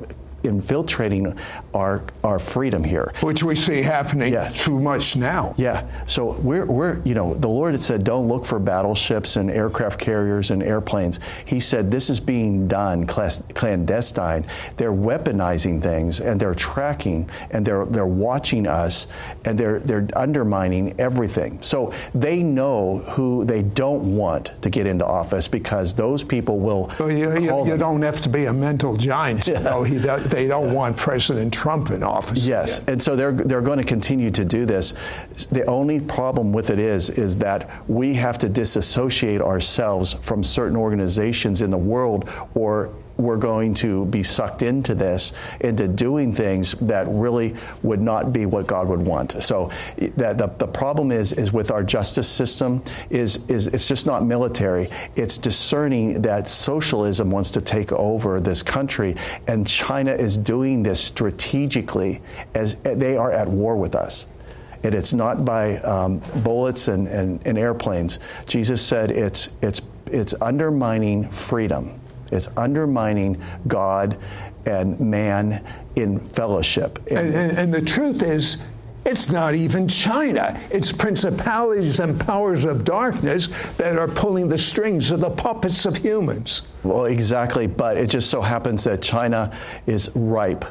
infiltrating 0.47 1.37
our 1.75 2.03
our 2.25 2.39
freedom 2.39 2.83
here. 2.85 3.13
Which 3.21 3.43
we 3.43 3.55
see 3.55 3.83
happening 3.83 4.33
Yeah. 4.33 4.49
too 4.51 4.81
much 4.81 5.17
now. 5.17 5.55
Yeah. 5.57 5.87
So 6.07 6.33
we're, 6.41 6.67
we're, 6.67 7.01
you 7.05 7.15
know, 7.15 7.35
the 7.35 7.49
Lord 7.49 7.73
had 7.73 7.81
said, 7.81 8.05
don't 8.05 8.29
look 8.29 8.45
for 8.45 8.59
battleships 8.59 9.37
and 9.37 9.51
aircraft 9.51 9.99
carriers 10.01 10.51
and 10.51 10.63
airplanes. 10.63 11.21
He 11.45 11.61
said, 11.61 11.91
this 11.91 12.11
is 12.11 12.19
being 12.21 12.67
done 12.69 13.07
clas- 13.07 13.43
clandestine. 13.55 14.45
They're 14.77 14.93
weaponizing 14.93 15.83
things 15.83 16.21
and 16.21 16.41
they're 16.41 16.55
tracking 16.55 17.29
and 17.51 17.65
they're, 17.65 17.85
they're 17.87 18.07
watching 18.07 18.67
us 18.67 19.07
and 19.45 19.59
they're, 19.59 19.81
they're 19.81 20.09
undermining 20.17 20.99
everything. 21.01 21.61
So 21.63 21.93
they 22.15 22.43
know 22.43 22.99
who 23.11 23.45
they 23.45 23.63
don't 23.63 24.17
want 24.17 24.53
to 24.63 24.71
get 24.71 24.87
into 24.87 25.07
office 25.07 25.49
because 25.49 25.95
those 25.95 26.25
people 26.25 26.59
will. 26.59 26.91
Well, 26.99 27.11
you, 27.11 27.39
you, 27.39 27.67
you 27.67 27.77
don't 27.77 28.03
have 28.03 28.21
to 28.23 28.29
be 28.29 28.47
a 28.47 28.53
mental 28.53 28.97
giant 28.97 29.45
to 29.45 29.61
know 29.61 29.83
he 29.83 29.99
do, 29.99 30.17
they 30.37 30.47
don't 30.47 30.75
want 30.75 30.99
President 30.99 31.51
Trump 31.51 31.91
in 31.91 32.03
office. 32.03 32.47
Yes, 32.47 32.77
again. 32.77 32.93
and 32.93 33.03
so 33.03 33.17
they're 33.17 33.33
they're 33.33 33.63
going 33.63 33.79
to 33.79 33.85
continue 33.85 34.31
to 34.33 34.45
do 34.45 34.67
this. 34.67 34.93
The 35.51 35.65
only 35.65 35.99
problem 35.99 36.53
with 36.53 36.69
it 36.69 36.79
is 36.79 37.09
is 37.09 37.39
that 37.39 37.71
we 37.89 38.13
have 38.15 38.37
to 38.39 38.49
disassociate 38.51 39.41
ourselves 39.41 40.13
from 40.13 40.45
certain 40.45 40.77
organizations 40.77 41.63
in 41.63 41.71
the 41.71 41.79
world, 41.79 42.29
or 42.55 42.93
we're 43.17 43.37
going 43.37 43.75
to 43.75 44.05
be 44.07 44.23
sucked 44.23 44.63
into 44.63 44.95
this, 44.95 45.33
into 45.61 45.89
doing 45.89 46.35
things 46.35 46.73
that 46.73 47.07
really 47.09 47.57
would 47.83 48.03
not 48.03 48.33
be 48.33 48.47
what 48.47 48.67
God 48.67 48.89
would 48.89 49.01
want. 49.01 49.33
So 49.43 49.71
that 50.17 50.39
the, 50.39 50.49
the 50.59 50.67
problem 50.67 51.11
is 51.11 51.33
is 51.33 51.53
with 51.53 51.71
our 51.71 51.83
justice 51.83 52.29
system 52.29 52.83
is 53.11 53.49
is 53.49 53.69
it's 53.69 53.89
just 53.89 54.07
not 54.07 54.25
military. 54.25 54.91
It's 55.17 55.39
discerning 55.39 56.23
that 56.23 56.49
socialism 56.49 57.31
wants 57.31 57.51
to 57.53 57.61
take 57.61 57.93
over 57.93 58.41
this 58.41 58.63
country, 58.63 59.17
and 59.47 59.67
China 59.67 60.13
is 60.13 60.37
doing 60.37 60.83
this 60.83 61.01
strategically 61.01 62.21
as 62.55 62.77
they 62.77 63.17
are 63.17 63.33
at 63.33 63.49
war 63.49 63.77
with 63.77 63.95
us. 63.95 64.27
And 64.83 64.95
it's 64.95 65.15
not 65.15 65.45
by 65.45 65.79
um, 65.79 66.21
bullets 66.45 66.89
and, 66.89 67.09
and, 67.09 67.45
and 67.45 67.59
airplanes. 67.59 68.19
Jesus 68.47 68.81
said 68.81 69.11
it's 69.11 69.49
it's 69.63 69.81
it's 70.07 70.35
undermining 70.41 71.29
freedom. 71.31 71.99
It's 72.33 72.55
undermining 72.57 73.41
God 73.67 74.19
and 74.67 74.99
man 74.99 75.65
in 75.95 76.21
fellowship. 76.21 76.99
And, 77.11 77.35
and, 77.35 77.59
and 77.59 77.75
the 77.75 77.83
truth 77.83 78.23
is, 78.23 78.63
it's 79.05 79.31
not 79.31 79.55
even 79.55 79.87
China. 79.87 80.61
It's 80.71 80.91
principalities 80.91 82.01
and 82.01 82.19
powers 82.21 82.65
of 82.65 82.85
darkness 82.85 83.49
that 83.77 83.97
are 83.97 84.09
pulling 84.09 84.49
the 84.49 84.59
strings 84.59 85.13
of 85.13 85.21
the 85.21 85.31
puppets 85.31 85.87
of 85.87 85.97
humans. 85.97 86.63
Well, 86.83 87.05
exactly. 87.05 87.69
But 87.69 87.99
it 87.99 88.09
just 88.11 88.31
so 88.31 88.41
happens 88.41 88.83
that 88.83 89.01
China 89.03 89.57
is 89.87 90.11
ripe 90.17 90.65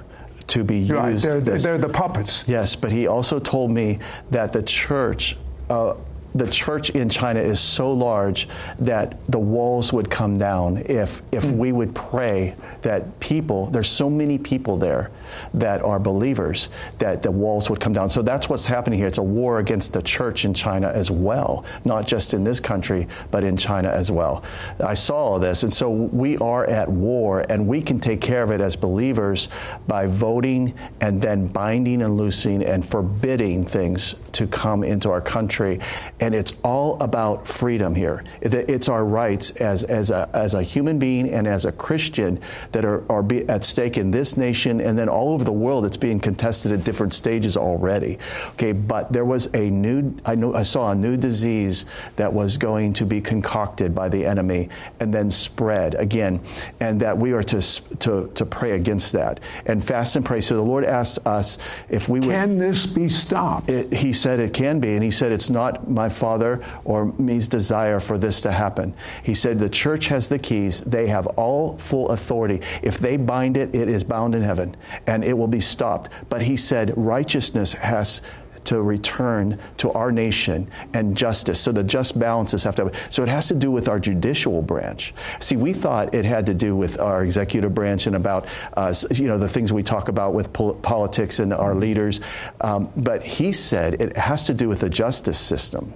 to 0.47 0.65
be 0.65 0.79
used. 0.79 0.91
Right, 1.25 1.39
they're, 1.39 1.57
they're 1.57 1.77
the 1.77 1.87
puppets. 1.87 2.43
Yes, 2.45 2.75
but 2.75 2.91
he 2.91 3.07
also 3.07 3.39
told 3.39 3.71
me 3.71 3.99
that 4.31 4.51
the 4.51 4.63
church, 4.63 5.37
uh, 5.69 5.95
the 6.35 6.47
church 6.47 6.89
in 6.91 7.07
China 7.07 7.39
is 7.39 7.59
so 7.61 7.91
large 7.91 8.47
that 8.79 9.17
the 9.29 9.39
walls 9.39 9.93
would 9.93 10.11
come 10.11 10.37
down 10.37 10.77
if 10.85 11.21
if 11.31 11.45
hmm. 11.45 11.57
we 11.57 11.71
would 11.71 11.95
pray 11.95 12.53
that 12.81 13.19
people. 13.19 13.67
There's 13.67 13.89
so 13.89 14.09
many 14.09 14.37
people 14.37 14.77
there 14.77 15.11
that 15.53 15.81
are 15.81 15.99
believers 15.99 16.69
that 16.99 17.23
the 17.23 17.31
walls 17.31 17.69
would 17.69 17.79
come 17.79 17.93
down. 17.93 18.09
So 18.09 18.21
that's 18.21 18.49
what's 18.49 18.65
happening 18.65 18.99
here. 18.99 19.07
It's 19.07 19.17
a 19.17 19.23
war 19.23 19.59
against 19.59 19.93
the 19.93 20.01
church 20.01 20.45
in 20.45 20.53
China 20.53 20.89
as 20.89 21.09
well, 21.09 21.65
not 21.85 22.05
just 22.05 22.33
in 22.33 22.43
this 22.43 22.59
country, 22.59 23.07
but 23.31 23.43
in 23.43 23.55
China 23.55 23.89
as 23.89 24.11
well. 24.11 24.43
I 24.79 24.93
saw 24.93 25.15
all 25.15 25.39
this, 25.39 25.63
and 25.63 25.73
so 25.73 25.89
we 25.89 26.37
are 26.37 26.65
at 26.65 26.89
war, 26.89 27.45
and 27.49 27.65
we 27.67 27.81
can 27.81 27.99
take 27.99 28.21
care 28.21 28.43
of 28.43 28.51
it 28.51 28.61
as 28.61 28.75
believers 28.75 29.47
by 29.87 30.05
voting 30.07 30.73
and 31.01 31.21
then 31.21 31.47
binding 31.47 32.01
and 32.01 32.17
loosing 32.17 32.63
and 32.63 32.85
forbidding 32.85 33.63
things 33.63 34.15
to 34.33 34.47
come 34.47 34.83
into 34.83 35.09
our 35.09 35.21
country. 35.21 35.79
And 36.19 36.24
it's 36.33 36.53
all 36.63 36.99
about 37.01 37.47
freedom 37.47 37.93
here. 37.93 38.23
It's 38.41 38.87
our 38.87 39.05
rights 39.05 39.51
as, 39.51 39.83
as, 39.83 40.11
a, 40.11 40.29
as 40.33 40.53
a 40.53 40.63
human 40.63 40.97
being 40.97 41.29
and 41.29 41.47
as 41.47 41.65
a 41.65 41.71
Christian 41.71 42.39
that 42.71 42.85
are, 42.85 43.03
are 43.11 43.25
at 43.49 43.63
stake 43.63 43.97
in 43.97 44.11
this 44.11 44.37
nation 44.37 44.81
and 44.81 44.97
then 44.97 45.09
all 45.09 45.33
over 45.33 45.43
the 45.43 45.51
world. 45.51 45.85
It's 45.85 45.97
being 45.97 46.19
contested 46.19 46.71
at 46.71 46.83
different 46.83 47.13
stages 47.13 47.57
already. 47.57 48.17
Okay, 48.51 48.71
but 48.71 49.11
there 49.11 49.25
was 49.25 49.47
a 49.53 49.69
new, 49.69 50.15
I, 50.25 50.35
know, 50.35 50.53
I 50.53 50.63
saw 50.63 50.91
a 50.91 50.95
new 50.95 51.17
disease 51.17 51.85
that 52.15 52.31
was 52.31 52.57
going 52.57 52.93
to 52.93 53.05
be 53.05 53.21
concocted 53.21 53.93
by 53.93 54.09
the 54.09 54.25
enemy 54.25 54.69
and 54.99 55.13
then 55.13 55.29
spread 55.29 55.95
again, 55.95 56.41
and 56.79 56.99
that 57.01 57.17
we 57.17 57.33
are 57.33 57.43
to, 57.43 57.61
to, 57.97 58.31
to 58.33 58.45
pray 58.45 58.71
against 58.71 59.11
that 59.13 59.39
and 59.65 59.83
fast 59.83 60.15
and 60.15 60.25
pray. 60.25 60.41
So 60.41 60.55
the 60.55 60.61
Lord 60.61 60.85
asked 60.85 61.25
us 61.27 61.57
if 61.89 62.07
we 62.07 62.19
would. 62.19 62.29
Can 62.29 62.57
this 62.57 62.85
be 62.85 63.09
stopped? 63.09 63.69
It, 63.69 63.93
he 63.93 64.13
said 64.13 64.39
it 64.39 64.53
can 64.53 64.79
be, 64.79 64.93
and 64.93 65.03
he 65.03 65.11
said 65.11 65.31
it's 65.31 65.49
not 65.49 65.89
my 65.89 66.09
father 66.15 66.63
or 66.83 67.13
me's 67.19 67.47
desire 67.47 67.99
for 67.99 68.17
this 68.17 68.41
to 68.41 68.51
happen. 68.51 68.93
He 69.23 69.33
said 69.33 69.59
the 69.59 69.69
church 69.69 70.07
has 70.07 70.29
the 70.29 70.39
keys; 70.39 70.81
they 70.81 71.07
have 71.07 71.27
all 71.27 71.77
full 71.77 72.09
authority. 72.09 72.61
If 72.81 72.97
they 72.99 73.17
bind 73.17 73.57
it, 73.57 73.75
it 73.75 73.89
is 73.89 74.03
bound 74.03 74.35
in 74.35 74.41
heaven, 74.41 74.75
and 75.07 75.23
it 75.23 75.37
will 75.37 75.47
be 75.47 75.59
stopped. 75.59 76.09
But 76.29 76.41
he 76.41 76.55
said 76.55 76.93
righteousness 76.95 77.73
has 77.73 78.21
to 78.65 78.81
return 78.81 79.59
to 79.77 79.91
our 79.91 80.11
nation 80.11 80.69
and 80.93 81.15
justice. 81.15 81.59
So 81.59 81.71
the 81.71 81.83
just 81.83 82.19
balances 82.19 82.63
have 82.63 82.75
to. 82.75 82.91
So 83.09 83.23
it 83.23 83.29
has 83.29 83.47
to 83.47 83.55
do 83.55 83.71
with 83.71 83.87
our 83.87 83.99
judicial 83.99 84.61
branch. 84.61 85.13
See, 85.39 85.55
we 85.55 85.73
thought 85.73 86.13
it 86.13 86.25
had 86.25 86.45
to 86.47 86.53
do 86.53 86.75
with 86.75 86.99
our 86.99 87.23
executive 87.23 87.73
branch 87.73 88.07
and 88.07 88.15
about 88.15 88.47
uh, 88.75 88.93
you 89.11 89.27
know 89.27 89.37
the 89.37 89.49
things 89.49 89.71
we 89.71 89.83
talk 89.83 90.09
about 90.09 90.33
with 90.33 90.51
pol- 90.51 90.75
politics 90.75 91.39
and 91.39 91.53
our 91.53 91.75
leaders. 91.75 92.21
Um, 92.61 92.91
but 92.97 93.23
he 93.23 93.51
said 93.51 94.01
it 94.01 94.17
has 94.17 94.47
to 94.47 94.53
do 94.53 94.67
with 94.67 94.79
the 94.79 94.89
justice 94.89 95.39
system. 95.39 95.93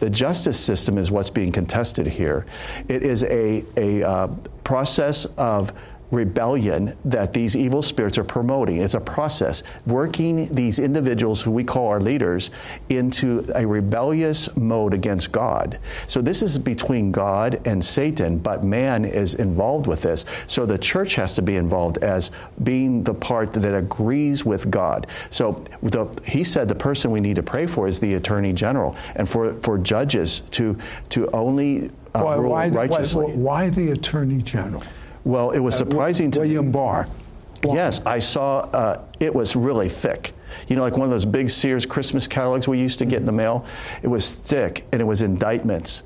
The 0.00 0.10
justice 0.10 0.58
system 0.58 0.98
is 0.98 1.10
what's 1.10 1.30
being 1.30 1.52
contested 1.52 2.06
here. 2.06 2.44
It 2.88 3.02
is 3.02 3.24
a, 3.24 3.64
a 3.76 4.02
uh, 4.02 4.26
process 4.64 5.24
of 5.36 5.72
rebellion 6.12 6.96
that 7.06 7.32
these 7.32 7.56
evil 7.56 7.82
spirits 7.82 8.18
are 8.18 8.24
promoting. 8.24 8.76
It's 8.76 8.94
a 8.94 9.00
process 9.00 9.62
working 9.86 10.46
these 10.54 10.78
individuals 10.78 11.40
who 11.40 11.50
we 11.50 11.64
call 11.64 11.88
our 11.88 12.00
leaders 12.00 12.50
into 12.90 13.44
a 13.54 13.66
rebellious 13.66 14.54
mode 14.56 14.94
against 14.94 15.32
God. 15.32 15.80
So 16.06 16.20
this 16.20 16.42
is 16.42 16.58
between 16.58 17.10
God 17.10 17.60
and 17.66 17.82
Satan, 17.82 18.38
but 18.38 18.62
man 18.62 19.04
is 19.04 19.34
involved 19.34 19.86
with 19.86 20.02
this. 20.02 20.26
So 20.46 20.66
the 20.66 20.78
church 20.78 21.14
has 21.14 21.34
to 21.36 21.42
be 21.42 21.56
involved 21.56 21.98
as 21.98 22.30
being 22.62 23.02
the 23.02 23.14
part 23.14 23.54
that 23.54 23.74
agrees 23.74 24.44
with 24.44 24.70
God. 24.70 25.06
So 25.30 25.64
the, 25.82 26.06
he 26.26 26.44
said 26.44 26.68
the 26.68 26.74
person 26.74 27.10
we 27.10 27.20
need 27.20 27.36
to 27.36 27.42
pray 27.42 27.66
for 27.66 27.88
is 27.88 27.98
the 27.98 28.14
attorney 28.14 28.52
general 28.52 28.94
and 29.16 29.28
for, 29.28 29.54
for 29.54 29.78
judges 29.78 30.40
to, 30.50 30.76
to 31.08 31.26
only 31.28 31.90
uh, 32.14 32.22
Why, 32.22 32.34
rule 32.36 32.50
why, 32.50 32.68
righteously. 32.68 33.24
why, 33.24 33.32
why 33.32 33.70
the 33.70 33.92
attorney 33.92 34.42
general? 34.42 34.82
Well, 35.24 35.50
it 35.50 35.60
was 35.60 35.76
surprising 35.76 36.30
to 36.32 36.40
me. 36.40 36.48
William 36.48 36.72
Barr. 36.72 37.08
Yes, 37.64 38.00
I 38.04 38.18
saw 38.18 38.60
uh, 38.60 39.04
it 39.20 39.32
was 39.32 39.54
really 39.54 39.88
thick. 39.88 40.32
You 40.68 40.76
know, 40.76 40.82
like 40.82 40.96
one 40.96 41.04
of 41.04 41.10
those 41.10 41.24
big 41.24 41.48
Sears 41.48 41.86
Christmas 41.86 42.26
catalogs 42.26 42.66
we 42.66 42.78
used 42.78 42.98
to 42.98 43.04
get 43.04 43.20
in 43.20 43.26
the 43.26 43.32
mail. 43.32 43.64
It 44.02 44.08
was 44.08 44.34
thick 44.34 44.86
and 44.92 45.00
it 45.00 45.04
was 45.04 45.22
indictments. 45.22 46.02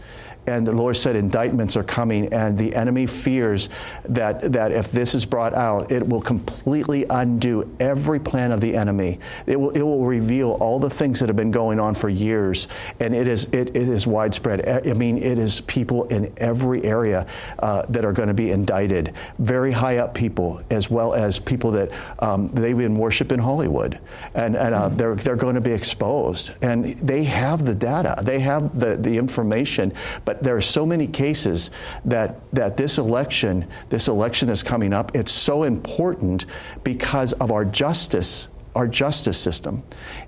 And 0.46 0.66
the 0.66 0.72
Lord 0.72 0.96
said 0.96 1.16
indictments 1.16 1.76
are 1.76 1.82
coming, 1.82 2.32
and 2.32 2.56
the 2.56 2.74
enemy 2.74 3.06
fears 3.06 3.68
that, 4.04 4.52
that 4.52 4.72
if 4.72 4.90
this 4.92 5.14
is 5.14 5.24
brought 5.24 5.54
out, 5.54 5.90
it 5.90 6.06
will 6.06 6.20
completely 6.20 7.04
undo 7.10 7.68
every 7.80 8.20
plan 8.20 8.52
of 8.52 8.60
the 8.60 8.76
enemy. 8.76 9.18
It 9.46 9.58
will, 9.58 9.70
it 9.70 9.82
will 9.82 10.04
reveal 10.04 10.52
all 10.52 10.78
the 10.78 10.90
things 10.90 11.20
that 11.20 11.28
have 11.28 11.36
been 11.36 11.50
going 11.50 11.80
on 11.80 11.94
for 11.94 12.08
years, 12.08 12.68
and 13.00 13.14
it 13.14 13.26
is, 13.26 13.44
it, 13.52 13.70
it 13.70 13.88
is 13.88 14.06
widespread. 14.06 14.86
I 14.86 14.92
mean, 14.92 15.18
it 15.18 15.38
is 15.38 15.60
people 15.62 16.04
in 16.04 16.32
every 16.36 16.84
area 16.84 17.26
uh, 17.58 17.82
that 17.88 18.04
are 18.04 18.12
going 18.12 18.28
to 18.28 18.34
be 18.34 18.50
indicted, 18.52 19.14
very 19.38 19.72
high 19.72 19.98
up 19.98 20.14
people, 20.14 20.62
as 20.70 20.90
well 20.90 21.12
as 21.14 21.38
people 21.38 21.70
that 21.72 21.90
um, 22.20 22.48
they 22.52 22.70
even 22.70 22.94
worship 22.94 23.32
in 23.32 23.40
Hollywood, 23.40 23.98
and, 24.34 24.56
and 24.56 24.74
uh, 24.74 24.88
they're, 24.90 25.14
they're 25.16 25.36
going 25.36 25.56
to 25.56 25.60
be 25.60 25.72
exposed. 25.72 26.52
And 26.62 26.84
they 26.98 27.24
have 27.24 27.64
the 27.64 27.74
data, 27.74 28.14
they 28.22 28.40
have 28.40 28.78
the, 28.78 28.96
the 28.96 29.16
information, 29.16 29.92
but 30.24 30.35
there 30.42 30.56
are 30.56 30.62
so 30.62 30.86
many 30.86 31.06
cases 31.06 31.70
that, 32.04 32.36
that 32.52 32.76
this 32.76 32.98
election, 32.98 33.66
this 33.88 34.08
election 34.08 34.48
is 34.48 34.62
coming 34.62 34.92
up, 34.92 35.14
it's 35.14 35.32
so 35.32 35.62
important 35.64 36.46
because 36.84 37.32
of 37.34 37.52
our 37.52 37.64
justice 37.64 38.48
our 38.74 38.86
justice 38.86 39.38
system. 39.38 39.82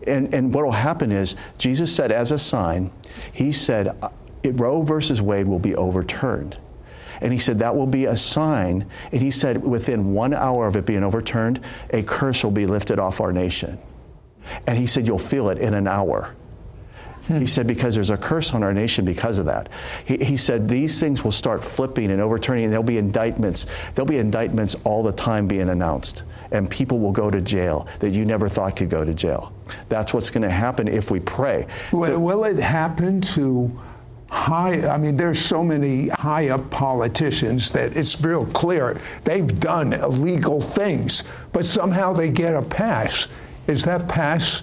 And, 0.07 0.35
and 0.35 0.55
what 0.55 0.65
will 0.65 0.73
happen 0.73 1.13
is, 1.13 1.37
Jesus 1.59 1.95
said 1.95 2.11
as 2.11 2.33
a 2.33 2.39
sign, 2.39 2.91
He 3.31 3.53
said, 3.53 3.89
uh, 4.01 4.09
Roe 4.43 4.81
versus 4.81 5.21
Wade 5.21 5.47
will 5.47 5.59
be 5.59 5.75
overturned. 5.75 6.57
And 7.21 7.33
he 7.33 7.39
said 7.39 7.59
that 7.59 7.75
will 7.75 7.87
be 7.87 8.07
a 8.07 8.17
sign. 8.17 8.89
And 9.13 9.21
he 9.21 9.31
said 9.31 9.63
within 9.63 10.15
one 10.15 10.33
hour 10.33 10.67
of 10.67 10.77
it 10.77 10.87
being 10.87 11.03
overturned, 11.03 11.61
a 11.91 12.03
curse 12.03 12.45
will 12.45 12.53
be 12.53 12.67
lifted 12.67 12.99
off 12.99 13.21
our 13.21 13.33
nation. 13.33 13.79
And 14.67 14.79
he 14.79 14.87
said 14.87 15.07
you'll 15.07 15.19
feel 15.19 15.51
it 15.51 15.59
in 15.59 15.75
an 15.75 15.87
hour. 15.87 16.35
He 17.29 17.47
said, 17.47 17.67
because 17.67 17.95
there's 17.95 18.11
a 18.11 18.17
curse 18.17 18.55
on 18.55 18.63
our 18.63 18.73
nation 18.73 19.05
because 19.05 19.39
of 19.39 19.47
that. 19.47 19.69
He, 20.05 20.17
he 20.17 20.37
said, 20.37 20.69
these 20.69 20.99
things 20.99 21.23
will 21.23 21.33
start 21.33 21.63
flipping 21.63 22.11
and 22.11 22.21
overturning, 22.21 22.65
and 22.65 22.73
there'll 22.73 22.83
be 22.83 22.99
indictments. 22.99 23.67
There'll 23.95 24.09
be 24.09 24.19
indictments 24.19 24.75
all 24.85 25.03
the 25.03 25.13
time 25.13 25.47
being 25.47 25.69
announced, 25.69 26.23
and 26.53 26.71
people 26.71 26.99
will 26.99 27.13
go 27.13 27.31
to 27.31 27.41
jail 27.41 27.87
that 28.01 28.11
you 28.11 28.25
never 28.25 28.49
thought 28.49 28.77
could 28.77 28.89
go 28.89 29.05
to 29.05 29.13
jail. 29.13 29.53
That's 29.91 30.15
what's 30.15 30.31
going 30.31 30.43
to 30.43 30.51
happen 30.51 30.89
if 30.89 31.11
we 31.11 31.21
pray. 31.21 31.67
Will, 31.93 32.19
will 32.19 32.45
it 32.45 32.59
happen 32.59 33.21
to 33.21 33.71
high, 34.31 34.87
I 34.87 34.99
mean, 34.99 35.17
there's 35.17 35.39
so 35.39 35.63
many 35.65 36.09
high 36.09 36.49
up 36.49 36.71
politicians 36.71 37.73
that 37.73 37.97
it's 37.97 38.21
real 38.23 38.47
clear 38.47 39.01
they've 39.25 39.59
done 39.61 39.93
illegal 39.93 40.61
things, 40.61 41.25
but 41.53 41.67
somehow 41.67 42.13
they 42.13 42.31
get 42.31 42.55
a 42.55 42.63
pass. 42.63 43.29
Is 43.67 43.85
that 43.85 44.09
pass 44.09 44.63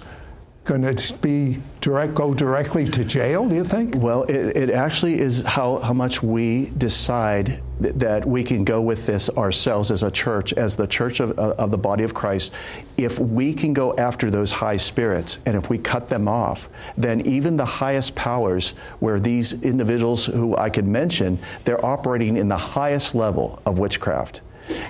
going 0.66 0.82
to 0.82 1.14
be 1.18 1.58
direct, 1.80 2.14
go 2.14 2.34
directly 2.34 2.84
to 2.84 3.04
jail, 3.04 3.48
do 3.48 3.54
you 3.54 3.64
think? 3.64 3.94
Well, 3.96 4.24
it, 4.24 4.56
it 4.56 4.70
actually 4.70 5.20
is 5.20 5.44
how, 5.44 5.76
how 5.76 5.92
much 5.92 6.22
we 6.22 6.70
decide 6.76 7.62
th- 7.80 7.94
that 7.94 8.26
we 8.26 8.42
can 8.42 8.64
go 8.64 8.82
with 8.82 9.06
this 9.06 9.30
ourselves 9.30 9.92
as 9.92 10.02
a 10.02 10.10
church, 10.10 10.52
as 10.54 10.76
the 10.76 10.86
church 10.86 11.20
of, 11.20 11.38
uh, 11.38 11.54
of 11.56 11.70
the 11.70 11.78
body 11.78 12.02
of 12.02 12.12
Christ. 12.12 12.52
If 12.96 13.20
we 13.20 13.54
can 13.54 13.72
go 13.72 13.96
after 13.96 14.30
those 14.30 14.50
high 14.50 14.76
spirits 14.76 15.38
and 15.46 15.56
if 15.56 15.70
we 15.70 15.78
cut 15.78 16.08
them 16.08 16.26
off, 16.26 16.68
then 16.96 17.20
even 17.20 17.56
the 17.56 17.64
highest 17.64 18.16
powers, 18.16 18.70
where 18.98 19.20
these 19.20 19.62
individuals 19.62 20.26
who 20.26 20.56
I 20.56 20.68
could 20.68 20.86
mention, 20.86 21.38
they're 21.64 21.84
operating 21.84 22.36
in 22.36 22.48
the 22.48 22.56
highest 22.56 23.14
level 23.14 23.62
of 23.64 23.78
witchcraft 23.78 24.40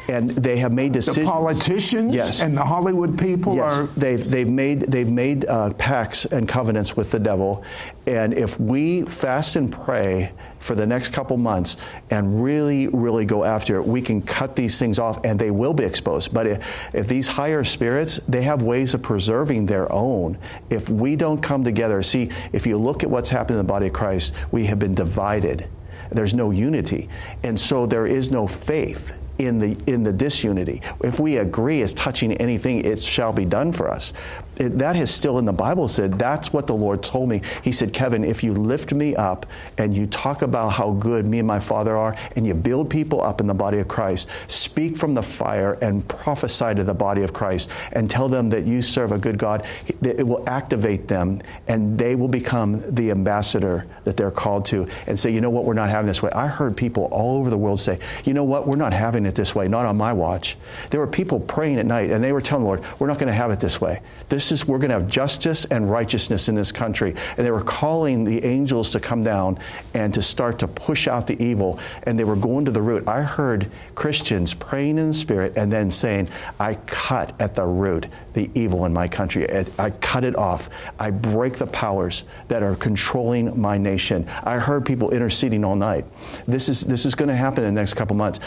and 0.09 0.31
they 0.31 0.57
have 0.59 0.73
made 0.73 0.93
decisions. 0.93 1.27
The 1.27 1.33
politicians 1.33 2.15
yes. 2.15 2.43
and 2.43 2.57
the 2.57 2.65
Hollywood 2.65 3.19
people 3.19 3.57
yes. 3.57 3.79
are. 3.79 3.87
They've 3.87 4.29
they've 4.29 4.49
made 4.49 4.81
they've 4.83 5.11
made 5.11 5.45
uh, 5.47 5.73
pacts 5.75 6.25
and 6.27 6.49
covenants 6.49 6.97
with 6.97 7.11
the 7.11 7.19
devil, 7.19 7.65
and 8.07 8.35
if 8.35 8.59
we 8.61 9.03
fast 9.03 9.57
and 9.57 9.71
pray 9.71 10.33
for 10.59 10.75
the 10.75 10.87
next 10.87 11.11
couple 11.11 11.37
months 11.37 11.77
and 12.11 12.43
really 12.43 12.89
really 12.89 13.25
go 13.25 13.45
after 13.45 13.77
it, 13.77 13.87
we 13.87 14.01
can 14.03 14.23
cut 14.23 14.57
these 14.57 14.79
things 14.79 14.99
off, 14.99 15.21
and 15.25 15.39
they 15.39 15.51
will 15.51 15.75
be 15.75 15.85
exposed. 15.85 16.33
But 16.33 16.47
if, 16.47 16.95
if 16.95 17.09
these 17.09 17.29
higher 17.29 17.65
spirits, 17.65 18.17
they 18.29 18.43
have 18.43 18.63
ways 18.63 18.95
of 18.95 19.03
preserving 19.03 19.67
their 19.67 19.91
own. 19.93 20.39
If 20.71 20.89
we 20.89 21.17
don't 21.17 21.41
come 21.41 21.65
together, 21.65 22.03
see, 22.03 22.31
if 22.53 22.67
you 22.67 22.79
look 22.79 23.03
at 23.03 23.11
what's 23.11 23.29
happened 23.29 23.59
in 23.59 23.67
the 23.67 23.73
body 23.73 23.87
of 23.87 23.93
Christ, 23.93 24.33
we 24.51 24.65
have 24.67 24.79
been 24.79 24.95
divided. 24.95 25.69
There's 26.11 26.35
no 26.35 26.53
unity, 26.53 27.09
and 27.43 27.59
so 27.59 27.85
there 27.85 28.07
is 28.07 28.31
no 28.31 28.47
faith 28.47 29.13
in 29.39 29.59
the 29.59 29.77
in 29.87 30.03
the 30.03 30.13
disunity. 30.13 30.83
If 31.03 31.21
we 31.21 31.39
agree 31.39 31.83
as 31.83 31.95
touching 31.95 32.33
anything, 32.35 32.85
it 32.85 33.01
shall 33.01 33.33
be 33.33 33.45
done 33.45 33.73
for 33.73 33.91
us. 33.91 34.13
It, 34.57 34.79
that 34.79 34.97
is 34.97 35.11
still 35.11 35.39
in 35.39 35.45
the 35.45 35.53
Bible 35.53 35.89
said. 35.89 36.19
That's 36.19 36.53
what 36.53 36.67
the 36.67 36.75
Lord 36.75 37.03
told 37.03 37.29
me. 37.29 37.43
He 37.63 37.73
said, 37.73 37.93
Kevin, 37.93 38.25
if 38.25 38.43
you 38.43 38.53
lift 38.55 38.93
me 38.95 39.15
up 39.15 39.47
and 39.79 39.95
you 39.95 40.07
talk 40.07 40.43
about 40.43 40.71
how 40.71 40.93
good 40.93 41.27
me 41.27 41.39
and 41.39 41.47
my 41.47 41.61
Father 41.61 41.97
are, 41.97 42.17
and 42.37 42.47
you 42.47 42.55
build 42.55 42.89
people 42.89 43.23
up 43.23 43.41
in 43.41 43.47
the 43.47 43.55
body 43.55 43.79
of 43.79 43.89
Christ, 43.89 44.29
speak 44.49 44.97
from 44.97 45.15
the 45.15 45.23
fire 45.23 45.75
and 45.83 46.07
prophesy 46.09 46.75
to 46.75 46.85
the 46.85 46.95
body 46.95 47.23
of 47.23 47.33
Christ, 47.33 47.71
and 47.93 48.11
tell 48.11 48.29
them 48.29 48.49
that 48.51 48.65
you 48.65 48.81
serve 48.81 49.13
a 49.13 49.19
good 49.19 49.39
God. 49.39 49.67
It 50.03 50.27
will 50.27 50.43
activate 50.49 51.09
them, 51.09 51.43
and 51.69 51.99
they 51.99 52.15
will 52.15 52.29
become 52.29 52.83
the 52.95 53.11
ambassador 53.11 53.87
that 54.05 54.17
they're 54.17 54.31
called 54.31 54.65
to, 54.67 54.89
and 55.07 55.19
say, 55.19 55.31
you 55.31 55.41
know 55.41 55.51
what, 55.51 55.65
we're 55.65 55.75
not 55.75 55.91
having 55.91 56.07
this 56.07 56.23
way. 56.23 56.31
I 56.31 56.47
heard 56.47 56.77
people 56.77 57.09
all 57.13 57.39
over 57.39 57.51
the 57.51 57.59
world 57.59 57.81
say, 57.81 57.99
you 58.25 58.33
know 58.33 58.45
what, 58.45 58.67
we're 58.67 58.77
not 58.77 58.93
having 58.93 59.27
it 59.27 59.35
this 59.35 59.55
way, 59.55 59.69
not 59.69 59.85
on 59.85 59.97
my 59.97 60.13
watch. 60.13 60.57
There 60.91 61.01
were 61.01 61.07
people 61.07 61.41
praying 61.41 61.79
at 61.79 61.87
night, 61.87 62.11
and 62.11 62.25
they 62.25 62.33
were 62.33 62.41
telling 62.41 62.63
the 62.63 62.69
Lord, 62.69 62.85
we're 62.99 63.07
not 63.07 63.19
going 63.19 63.29
to 63.29 63.35
have 63.35 63.51
it 63.51 63.61
this 63.61 63.81
way. 63.81 64.01
This 64.29 64.46
is, 64.53 64.67
we're 64.67 64.79
going 64.79 64.91
to 64.91 64.99
have 64.99 65.09
justice 65.09 65.65
and 65.67 65.91
righteousness 65.91 66.49
in 66.49 66.55
this 66.55 66.73
country. 66.73 67.15
And 67.37 67.47
they 67.47 67.51
were 67.51 67.63
calling 67.63 68.25
the 68.25 68.45
angels 68.45 68.93
to 68.93 69.01
come 69.01 69.23
down 69.23 69.59
and 69.95 70.13
to 70.15 70.23
start 70.23 70.59
to 70.61 70.69
push 70.69 71.09
out 71.09 71.27
the 71.27 71.43
evil, 71.43 71.79
and 72.05 72.19
they 72.19 72.25
were 72.25 72.37
going 72.37 72.65
to 72.65 72.71
the 72.71 72.83
root. 72.83 73.09
I 73.09 73.23
heard 73.23 73.71
Christians 73.95 74.55
praying 74.55 74.99
in 74.99 75.09
the 75.09 75.15
Spirit 75.15 75.57
and 75.57 75.73
then 75.73 75.91
saying, 75.91 76.29
I 76.61 76.75
cut 76.87 77.41
at 77.41 77.55
the 77.55 77.65
root 77.65 78.07
the 78.35 78.51
evil 78.55 78.85
in 78.85 78.93
my 78.93 79.09
country. 79.09 79.47
I 79.79 79.91
cut 79.91 80.23
it 80.23 80.37
off. 80.37 80.69
I 80.99 81.11
break 81.11 81.55
the 81.55 81.67
powers 81.67 82.25
that 82.49 82.63
are 82.63 82.77
controlling 82.77 83.59
my 83.59 83.79
nation. 83.79 84.29
I 84.45 84.59
heard 84.59 84.85
people 84.85 85.11
interceding 85.11 85.65
all 85.65 85.75
night. 85.75 86.05
This 86.47 86.69
is, 86.69 86.83
this 86.83 87.07
is 87.07 87.15
going 87.15 87.31
to 87.31 87.35
happen 87.35 87.65
in 87.65 87.75
the 87.75 87.81
next 87.81 87.95
couple 87.95 88.15
months. 88.15 88.41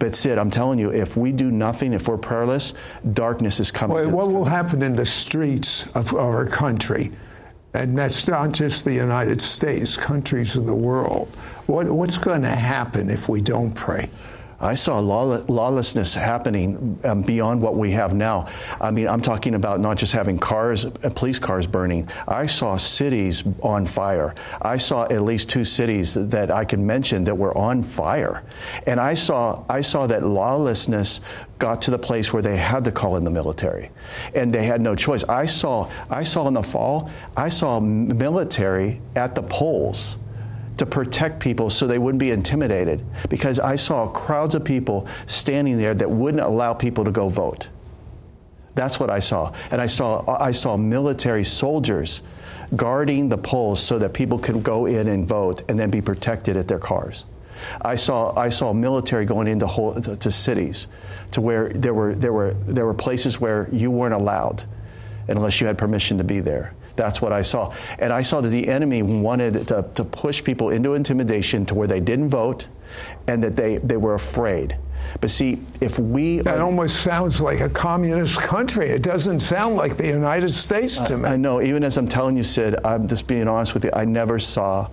But 0.00 0.16
Sid, 0.16 0.36
I'm 0.36 0.50
telling 0.50 0.80
you, 0.80 0.92
if 0.92 1.16
we 1.16 1.30
do 1.30 1.52
nothing, 1.52 1.92
if 1.92 2.08
we're 2.08 2.18
prayerless, 2.18 2.74
darkness 3.12 3.60
is 3.60 3.70
coming. 3.70 3.96
Well, 3.96 4.10
what 4.10 4.30
will 4.32 4.44
happen 4.44 4.82
in 4.82 4.94
the 4.94 5.06
streets 5.46 5.94
of 5.94 6.14
our 6.14 6.46
country? 6.46 7.12
And 7.74 7.96
that's 7.96 8.26
not 8.26 8.52
just 8.52 8.84
the 8.84 8.94
United 8.94 9.40
States, 9.40 9.96
countries 9.96 10.56
in 10.56 10.66
the 10.66 10.74
world. 10.74 11.28
What, 11.66 11.88
what's 11.90 12.18
going 12.18 12.42
to 12.42 12.48
happen 12.48 13.10
if 13.10 13.28
we 13.28 13.40
don't 13.40 13.72
pray? 13.72 14.08
I 14.60 14.74
saw 14.74 14.98
lawlessness 15.00 16.14
happening 16.14 16.98
um, 17.04 17.22
beyond 17.22 17.60
what 17.60 17.76
we 17.76 17.90
have 17.90 18.14
now. 18.14 18.48
I 18.80 18.90
mean, 18.90 19.06
I'm 19.06 19.20
talking 19.20 19.54
about 19.54 19.80
not 19.80 19.98
just 19.98 20.12
having 20.12 20.38
cars, 20.38 20.86
uh, 20.86 21.10
police 21.14 21.38
cars 21.38 21.66
burning. 21.66 22.08
I 22.26 22.46
saw 22.46 22.76
cities 22.76 23.44
on 23.62 23.84
fire. 23.84 24.34
I 24.62 24.78
saw 24.78 25.04
at 25.04 25.22
least 25.22 25.50
two 25.50 25.64
cities 25.64 26.14
that 26.14 26.50
I 26.50 26.64
can 26.64 26.86
mention 26.86 27.24
that 27.24 27.34
were 27.34 27.56
on 27.56 27.82
fire, 27.82 28.44
and 28.86 28.98
I 28.98 29.14
saw 29.14 29.64
I 29.68 29.82
saw 29.82 30.06
that 30.06 30.22
lawlessness 30.22 31.20
got 31.58 31.82
to 31.82 31.90
the 31.90 31.98
place 31.98 32.32
where 32.32 32.42
they 32.42 32.56
had 32.56 32.84
to 32.84 32.92
call 32.92 33.16
in 33.16 33.24
the 33.24 33.30
military, 33.30 33.90
and 34.34 34.52
they 34.52 34.64
had 34.64 34.80
no 34.80 34.94
choice. 34.94 35.24
I 35.24 35.46
saw 35.46 35.90
I 36.08 36.24
saw 36.24 36.48
in 36.48 36.54
the 36.54 36.62
fall 36.62 37.10
I 37.36 37.50
saw 37.50 37.78
military 37.80 39.00
at 39.14 39.34
the 39.34 39.42
polls 39.42 40.16
to 40.76 40.86
protect 40.86 41.40
people 41.40 41.70
so 41.70 41.86
they 41.86 41.98
wouldn't 41.98 42.20
be 42.20 42.30
intimidated 42.30 43.04
because 43.28 43.58
I 43.58 43.76
saw 43.76 44.08
crowds 44.08 44.54
of 44.54 44.64
people 44.64 45.06
standing 45.26 45.78
there 45.78 45.94
that 45.94 46.10
wouldn't 46.10 46.42
allow 46.42 46.74
people 46.74 47.04
to 47.04 47.10
go 47.10 47.28
vote. 47.28 47.68
That's 48.74 49.00
what 49.00 49.08
I 49.08 49.20
saw. 49.20 49.52
And 49.70 49.80
I 49.80 49.86
saw 49.86 50.24
I 50.40 50.52
saw 50.52 50.76
military 50.76 51.44
soldiers 51.44 52.20
guarding 52.74 53.28
the 53.28 53.38
polls 53.38 53.82
so 53.82 53.98
that 53.98 54.12
people 54.12 54.38
could 54.38 54.62
go 54.62 54.86
in 54.86 55.08
and 55.08 55.26
vote 55.26 55.64
and 55.68 55.78
then 55.78 55.90
be 55.90 56.02
protected 56.02 56.56
at 56.56 56.68
their 56.68 56.78
cars. 56.78 57.24
I 57.80 57.96
saw 57.96 58.38
I 58.38 58.50
saw 58.50 58.74
military 58.74 59.24
going 59.24 59.48
into 59.48 59.66
whole, 59.66 59.94
to, 59.94 60.16
to 60.16 60.30
cities 60.30 60.88
to 61.32 61.40
where 61.40 61.70
there 61.70 61.94
were 61.94 62.14
there 62.14 62.34
were 62.34 62.52
there 62.54 62.84
were 62.84 62.94
places 62.94 63.40
where 63.40 63.68
you 63.72 63.90
weren't 63.90 64.14
allowed 64.14 64.64
unless 65.28 65.60
you 65.60 65.66
had 65.66 65.78
permission 65.78 66.18
to 66.18 66.24
be 66.24 66.40
there. 66.40 66.74
That's 66.96 67.20
what 67.20 67.32
I 67.32 67.42
saw. 67.42 67.74
And 67.98 68.12
I 68.12 68.22
saw 68.22 68.40
that 68.40 68.48
the 68.48 68.68
enemy 68.68 69.02
wanted 69.02 69.68
to, 69.68 69.88
to 69.94 70.04
push 70.04 70.42
people 70.42 70.70
into 70.70 70.94
intimidation 70.94 71.66
to 71.66 71.74
where 71.74 71.88
they 71.88 72.00
didn't 72.00 72.30
vote 72.30 72.68
and 73.26 73.42
that 73.42 73.56
they, 73.56 73.78
they 73.78 73.96
were 73.96 74.14
afraid. 74.14 74.78
But 75.20 75.30
see, 75.30 75.58
if 75.80 75.98
we. 75.98 76.38
That 76.40 76.58
are, 76.58 76.62
almost 76.62 77.02
sounds 77.02 77.40
like 77.40 77.60
a 77.60 77.68
communist 77.68 78.40
country. 78.40 78.88
It 78.88 79.02
doesn't 79.02 79.40
sound 79.40 79.76
like 79.76 79.96
the 79.96 80.08
United 80.08 80.50
States 80.50 81.00
to 81.02 81.16
me. 81.16 81.28
I 81.28 81.36
know. 81.36 81.62
Even 81.62 81.84
as 81.84 81.96
I'm 81.96 82.08
telling 82.08 82.36
you, 82.36 82.42
Sid, 82.42 82.76
I'm 82.84 83.06
just 83.06 83.28
being 83.28 83.48
honest 83.48 83.74
with 83.74 83.84
you. 83.84 83.90
I 83.92 84.04
never 84.04 84.38
saw 84.38 84.88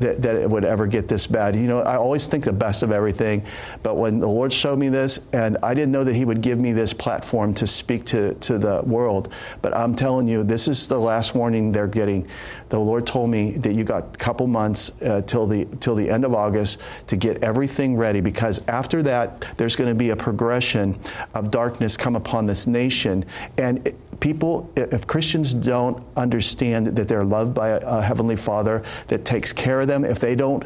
that, 0.00 0.22
that 0.22 0.36
it 0.36 0.50
would 0.50 0.64
ever 0.64 0.86
get 0.86 1.08
this 1.08 1.26
bad. 1.26 1.54
You 1.54 1.68
know, 1.68 1.80
I 1.80 1.96
always 1.96 2.26
think 2.26 2.44
the 2.44 2.52
best 2.52 2.82
of 2.82 2.90
everything, 2.90 3.44
but 3.82 3.96
when 3.96 4.18
the 4.18 4.28
Lord 4.28 4.52
showed 4.52 4.78
me 4.78 4.88
this, 4.88 5.26
and 5.32 5.56
I 5.62 5.74
didn't 5.74 5.92
know 5.92 6.04
that 6.04 6.14
He 6.14 6.24
would 6.24 6.40
give 6.40 6.58
me 6.58 6.72
this 6.72 6.92
platform 6.92 7.54
to 7.54 7.66
speak 7.66 8.04
to, 8.06 8.34
to 8.34 8.58
the 8.58 8.82
world, 8.84 9.32
but 9.62 9.76
I'm 9.76 9.94
telling 9.94 10.26
you, 10.26 10.42
this 10.42 10.68
is 10.68 10.86
the 10.86 10.98
last 10.98 11.34
warning 11.34 11.72
they're 11.72 11.86
getting. 11.86 12.26
The 12.70 12.78
Lord 12.78 13.06
told 13.06 13.30
me 13.30 13.52
that 13.58 13.74
you 13.74 13.84
got 13.84 14.14
a 14.14 14.18
couple 14.18 14.46
months 14.46 15.00
uh, 15.02 15.22
till 15.22 15.46
the 15.46 15.66
till 15.80 15.94
the 15.94 16.08
end 16.08 16.24
of 16.24 16.34
August 16.34 16.78
to 17.08 17.16
get 17.16 17.42
everything 17.42 17.96
ready, 17.96 18.20
because 18.20 18.60
after 18.68 19.02
that, 19.02 19.48
there's 19.56 19.76
going 19.76 19.88
to 19.88 19.94
be 19.94 20.10
a 20.10 20.16
progression 20.16 20.98
of 21.34 21.50
darkness 21.50 21.96
come 21.96 22.16
upon 22.16 22.46
this 22.46 22.66
nation, 22.66 23.24
and. 23.58 23.86
It, 23.86 23.96
people, 24.20 24.70
if 24.76 25.06
Christians 25.06 25.54
don't 25.54 26.04
understand 26.16 26.86
that 26.86 27.08
they're 27.08 27.24
loved 27.24 27.54
by 27.54 27.68
a, 27.70 28.00
Heavenly 28.00 28.36
Father 28.36 28.82
that 29.08 29.24
takes 29.24 29.52
care 29.52 29.80
of 29.80 29.88
them, 29.88 30.04
if 30.04 30.20
they 30.20 30.34
don't 30.34 30.64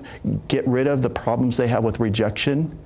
get 0.48 0.66
rid 0.66 0.86
of 0.86 1.02
the 1.02 1.10
problems 1.10 1.56
they 1.56 1.66
have 1.68 1.84
with 1.84 2.00
rejection, 2.00 2.76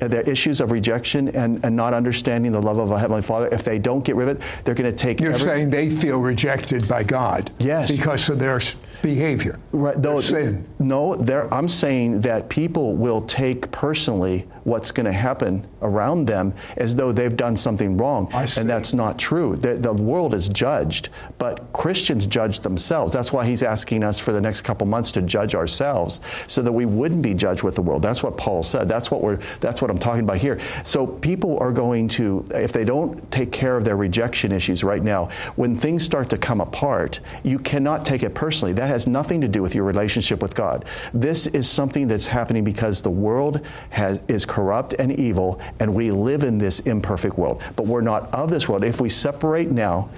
uh, 0.00 0.08
the 0.08 0.28
issues 0.28 0.60
of 0.60 0.70
rejection 0.70 1.28
and, 1.28 1.64
and 1.64 1.74
not 1.74 1.94
understanding 1.94 2.52
the 2.52 2.62
love 2.62 2.78
of 2.78 2.90
a 2.90 2.98
Heavenly 2.98 3.22
Father, 3.22 3.48
if 3.52 3.64
they 3.64 3.78
don't 3.78 4.04
get 4.04 4.16
rid 4.16 4.28
of 4.28 4.36
it, 4.36 4.42
they're 4.64 4.74
going 4.74 4.90
to 4.90 4.96
take. 4.96 5.20
You're 5.20 5.32
every, 5.32 5.46
saying 5.46 5.70
they 5.70 5.90
feel 5.90 6.18
rejected 6.20 6.88
by 6.88 7.02
God. 7.04 7.50
Yes. 7.58 7.90
Because 7.90 8.28
of 8.28 8.38
their 8.38 8.60
behavior. 9.02 9.58
Right. 9.72 10.00
Though, 10.00 10.20
sin. 10.20 10.66
No, 10.78 11.14
I'm 11.50 11.68
saying 11.68 12.20
that 12.22 12.48
people 12.48 12.94
will 12.94 13.22
take 13.22 13.70
personally 13.70 14.46
what's 14.64 14.92
going 14.92 15.06
to 15.06 15.12
happen 15.12 15.66
around 15.82 16.26
them 16.26 16.54
as 16.76 16.94
though 16.94 17.12
they've 17.12 17.36
done 17.36 17.56
something 17.56 17.96
wrong. 17.96 18.30
And 18.32 18.68
that's 18.68 18.94
not 18.94 19.18
true. 19.18 19.56
The, 19.56 19.74
the, 19.74 19.92
world 19.92 20.34
is 20.34 20.48
judged, 20.48 21.10
but 21.38 21.72
Christians 21.72 22.26
judge 22.26 22.60
themselves. 22.60 23.12
That's 23.12 23.32
why 23.32 23.46
he's 23.46 23.62
asking 23.62 24.02
us 24.02 24.18
for 24.18 24.32
the 24.32 24.40
next 24.40 24.62
couple 24.62 24.86
months 24.86 25.12
to 25.12 25.22
judge 25.22 25.54
ourselves 25.54 26.20
so 26.46 26.62
that 26.62 26.72
we 26.72 26.86
wouldn't 26.86 27.22
be 27.22 27.34
judged 27.34 27.62
with 27.62 27.74
the 27.74 27.82
world. 27.82 28.02
That's 28.02 28.22
what 28.22 28.36
Paul 28.36 28.62
said. 28.62 28.88
That's 28.88 29.10
what 29.10 29.22
we're 29.22 29.38
that's 29.60 29.80
what 29.80 29.90
I'm 29.90 29.98
talking 29.98 30.24
about 30.24 30.38
here. 30.38 30.58
So 30.84 31.06
people 31.06 31.58
are 31.58 31.70
going 31.70 32.08
to 32.08 32.44
if 32.50 32.72
they 32.72 32.84
don't 32.84 33.30
take 33.30 33.52
care 33.52 33.76
of 33.76 33.84
their 33.84 33.96
rejection 33.96 34.50
issues 34.50 34.82
right 34.82 35.02
now, 35.02 35.28
when 35.56 35.76
things 35.76 36.02
start 36.02 36.28
to 36.30 36.38
come 36.38 36.60
apart, 36.60 37.20
you 37.44 37.58
cannot 37.58 38.04
take 38.04 38.22
it 38.22 38.34
personally. 38.34 38.72
That 38.72 38.88
has 38.92 39.06
nothing 39.06 39.40
to 39.40 39.48
do 39.48 39.62
with 39.62 39.74
your 39.74 39.84
relationship 39.84 40.40
with 40.40 40.54
God. 40.54 40.84
This 41.12 41.46
is 41.46 41.68
something 41.68 42.06
that's 42.06 42.26
happening 42.26 42.62
because 42.62 43.02
the 43.02 43.10
world 43.10 43.64
has, 43.90 44.22
is 44.28 44.44
corrupt 44.44 44.94
and 44.94 45.18
evil, 45.18 45.60
and 45.80 45.94
we 45.94 46.10
live 46.10 46.42
in 46.42 46.58
this 46.58 46.80
imperfect 46.80 47.36
world. 47.38 47.62
But 47.74 47.86
we're 47.86 48.02
not 48.02 48.32
of 48.34 48.50
this 48.50 48.68
world. 48.68 48.84
If 48.84 49.00
we 49.00 49.08
separate 49.08 49.70
now 49.70 50.10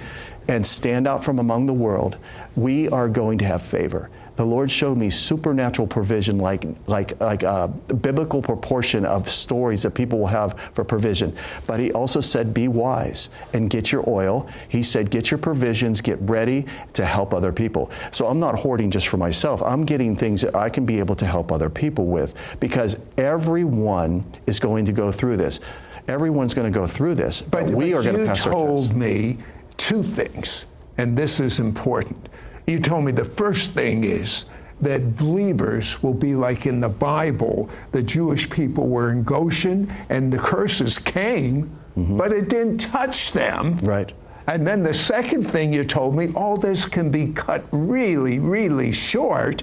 and 0.48 0.66
stand 0.66 1.06
out 1.06 1.24
from 1.24 1.38
among 1.38 1.66
the 1.66 1.72
world, 1.72 2.16
we 2.56 2.88
are 2.88 3.08
going 3.08 3.38
to 3.38 3.44
have 3.44 3.62
favor 3.62 4.10
the 4.36 4.44
Lord 4.44 4.70
showed 4.70 4.98
me 4.98 5.10
supernatural 5.10 5.86
provision, 5.86 6.38
like 6.38 6.64
like 6.86 7.18
like 7.20 7.42
a 7.42 7.68
biblical 7.68 8.42
proportion 8.42 9.04
of 9.04 9.28
stories 9.28 9.82
that 9.82 9.92
people 9.92 10.18
will 10.18 10.26
have 10.26 10.58
for 10.72 10.84
provision. 10.84 11.34
But 11.66 11.80
He 11.80 11.92
also 11.92 12.20
said, 12.20 12.52
"Be 12.52 12.68
wise 12.68 13.28
and 13.52 13.70
get 13.70 13.92
your 13.92 14.08
oil." 14.08 14.48
He 14.68 14.82
said, 14.82 15.10
"Get 15.10 15.30
your 15.30 15.38
provisions, 15.38 16.00
get 16.00 16.18
ready 16.22 16.66
to 16.94 17.04
help 17.04 17.32
other 17.32 17.52
people." 17.52 17.90
So 18.10 18.26
I'm 18.26 18.40
not 18.40 18.56
hoarding 18.56 18.90
just 18.90 19.08
for 19.08 19.18
myself. 19.18 19.62
I'm 19.62 19.84
getting 19.84 20.16
things 20.16 20.40
that 20.40 20.56
I 20.56 20.68
can 20.68 20.84
be 20.84 20.98
able 20.98 21.14
to 21.16 21.26
help 21.26 21.52
other 21.52 21.70
people 21.70 22.06
with 22.06 22.34
because 22.58 22.96
everyone 23.16 24.24
is 24.46 24.58
going 24.58 24.84
to 24.84 24.92
go 24.92 25.12
through 25.12 25.36
this. 25.36 25.60
Everyone's 26.08 26.52
going 26.54 26.70
to 26.70 26.76
go 26.78 26.86
through 26.86 27.14
this, 27.14 27.40
but, 27.40 27.68
but 27.68 27.70
we 27.70 27.92
but 27.92 27.98
are 27.98 28.02
going 28.02 28.18
to 28.18 28.26
pass 28.26 28.46
our 28.46 28.52
test. 28.52 28.60
You 28.60 28.66
told 28.66 28.96
me 28.96 29.38
two 29.76 30.02
things, 30.02 30.66
and 30.98 31.16
this 31.16 31.40
is 31.40 31.60
important. 31.60 32.28
You 32.66 32.78
told 32.78 33.04
me 33.04 33.12
the 33.12 33.24
first 33.24 33.72
thing 33.72 34.04
is 34.04 34.46
that 34.80 35.16
believers 35.16 36.02
will 36.02 36.14
be 36.14 36.34
like 36.34 36.66
in 36.66 36.80
the 36.80 36.88
Bible. 36.88 37.68
The 37.92 38.02
Jewish 38.02 38.48
people 38.50 38.88
were 38.88 39.12
in 39.12 39.22
Goshen 39.22 39.92
and 40.08 40.32
the 40.32 40.38
curses 40.38 40.98
came, 40.98 41.70
mm-hmm. 41.96 42.16
but 42.16 42.32
it 42.32 42.48
didn't 42.48 42.78
touch 42.78 43.32
them. 43.32 43.78
Right. 43.78 44.12
And 44.46 44.66
then 44.66 44.82
the 44.82 44.92
second 44.92 45.50
thing 45.50 45.72
you 45.72 45.84
told 45.84 46.14
me, 46.14 46.32
all 46.34 46.56
this 46.56 46.84
can 46.84 47.10
be 47.10 47.32
cut 47.32 47.64
really, 47.70 48.38
really 48.38 48.92
short 48.92 49.62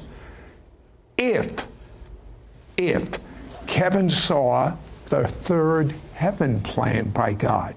if, 1.17 1.67
if 2.77 3.19
Kevin 3.67 4.09
saw 4.09 4.75
the 5.05 5.27
third 5.27 5.93
heaven 6.15 6.61
plan 6.61 7.09
by 7.09 7.33
God. 7.33 7.75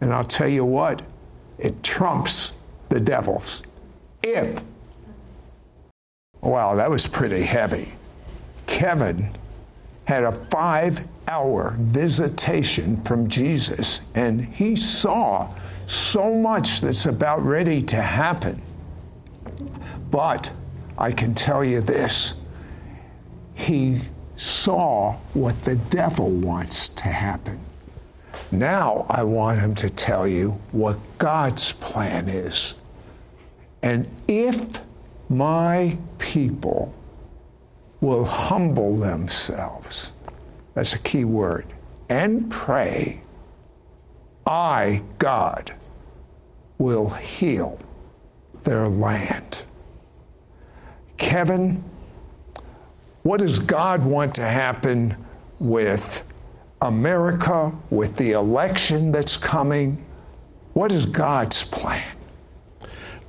And 0.00 0.12
I'll 0.12 0.24
tell 0.24 0.48
you 0.48 0.64
what, 0.64 1.02
it 1.58 1.82
trumps 1.82 2.52
the 2.90 3.00
devil's 3.00 3.64
if. 4.22 4.62
Wow, 6.40 6.74
that 6.74 6.90
was 6.90 7.06
pretty 7.06 7.42
heavy. 7.42 7.92
Kevin 8.66 9.30
had 10.04 10.24
a 10.24 10.32
five 10.32 11.00
hour 11.28 11.76
visitation 11.80 13.00
from 13.02 13.28
Jesus, 13.28 14.02
and 14.14 14.44
he 14.44 14.74
saw 14.74 15.52
so 15.86 16.34
much 16.34 16.80
that's 16.80 17.06
about 17.06 17.42
ready 17.44 17.82
to 17.82 17.96
happen. 17.96 18.60
But 20.10 20.50
I 20.98 21.12
can 21.12 21.34
tell 21.34 21.64
you 21.64 21.80
this 21.80 22.34
he 23.54 24.00
saw 24.36 25.16
what 25.34 25.62
the 25.64 25.76
devil 25.76 26.30
wants 26.30 26.88
to 26.88 27.08
happen. 27.08 27.60
Now 28.50 29.06
I 29.08 29.22
want 29.22 29.60
him 29.60 29.74
to 29.76 29.90
tell 29.90 30.26
you 30.26 30.58
what 30.72 30.98
God's 31.18 31.72
plan 31.72 32.28
is. 32.28 32.74
And 33.82 34.06
if 34.28 34.80
my 35.28 35.96
people 36.18 36.92
will 38.00 38.24
humble 38.24 38.96
themselves, 38.96 40.12
that's 40.74 40.94
a 40.94 40.98
key 40.98 41.24
word, 41.24 41.66
and 42.08 42.50
pray, 42.50 43.20
I, 44.46 45.02
God, 45.18 45.72
will 46.78 47.10
heal 47.10 47.78
their 48.62 48.88
land. 48.88 49.64
Kevin, 51.16 51.84
what 53.22 53.40
does 53.40 53.58
God 53.58 54.04
want 54.04 54.34
to 54.36 54.42
happen 54.42 55.16
with 55.58 56.26
America, 56.80 57.72
with 57.90 58.16
the 58.16 58.32
election 58.32 59.12
that's 59.12 59.36
coming? 59.36 60.02
What 60.72 60.90
is 60.90 61.04
God's 61.04 61.62
plan? 61.64 62.16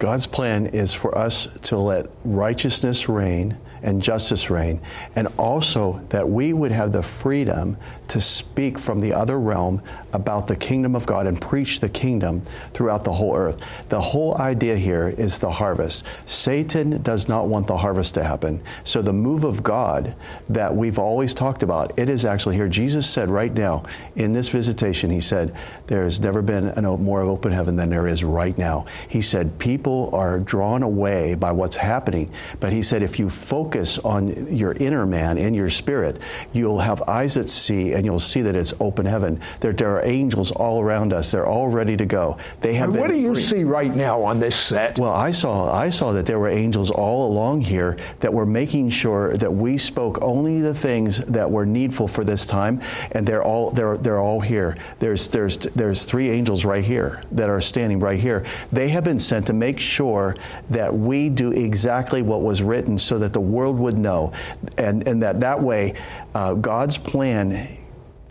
God's 0.02 0.26
plan 0.26 0.66
is 0.66 0.96
for 0.96 1.16
us 1.16 1.48
to 1.62 1.78
let 1.78 2.08
righteousness 2.26 3.08
reign 3.08 3.56
and 3.84 4.02
justice 4.02 4.50
reign, 4.50 4.82
and 5.16 5.28
also 5.38 6.02
that 6.10 6.28
we 6.28 6.54
would 6.54 6.72
have 6.72 6.92
the 6.92 7.04
freedom 7.04 7.78
to 8.08 8.20
speak 8.20 8.80
from 8.80 9.00
the 9.00 9.14
other 9.14 9.40
realm 9.40 9.80
about 10.14 10.48
the 10.48 10.56
kingdom 10.56 10.96
of 10.96 11.06
God 11.06 11.28
and 11.28 11.40
preach 11.40 11.80
the 11.80 11.90
kingdom 11.90 12.42
throughout 12.74 13.04
the 13.04 13.12
whole 13.12 13.36
earth. 13.36 13.60
The 13.90 14.02
whole 14.02 14.38
idea 14.38 14.76
here 14.76 15.08
is 15.08 15.40
the 15.40 15.52
harvest. 15.52 16.04
Satan 16.26 17.02
does 17.02 17.28
not 17.28 17.48
want 17.48 17.68
the 17.68 17.78
harvest 17.78 18.16
to 18.16 18.24
happen. 18.24 18.62
So 18.84 19.02
the 19.02 19.14
move 19.14 19.44
of 19.44 19.64
God 19.64 20.16
that 20.50 20.76
we've 20.76 21.00
always 21.00 21.34
talked 21.34 21.64
about, 21.64 21.98
it 21.98 22.10
is 22.10 22.26
actually 22.26 22.56
here. 22.56 22.68
Jesus 22.68 23.10
said 23.10 23.30
right 23.30 23.54
now 23.54 23.84
in 24.16 24.32
this 24.32 24.50
visitation, 24.50 25.10
he 25.10 25.20
said, 25.20 25.56
there 25.88 26.04
has 26.04 26.20
never 26.20 26.42
been 26.42 26.68
a 26.68 26.98
more 26.98 27.22
open 27.22 27.52
heaven 27.52 27.76
than 27.76 27.90
there 27.90 28.08
is 28.08 28.24
right 28.24 28.58
now. 28.58 28.86
He 29.08 29.22
said, 29.22 29.60
people 29.60 30.10
are 30.14 30.40
drawn 30.40 30.84
away 30.84 31.36
by 31.36 31.52
what's 31.52 31.76
happening. 31.76 32.32
But 32.60 32.72
he 32.74 32.82
said, 32.82 33.04
if 33.04 33.20
you 33.20 33.30
focus 33.30 33.98
on 34.00 34.56
your 34.56 34.74
inner 34.74 35.06
man 35.06 35.38
in 35.38 35.54
your 35.54 35.70
spirit, 35.70 36.20
you'll 36.54 36.80
have 36.80 37.02
eyes 37.04 37.34
that 37.36 37.50
see 37.50 37.94
and 37.94 38.06
you'll 38.06 38.20
see 38.20 38.42
that 38.42 38.56
it's 38.56 38.74
open 38.80 39.06
heaven. 39.06 39.42
There, 39.60 39.74
there 39.74 39.90
are 39.90 40.01
angels 40.04 40.52
all 40.52 40.82
around 40.82 41.14
us. 41.14 41.32
They're 41.32 41.48
all 41.48 41.68
ready 41.68 41.98
to 41.98 42.06
go. 42.06 42.38
They 42.62 42.74
have. 42.76 42.96
what 42.96 43.10
do 43.10 43.18
you 43.18 43.36
see 43.36 43.64
right 43.64 43.94
now 43.94 44.24
on 44.24 44.40
this 44.40 44.56
set? 44.56 45.00
Well, 45.00 45.14
I 45.14 45.32
saw 45.32 45.72
I 45.74 45.90
saw 45.90 46.12
that 46.14 46.26
there 46.26 46.40
were 46.40 46.50
angels 46.50 46.92
all 46.92 47.32
along 47.32 47.62
here 47.62 47.98
that 48.20 48.34
were 48.34 48.46
making 48.46 48.90
sure 48.90 49.36
that 49.38 49.52
we 49.52 49.78
spoke 49.78 50.22
only 50.22 50.62
the 50.62 50.74
things 50.74 51.18
that 51.26 51.50
were 51.50 51.66
needful 51.66 52.08
for 52.08 52.24
this 52.24 52.46
time, 52.46 52.82
and 53.12 53.26
they're 53.26 53.44
all 53.44 53.72
they're 53.72 53.98
they're 53.98 54.20
all 54.20 54.40
here. 54.40 54.76
There's 55.00 55.28
there's 55.28 55.58
there's 55.58 56.06
three 56.06 56.30
angels 56.30 56.66
right 56.66 56.84
here 56.84 57.22
that 57.32 57.50
are 57.50 57.62
standing 57.62 58.00
right 58.00 58.20
here. 58.20 58.46
They 58.72 58.90
have 58.90 59.04
been 59.04 59.20
sent 59.20 59.48
to 59.48 59.54
make 59.54 59.80
sure 59.80 60.36
that 60.70 60.94
we 60.94 61.30
do 61.30 61.52
exactly 61.52 62.22
what 62.22 62.42
was 62.42 62.62
written, 62.62 62.98
so 62.98 63.20
that 63.20 63.34
the 63.34 63.42
world 63.42 63.78
would 63.80 63.98
know, 63.98 64.34
and 64.78 65.08
and 65.08 65.24
that 65.24 65.40
that 65.42 65.62
way, 65.62 65.96
uh, 66.36 66.54
God's 66.54 66.98
plan 66.98 67.78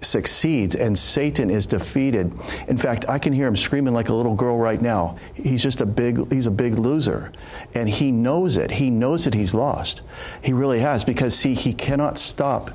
succeeds 0.01 0.75
and 0.75 0.99
Satan 0.99 1.51
is 1.51 1.67
defeated. 1.67 2.33
In 2.69 2.77
fact, 2.77 3.09
I 3.09 3.19
can 3.19 3.33
hear 3.33 3.47
him 3.47 3.57
screaming 3.57 3.95
like 3.95 4.09
a 4.09 4.15
little 4.15 4.35
girl 4.35 4.59
right 4.59 4.81
now. 4.81 5.17
He's 5.35 5.63
just 5.63 5.81
a 5.81 5.87
big 5.87 6.33
he's 6.33 6.47
a 6.47 6.51
big 6.51 6.79
loser. 6.79 7.33
And 7.75 7.89
he 7.89 8.11
knows 8.11 8.57
it. 8.57 8.71
He 8.71 8.91
knows 8.91 9.25
that 9.25 9.35
he's 9.35 9.55
lost. 9.55 10.03
He 10.43 10.53
really 10.53 10.81
has 10.81 11.05
because 11.05 11.37
see 11.37 11.55
he 11.55 11.73
cannot 11.73 12.19
stop 12.19 12.71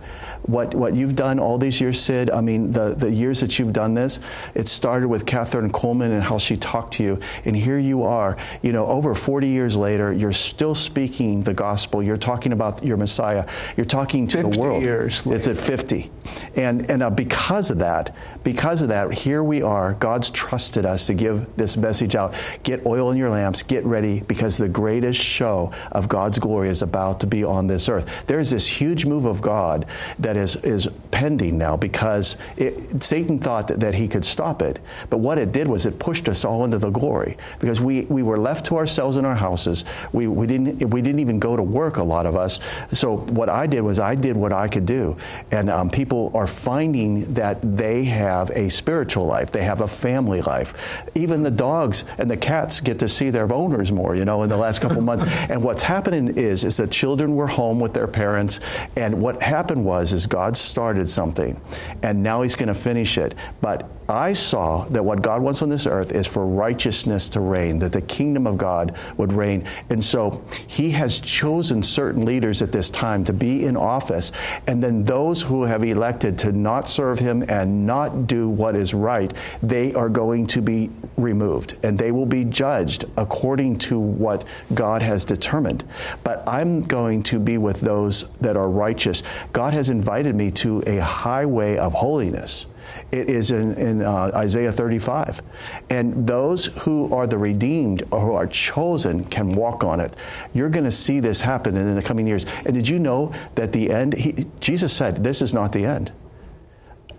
what, 0.47 0.75
what 0.75 0.93
you've 0.95 1.15
done 1.15 1.39
all 1.39 1.57
these 1.57 1.81
years, 1.81 1.99
Sid, 1.99 2.29
I 2.29 2.41
mean, 2.41 2.71
the, 2.71 2.93
the 2.93 3.11
years 3.11 3.39
that 3.41 3.57
you've 3.57 3.73
done 3.73 3.93
this, 3.93 4.19
it 4.53 4.67
started 4.67 5.07
with 5.07 5.25
Kathryn 5.25 5.71
Kuhlman 5.71 6.11
and 6.11 6.21
how 6.21 6.37
she 6.37 6.55
talked 6.55 6.93
to 6.93 7.03
you. 7.03 7.19
And 7.45 7.55
here 7.55 7.79
you 7.79 8.03
are, 8.03 8.37
you 8.61 8.71
know, 8.71 8.85
over 8.85 9.15
40 9.15 9.47
years 9.47 9.75
later, 9.75 10.13
you're 10.13 10.33
still 10.33 10.75
speaking 10.75 11.41
the 11.41 11.53
gospel. 11.53 12.03
You're 12.03 12.17
talking 12.17 12.51
about 12.51 12.83
your 12.83 12.97
Messiah. 12.97 13.47
You're 13.75 13.85
talking 13.85 14.27
to 14.27 14.43
the 14.43 14.59
world. 14.59 14.83
years 14.83 15.25
later. 15.25 15.35
It's 15.35 15.47
at 15.47 15.57
50. 15.57 16.11
And, 16.55 16.89
and 16.91 17.01
uh, 17.01 17.09
because 17.15 17.71
of 17.71 17.79
that, 17.79 18.15
because 18.43 18.83
of 18.83 18.89
that, 18.89 19.11
here 19.11 19.43
we 19.43 19.63
are. 19.63 19.95
God's 19.95 20.29
trusted 20.29 20.85
us 20.85 21.07
to 21.07 21.15
give 21.15 21.47
this 21.55 21.75
message 21.75 22.13
out. 22.13 22.35
Get 22.61 22.85
oil 22.85 23.09
in 23.11 23.17
your 23.17 23.31
lamps, 23.31 23.63
get 23.63 23.83
ready, 23.83 24.21
because 24.21 24.57
the 24.57 24.69
greatest 24.69 25.19
show 25.19 25.71
of 25.91 26.07
God's 26.07 26.37
glory 26.37 26.69
is 26.69 26.83
about 26.83 27.19
to 27.21 27.27
be 27.27 27.43
on 27.43 27.65
this 27.65 27.89
earth. 27.89 28.07
There's 28.27 28.51
this 28.51 28.67
huge 28.67 29.05
move 29.05 29.25
of 29.25 29.41
God 29.41 29.87
that 30.19 30.35
that 30.35 30.41
is, 30.41 30.55
is 30.63 30.87
pending 31.11 31.57
now 31.57 31.77
because 31.77 32.37
it, 32.57 33.01
Satan 33.03 33.39
thought 33.39 33.67
that, 33.67 33.79
that 33.79 33.93
he 33.95 34.07
could 34.07 34.25
stop 34.25 34.61
it. 34.61 34.79
But 35.09 35.19
what 35.19 35.37
it 35.37 35.51
did 35.51 35.67
was 35.67 35.85
it 35.85 35.97
pushed 35.97 36.27
us 36.27 36.43
all 36.43 36.65
into 36.65 36.77
the 36.77 36.89
glory 36.89 37.37
because 37.59 37.79
we, 37.79 38.01
we 38.05 38.21
were 38.21 38.37
left 38.37 38.65
to 38.67 38.77
ourselves 38.77 39.17
in 39.17 39.25
our 39.25 39.35
houses. 39.35 39.85
We, 40.11 40.27
we, 40.27 40.45
didn't, 40.45 40.89
we 40.89 41.01
didn't 41.01 41.19
even 41.19 41.39
go 41.39 41.55
to 41.55 41.63
work, 41.63 41.97
a 41.97 42.03
lot 42.03 42.25
of 42.25 42.35
us. 42.35 42.59
So 42.93 43.17
what 43.17 43.49
I 43.49 43.67
did 43.67 43.81
was 43.81 43.99
I 43.99 44.15
did 44.15 44.35
what 44.35 44.51
I 44.51 44.67
could 44.67 44.85
do. 44.85 45.15
And 45.51 45.69
um, 45.69 45.89
people 45.89 46.31
are 46.33 46.47
finding 46.47 47.04
that 47.33 47.77
they 47.77 48.03
have 48.05 48.49
a 48.51 48.69
spiritual 48.69 49.25
life, 49.25 49.51
they 49.51 49.63
have 49.63 49.81
a 49.81 49.87
family 49.87 50.41
life. 50.41 50.73
Even 51.15 51.43
the 51.43 51.51
dogs 51.51 52.03
and 52.17 52.29
the 52.29 52.37
cats 52.37 52.81
get 52.81 52.99
to 52.99 53.09
see 53.09 53.29
their 53.29 53.51
owners 53.53 53.91
more, 53.91 54.15
you 54.15 54.25
know, 54.25 54.43
in 54.43 54.49
the 54.49 54.57
last 54.57 54.81
couple 54.81 55.01
months. 55.01 55.25
And 55.47 55.63
what's 55.63 55.83
happening 55.83 56.37
is, 56.37 56.63
is 56.63 56.77
that 56.77 56.91
children 56.91 57.35
were 57.35 57.47
home 57.47 57.79
with 57.79 57.93
their 57.93 58.07
parents, 58.07 58.59
and 58.95 59.21
what 59.21 59.41
happened 59.41 59.85
was, 59.85 60.11
is 60.11 60.25
God 60.25 60.57
started 60.57 61.09
something, 61.09 61.59
and 62.01 62.23
now 62.23 62.41
He's 62.41 62.55
going 62.55 62.67
to 62.67 62.73
finish 62.73 63.17
it. 63.17 63.35
But 63.61 63.89
I 64.07 64.33
saw 64.33 64.85
that 64.89 65.03
what 65.03 65.21
God 65.21 65.41
wants 65.41 65.61
on 65.61 65.69
this 65.69 65.87
earth 65.87 66.11
is 66.11 66.27
for 66.27 66.45
righteousness 66.45 67.27
to 67.29 67.39
reign, 67.39 67.79
that 67.79 67.91
the 67.91 68.01
kingdom 68.01 68.45
of 68.45 68.57
God 68.57 68.97
would 69.17 69.33
reign. 69.33 69.65
And 69.89 70.03
so 70.03 70.43
He 70.67 70.91
has 70.91 71.19
chosen 71.19 71.81
certain 71.81 72.25
leaders 72.25 72.61
at 72.61 72.71
this 72.71 72.89
time 72.89 73.23
to 73.25 73.33
be 73.33 73.65
in 73.65 73.75
office, 73.75 74.31
and 74.67 74.83
then 74.83 75.03
those 75.03 75.41
who 75.41 75.63
have 75.63 75.83
elected 75.83 76.37
to 76.39 76.51
not 76.51 76.87
serve 76.95 77.19
Him 77.19 77.43
and 77.49 77.85
not 77.85 78.27
do 78.27 78.49
what 78.49 78.75
is 78.75 78.93
right, 78.93 79.33
they 79.61 79.93
are 79.93 80.09
going 80.09 80.47
to 80.47 80.61
be 80.61 80.89
removed 81.17 81.77
and 81.83 81.97
they 81.97 82.11
will 82.11 82.25
be 82.25 82.45
judged 82.45 83.05
according 83.17 83.77
to 83.77 83.99
what 83.99 84.45
God 84.73 85.01
has 85.01 85.25
determined. 85.25 85.83
But 86.23 86.47
I'm 86.47 86.81
going 86.81 87.23
to 87.23 87.39
be 87.39 87.57
with 87.57 87.81
those 87.81 88.31
that 88.35 88.57
are 88.57 88.69
righteous. 88.69 89.23
God 89.53 89.73
has 89.73 89.89
invited 89.89 90.35
me 90.35 90.51
to 90.51 90.83
a 90.87 90.97
highway 90.97 91.77
of 91.77 91.93
holiness. 91.93 92.65
It 93.11 93.29
is 93.29 93.51
in, 93.51 93.73
in 93.73 94.01
uh, 94.01 94.31
Isaiah 94.33 94.71
35. 94.71 95.41
And 95.89 96.27
those 96.27 96.65
who 96.65 97.13
are 97.13 97.27
the 97.27 97.37
redeemed 97.37 98.03
or 98.11 98.19
who 98.19 98.33
are 98.33 98.47
chosen 98.47 99.23
can 99.25 99.53
walk 99.53 99.83
on 99.83 99.99
it. 99.99 100.15
You're 100.53 100.69
going 100.69 100.85
to 100.85 100.91
see 100.91 101.19
this 101.19 101.41
happen 101.41 101.75
in 101.75 101.95
the 101.95 102.03
coming 102.03 102.27
years. 102.27 102.45
And 102.65 102.73
did 102.73 102.87
you 102.87 102.99
know 102.99 103.33
that 103.55 103.73
the 103.73 103.89
end, 103.91 104.13
he, 104.13 104.45
Jesus 104.59 104.93
said, 104.93 105.23
this 105.23 105.41
is 105.41 105.53
not 105.53 105.71
the 105.71 105.85
end 105.85 106.11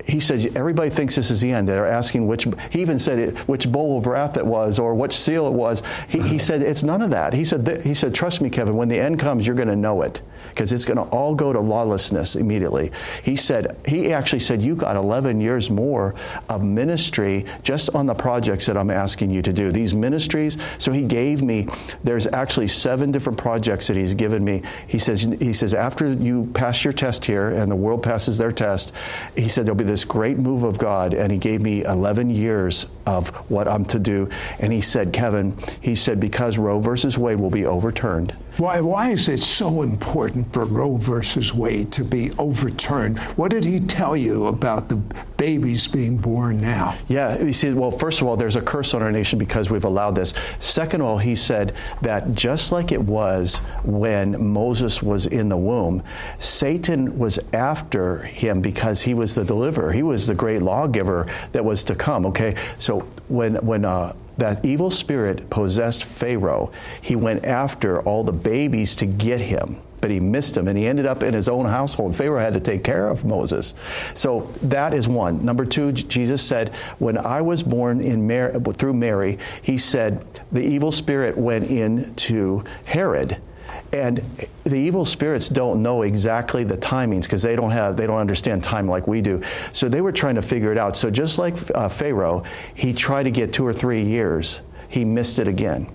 he 0.06 0.20
says 0.20 0.46
everybody 0.54 0.88
thinks 0.88 1.16
this 1.16 1.30
is 1.30 1.40
the 1.40 1.52
end. 1.52 1.68
They're 1.68 1.86
asking 1.86 2.26
which. 2.26 2.46
He 2.70 2.80
even 2.80 2.98
said 2.98 3.18
it, 3.18 3.38
which 3.48 3.70
bowl 3.70 3.98
of 3.98 4.06
wrath 4.06 4.36
it 4.36 4.46
was 4.46 4.78
or 4.78 4.94
which 4.94 5.12
seal 5.12 5.48
it 5.48 5.52
was. 5.52 5.82
He, 6.08 6.20
he 6.20 6.38
said 6.38 6.62
it's 6.62 6.84
none 6.84 7.02
of 7.02 7.10
that. 7.10 7.32
He 7.32 7.44
said 7.44 7.82
he 7.82 7.92
said 7.92 8.14
trust 8.14 8.40
me, 8.40 8.48
Kevin. 8.48 8.76
When 8.76 8.88
the 8.88 8.98
end 8.98 9.18
comes, 9.18 9.46
you're 9.46 9.56
going 9.56 9.68
to 9.68 9.76
know 9.76 10.02
it 10.02 10.22
because 10.50 10.72
it's 10.72 10.84
going 10.84 10.96
to 10.96 11.02
all 11.14 11.34
go 11.34 11.52
to 11.52 11.58
lawlessness 11.58 12.36
immediately. 12.36 12.92
He 13.24 13.34
said 13.34 13.76
he 13.84 14.12
actually 14.12 14.40
said 14.40 14.62
you 14.62 14.76
got 14.76 14.94
11 14.94 15.40
years 15.40 15.70
more 15.70 16.14
of 16.48 16.64
ministry 16.64 17.44
just 17.64 17.94
on 17.94 18.06
the 18.06 18.14
projects 18.14 18.66
that 18.66 18.76
I'm 18.76 18.90
asking 18.90 19.30
you 19.30 19.42
to 19.42 19.52
do. 19.52 19.72
These 19.72 19.92
ministries. 19.92 20.56
So 20.78 20.92
he 20.92 21.02
gave 21.02 21.42
me. 21.42 21.66
There's 22.04 22.28
actually 22.28 22.68
seven 22.68 23.10
different 23.10 23.38
projects 23.38 23.88
that 23.88 23.96
he's 23.96 24.14
given 24.14 24.44
me. 24.44 24.62
He 24.86 25.00
says 25.00 25.22
he 25.22 25.52
says 25.52 25.74
after 25.74 26.12
you 26.12 26.48
pass 26.54 26.84
your 26.84 26.92
test 26.92 27.24
here 27.24 27.48
and 27.48 27.68
the 27.68 27.76
world 27.76 28.04
passes 28.04 28.38
their 28.38 28.52
test, 28.52 28.92
he 29.34 29.48
said 29.48 29.66
there'll 29.66 29.74
be 29.74 29.95
this 29.96 30.04
great 30.04 30.36
move 30.36 30.62
of 30.62 30.76
God, 30.76 31.14
and 31.14 31.32
He 31.32 31.38
gave 31.38 31.62
me 31.62 31.82
11 31.82 32.28
years 32.28 32.84
of 33.06 33.30
what 33.48 33.66
I'm 33.66 33.86
to 33.86 33.98
do. 33.98 34.28
And 34.58 34.70
He 34.70 34.82
said, 34.82 35.10
Kevin, 35.10 35.56
He 35.80 35.94
said, 35.94 36.20
because 36.20 36.58
Roe 36.58 36.80
versus 36.80 37.16
Wade 37.16 37.40
will 37.40 37.48
be 37.48 37.64
overturned 37.64 38.36
why, 38.58 38.80
why 38.80 39.10
is 39.10 39.28
it 39.28 39.40
so 39.40 39.82
important 39.82 40.52
for 40.52 40.64
Roe 40.64 40.96
versus 40.96 41.52
Wade 41.52 41.92
to 41.92 42.04
be 42.04 42.30
overturned? 42.38 43.18
What 43.36 43.50
did 43.50 43.64
he 43.64 43.80
tell 43.80 44.16
you 44.16 44.46
about 44.46 44.88
the 44.88 44.96
babies 45.36 45.86
being 45.86 46.16
born 46.16 46.60
now? 46.60 46.96
Yeah, 47.08 47.36
he 47.36 47.52
said, 47.52 47.74
well, 47.74 47.90
first 47.90 48.20
of 48.20 48.26
all, 48.26 48.36
there's 48.36 48.56
a 48.56 48.62
curse 48.62 48.94
on 48.94 49.02
our 49.02 49.12
nation 49.12 49.38
because 49.38 49.70
we've 49.70 49.84
allowed 49.84 50.14
this. 50.14 50.34
Second 50.58 51.02
of 51.02 51.06
all, 51.06 51.18
he 51.18 51.36
said 51.36 51.74
that 52.02 52.34
just 52.34 52.72
like 52.72 52.92
it 52.92 53.02
was 53.02 53.58
when 53.84 54.52
Moses 54.52 55.02
was 55.02 55.26
in 55.26 55.48
the 55.48 55.56
womb, 55.56 56.02
Satan 56.38 57.18
was 57.18 57.38
after 57.52 58.18
him 58.18 58.60
because 58.60 59.02
he 59.02 59.14
was 59.14 59.34
the 59.34 59.44
deliverer. 59.44 59.92
He 59.92 60.02
was 60.02 60.26
the 60.26 60.34
great 60.34 60.62
lawgiver 60.62 61.26
that 61.52 61.64
was 61.64 61.84
to 61.84 61.94
come. 61.94 62.26
Okay, 62.26 62.56
so 62.78 63.00
when 63.28 63.56
when 63.56 63.84
uh, 63.84 64.14
that 64.38 64.64
evil 64.64 64.90
spirit 64.90 65.48
possessed 65.50 66.04
Pharaoh, 66.04 66.70
he 67.00 67.16
went 67.16 67.44
after 67.44 68.00
all 68.02 68.24
the 68.24 68.32
babies 68.32 68.96
to 68.96 69.06
get 69.06 69.40
him 69.40 69.80
but 70.00 70.10
he 70.10 70.20
missed 70.20 70.56
him 70.56 70.68
and 70.68 70.78
he 70.78 70.86
ended 70.86 71.04
up 71.04 71.22
in 71.24 71.34
his 71.34 71.48
own 71.48 71.66
household. 71.66 72.14
Pharaoh 72.14 72.38
had 72.38 72.54
to 72.54 72.60
take 72.60 72.84
care 72.84 73.08
of 73.08 73.24
Moses. 73.24 73.74
So 74.14 74.52
that 74.62 74.94
is 74.94 75.08
one. 75.08 75.44
Number 75.44 75.64
two, 75.64 75.90
Jesus 75.90 76.42
said, 76.42 76.74
When 76.98 77.18
I 77.18 77.40
was 77.40 77.62
born 77.62 78.00
in 78.00 78.24
Mary, 78.24 78.54
through 78.74 78.94
Mary, 78.94 79.38
he 79.62 79.78
said, 79.78 80.24
the 80.52 80.62
evil 80.64 80.92
spirit 80.92 81.36
went 81.36 81.70
into 81.70 82.62
Herod 82.84 83.40
and 83.92 84.18
the 84.64 84.76
evil 84.76 85.04
spirits 85.04 85.48
don't 85.48 85.82
know 85.82 86.02
exactly 86.02 86.64
the 86.64 86.76
timings 86.76 87.22
because 87.22 87.42
they 87.42 87.56
don't 87.56 87.70
have 87.70 87.96
they 87.96 88.06
don't 88.06 88.18
understand 88.18 88.62
time 88.62 88.88
like 88.88 89.06
we 89.06 89.20
do. 89.20 89.42
So 89.72 89.88
they 89.88 90.00
were 90.00 90.12
trying 90.12 90.34
to 90.34 90.42
figure 90.42 90.72
it 90.72 90.78
out. 90.78 90.96
So 90.96 91.10
just 91.10 91.38
like 91.38 91.54
uh, 91.74 91.88
Pharaoh, 91.88 92.44
he 92.74 92.92
tried 92.92 93.24
to 93.24 93.30
get 93.30 93.52
two 93.52 93.66
or 93.66 93.72
three 93.72 94.02
years. 94.02 94.60
He 94.88 95.04
missed 95.04 95.38
it 95.38 95.48
again. 95.48 95.94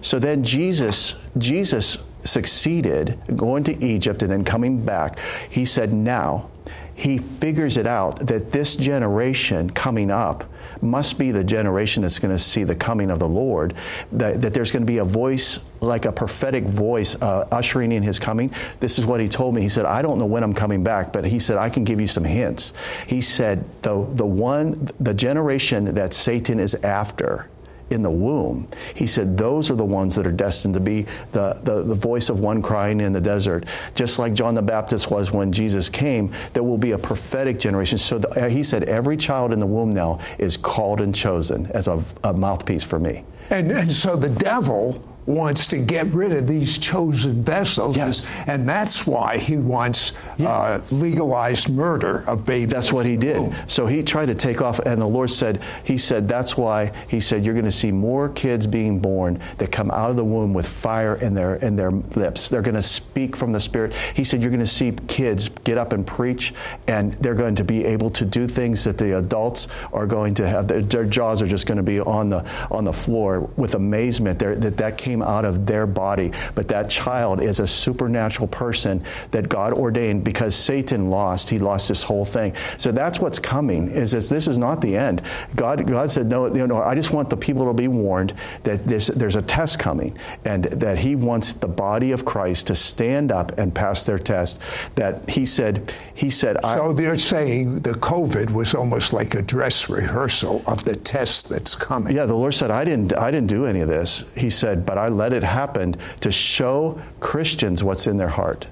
So 0.00 0.18
then 0.18 0.42
Jesus 0.42 1.28
Jesus 1.38 2.08
succeeded 2.24 3.20
going 3.36 3.64
to 3.64 3.84
Egypt 3.84 4.22
and 4.22 4.30
then 4.30 4.44
coming 4.44 4.84
back. 4.84 5.18
He 5.50 5.64
said, 5.64 5.92
"Now." 5.92 6.50
He 6.94 7.18
figures 7.18 7.76
it 7.76 7.86
out 7.86 8.26
that 8.26 8.50
this 8.50 8.74
generation 8.74 9.70
coming 9.70 10.10
up 10.10 10.42
must 10.82 11.16
be 11.16 11.30
the 11.30 11.44
generation 11.44 12.02
that's 12.02 12.18
going 12.18 12.34
to 12.34 12.42
see 12.42 12.64
the 12.64 12.74
coming 12.74 13.12
of 13.12 13.20
the 13.20 13.28
Lord, 13.28 13.74
that, 14.10 14.42
that 14.42 14.52
there's 14.52 14.72
going 14.72 14.82
to 14.82 14.86
be 14.86 14.98
a 14.98 15.04
voice, 15.04 15.60
like 15.80 16.04
a 16.04 16.12
prophetic 16.12 16.64
voice, 16.64 17.20
uh, 17.22 17.46
ushering 17.50 17.92
in 17.92 18.02
his 18.02 18.18
coming. 18.18 18.52
This 18.80 18.98
is 18.98 19.06
what 19.06 19.20
he 19.20 19.28
told 19.28 19.54
me. 19.54 19.62
He 19.62 19.68
said, 19.68 19.86
I 19.86 20.02
don't 20.02 20.18
know 20.18 20.26
when 20.26 20.42
I'm 20.42 20.54
coming 20.54 20.82
back, 20.82 21.12
but 21.12 21.24
he 21.24 21.38
said, 21.38 21.56
I 21.56 21.68
can 21.68 21.84
give 21.84 22.00
you 22.00 22.08
some 22.08 22.24
hints. 22.24 22.72
He 23.06 23.20
said, 23.20 23.64
the, 23.82 24.06
the 24.10 24.26
one, 24.26 24.90
the 25.00 25.14
generation 25.14 25.94
that 25.94 26.12
Satan 26.14 26.60
is 26.60 26.74
after, 26.76 27.48
in 27.90 28.02
the 28.02 28.10
womb. 28.10 28.66
He 28.94 29.06
said, 29.06 29.36
Those 29.36 29.70
are 29.70 29.74
the 29.74 29.84
ones 29.84 30.14
that 30.16 30.26
are 30.26 30.32
destined 30.32 30.74
to 30.74 30.80
be 30.80 31.02
the, 31.32 31.60
the, 31.62 31.82
the, 31.82 31.94
voice 31.94 32.28
of 32.28 32.40
one 32.40 32.62
crying 32.62 33.00
in 33.00 33.12
the 33.12 33.20
desert. 33.20 33.66
Just 33.94 34.18
like 34.18 34.34
John 34.34 34.54
the 34.54 34.62
Baptist 34.62 35.10
was 35.10 35.32
when 35.32 35.52
Jesus 35.52 35.88
came, 35.88 36.32
there 36.52 36.62
will 36.62 36.78
be 36.78 36.92
a 36.92 36.98
prophetic 36.98 37.58
generation. 37.58 37.98
So 37.98 38.18
the, 38.18 38.48
he 38.48 38.62
said, 38.62 38.84
Every 38.84 39.16
child 39.16 39.52
in 39.52 39.58
the 39.58 39.66
womb 39.66 39.90
now 39.90 40.20
is 40.38 40.56
called 40.56 41.00
and 41.00 41.14
chosen 41.14 41.66
as 41.72 41.88
a, 41.88 42.02
a 42.24 42.32
mouthpiece 42.32 42.84
for 42.84 42.98
me. 42.98 43.24
And, 43.50 43.72
and 43.72 43.90
so 43.90 44.16
the 44.16 44.28
devil 44.28 45.02
wants 45.28 45.68
to 45.68 45.78
get 45.78 46.06
rid 46.06 46.32
of 46.32 46.46
these 46.46 46.78
chosen 46.78 47.42
vessels. 47.42 47.96
Yes. 47.96 48.26
And 48.46 48.66
that's 48.66 49.06
why 49.06 49.36
he 49.36 49.58
wants 49.58 50.14
yes. 50.38 50.48
uh, 50.48 50.80
legalized 50.90 51.68
murder 51.68 52.24
of 52.26 52.46
babies. 52.46 52.72
That's 52.72 52.92
what 52.92 53.04
he 53.04 53.16
did. 53.16 53.54
So 53.66 53.86
he 53.86 54.02
tried 54.02 54.26
to 54.26 54.34
take 54.34 54.62
off, 54.62 54.78
and 54.80 55.00
the 55.00 55.06
Lord 55.06 55.30
said, 55.30 55.62
He 55.84 55.98
said, 55.98 56.28
that's 56.28 56.56
why 56.56 56.92
He 57.08 57.20
said, 57.20 57.44
You're 57.44 57.54
going 57.54 57.66
to 57.66 57.72
see 57.72 57.92
more 57.92 58.30
kids 58.30 58.66
being 58.66 59.00
born 59.00 59.40
that 59.58 59.70
come 59.70 59.90
out 59.90 60.10
of 60.10 60.16
the 60.16 60.24
womb 60.24 60.54
with 60.54 60.66
fire 60.66 61.16
in 61.16 61.34
their, 61.34 61.56
in 61.56 61.76
their 61.76 61.90
lips. 61.90 62.48
They're 62.48 62.62
going 62.62 62.74
to 62.74 62.82
speak 62.82 63.36
from 63.36 63.52
the 63.52 63.60
Spirit. 63.60 63.94
He 64.14 64.24
said, 64.24 64.40
You're 64.40 64.50
going 64.50 64.60
to 64.60 64.66
see 64.66 64.92
kids 65.08 65.50
get 65.64 65.76
up 65.76 65.92
and 65.92 66.06
preach, 66.06 66.54
and 66.86 67.12
they're 67.14 67.34
going 67.34 67.56
to 67.56 67.64
be 67.64 67.84
able 67.84 68.10
to 68.10 68.24
do 68.24 68.48
things 68.48 68.82
that 68.84 68.96
the 68.96 69.18
adults 69.18 69.68
are 69.92 70.06
going 70.06 70.34
to 70.34 70.48
have. 70.48 70.68
Their, 70.68 70.80
their 70.80 71.04
jaws 71.04 71.42
are 71.42 71.46
just 71.46 71.66
going 71.66 71.76
to 71.76 71.82
be 71.82 72.00
on 72.00 72.30
the, 72.30 72.48
on 72.70 72.84
the 72.84 72.92
floor 72.92 73.40
with 73.56 73.74
amazement. 73.74 74.38
They're, 74.38 74.56
that 74.56 74.78
that 74.78 74.96
came 74.96 75.17
came 75.18 75.28
out 75.28 75.44
of 75.44 75.66
their 75.66 75.86
body. 75.86 76.32
But 76.54 76.68
that 76.68 76.90
child 76.90 77.40
is 77.40 77.60
a 77.60 77.66
supernatural 77.66 78.48
person 78.48 79.02
that 79.30 79.48
God 79.48 79.72
ordained 79.72 80.24
because 80.24 80.54
Satan 80.54 81.10
lost. 81.10 81.50
He 81.50 81.58
lost 81.58 81.88
this 81.88 82.02
whole 82.02 82.24
thing. 82.24 82.54
So 82.78 82.92
that's 82.92 83.18
what's 83.18 83.38
coming. 83.38 83.88
Is 83.90 84.12
this, 84.12 84.28
this 84.28 84.48
is 84.48 84.58
not 84.58 84.80
the 84.80 84.96
end. 84.96 85.22
God, 85.56 85.86
God 85.86 86.10
said, 86.10 86.26
no, 86.26 86.54
you 86.54 86.66
know, 86.66 86.78
I 86.78 86.94
just 86.94 87.12
want 87.12 87.30
the 87.30 87.36
people 87.36 87.66
to 87.66 87.72
be 87.72 87.88
warned 87.88 88.34
that 88.64 88.84
this, 88.84 89.08
there's 89.08 89.36
a 89.36 89.42
test 89.42 89.78
coming, 89.78 90.16
and 90.44 90.64
that 90.64 90.98
He 90.98 91.16
wants 91.16 91.52
the 91.52 91.68
body 91.68 92.12
of 92.12 92.24
Christ 92.24 92.66
to 92.68 92.74
stand 92.74 93.32
up 93.32 93.58
and 93.58 93.74
pass 93.74 94.04
their 94.04 94.18
test. 94.18 94.60
That 94.94 95.28
He 95.28 95.46
said, 95.46 95.94
He 96.14 96.30
said. 96.30 96.56
So 96.62 96.92
they're 96.92 97.18
saying 97.18 97.80
the 97.80 97.92
COVID 97.92 98.50
was 98.50 98.74
almost 98.74 99.12
like 99.12 99.34
a 99.34 99.42
dress 99.42 99.88
rehearsal 99.88 100.62
of 100.66 100.84
the 100.84 100.96
test 100.96 101.48
that's 101.48 101.74
coming. 101.74 102.14
Yeah, 102.14 102.26
the 102.26 102.34
Lord 102.34 102.54
said, 102.54 102.70
I 102.70 102.84
didn't, 102.84 103.16
I 103.16 103.30
didn't 103.30 103.48
do 103.48 103.64
any 103.66 103.80
of 103.80 103.88
this. 103.88 104.24
He 104.36 104.50
said, 104.50 104.84
but 104.84 104.98
I 104.98 105.07
I 105.08 105.10
let 105.10 105.32
it 105.32 105.42
happen 105.42 105.96
to 106.20 106.30
show 106.30 107.00
Christians 107.18 107.82
what's 107.82 108.06
in 108.06 108.18
their 108.18 108.28
heart. 108.28 108.68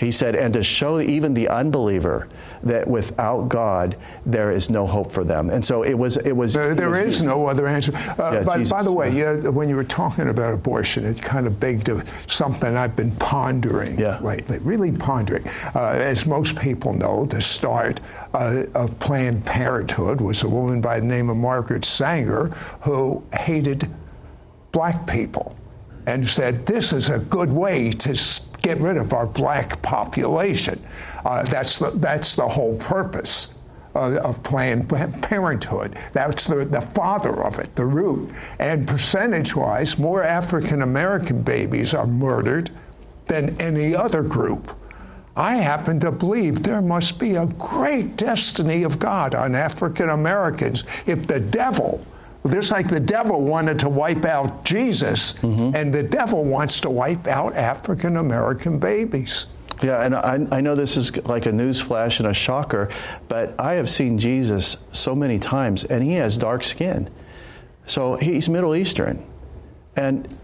He 0.00 0.10
said, 0.10 0.34
and 0.34 0.52
to 0.54 0.64
show 0.64 1.00
even 1.00 1.32
the 1.32 1.48
unbeliever 1.48 2.28
that 2.64 2.88
without 2.88 3.48
God 3.48 3.96
there 4.26 4.50
is 4.50 4.68
no 4.68 4.84
hope 4.84 5.12
for 5.12 5.22
them. 5.22 5.48
And 5.48 5.64
so 5.64 5.84
it 5.84 5.94
was. 5.94 6.16
It 6.16 6.32
was. 6.32 6.54
there, 6.54 6.74
there 6.74 6.90
was 6.90 7.20
is 7.20 7.24
no 7.24 7.46
other 7.46 7.68
answer. 7.68 7.96
Uh, 7.96 8.32
yeah, 8.32 8.42
by, 8.42 8.64
by, 8.64 8.82
the 8.82 8.92
way, 8.92 9.16
yeah. 9.16 9.34
when 9.48 9.68
you 9.68 9.76
were 9.76 9.84
talking 9.84 10.28
about 10.28 10.52
abortion, 10.52 11.04
it 11.04 11.22
kind 11.22 11.46
of 11.46 11.60
begged 11.60 11.88
something 12.26 12.76
I've 12.76 12.96
been 12.96 13.12
pondering 13.12 13.98
yeah. 13.98 14.18
lately, 14.18 14.58
really 14.58 14.90
pondering. 14.90 15.46
Uh, 15.74 15.90
as 15.90 16.26
most 16.26 16.58
people 16.58 16.92
know, 16.92 17.26
the 17.26 17.40
start 17.40 18.00
uh, 18.34 18.64
of 18.74 18.98
Planned 18.98 19.46
Parenthood 19.46 20.20
was 20.20 20.42
a 20.42 20.48
woman 20.48 20.80
by 20.80 20.98
the 20.98 21.06
name 21.06 21.30
of 21.30 21.36
Margaret 21.36 21.84
Sanger 21.84 22.48
who 22.80 23.22
hated 23.32 23.88
black 24.72 25.06
people 25.06 25.56
and 26.06 26.28
said, 26.28 26.64
This 26.66 26.92
is 26.92 27.08
a 27.10 27.18
good 27.18 27.50
way 27.50 27.90
to 27.90 28.18
get 28.62 28.78
rid 28.78 28.96
of 28.96 29.12
our 29.12 29.26
black 29.26 29.80
population. 29.82 30.82
Uh, 31.24 31.42
that's, 31.44 31.78
the, 31.78 31.90
that's 31.90 32.36
the 32.36 32.46
whole 32.46 32.76
purpose 32.78 33.58
of 33.94 34.42
Planned 34.42 34.88
Parenthood. 34.88 35.98
That's 36.12 36.46
the, 36.46 36.64
the 36.64 36.80
father 36.80 37.42
of 37.44 37.58
it, 37.58 37.74
the 37.76 37.84
root. 37.84 38.30
And 38.58 38.86
percentage 38.86 39.56
wise, 39.56 39.98
more 39.98 40.22
African 40.22 40.82
American 40.82 41.42
babies 41.42 41.94
are 41.94 42.06
murdered 42.06 42.70
than 43.26 43.60
any 43.60 43.94
other 43.94 44.22
group. 44.22 44.76
I 45.36 45.56
happen 45.56 46.00
to 46.00 46.10
believe 46.10 46.62
there 46.62 46.80
must 46.80 47.18
be 47.18 47.34
a 47.34 47.46
great 47.46 48.16
destiny 48.16 48.84
of 48.84 48.98
God 48.98 49.34
on 49.34 49.54
African 49.54 50.08
Americans 50.08 50.84
if 51.04 51.26
the 51.26 51.40
devil, 51.40 52.04
just 52.50 52.70
like 52.70 52.88
the 52.88 53.00
devil 53.00 53.40
wanted 53.40 53.78
to 53.80 53.88
wipe 53.88 54.24
out 54.24 54.64
Jesus, 54.64 55.34
mm-hmm. 55.34 55.74
and 55.74 55.92
the 55.92 56.02
devil 56.02 56.44
wants 56.44 56.80
to 56.80 56.90
wipe 56.90 57.26
out 57.26 57.54
African 57.54 58.16
American 58.16 58.78
babies. 58.78 59.46
Yeah, 59.82 60.02
and 60.04 60.14
I, 60.14 60.46
I 60.56 60.60
know 60.60 60.74
this 60.74 60.96
is 60.96 61.16
like 61.26 61.46
a 61.46 61.52
news 61.52 61.80
flash 61.80 62.18
and 62.20 62.28
a 62.28 62.34
shocker, 62.34 62.88
but 63.28 63.54
I 63.58 63.74
have 63.74 63.90
seen 63.90 64.18
Jesus 64.18 64.84
so 64.92 65.14
many 65.14 65.38
times, 65.38 65.84
and 65.84 66.02
he 66.02 66.12
has 66.12 66.38
dark 66.38 66.64
skin. 66.64 67.10
So 67.86 68.14
he's 68.16 68.48
Middle 68.48 68.74
Eastern. 68.74 69.24
And 69.96 70.34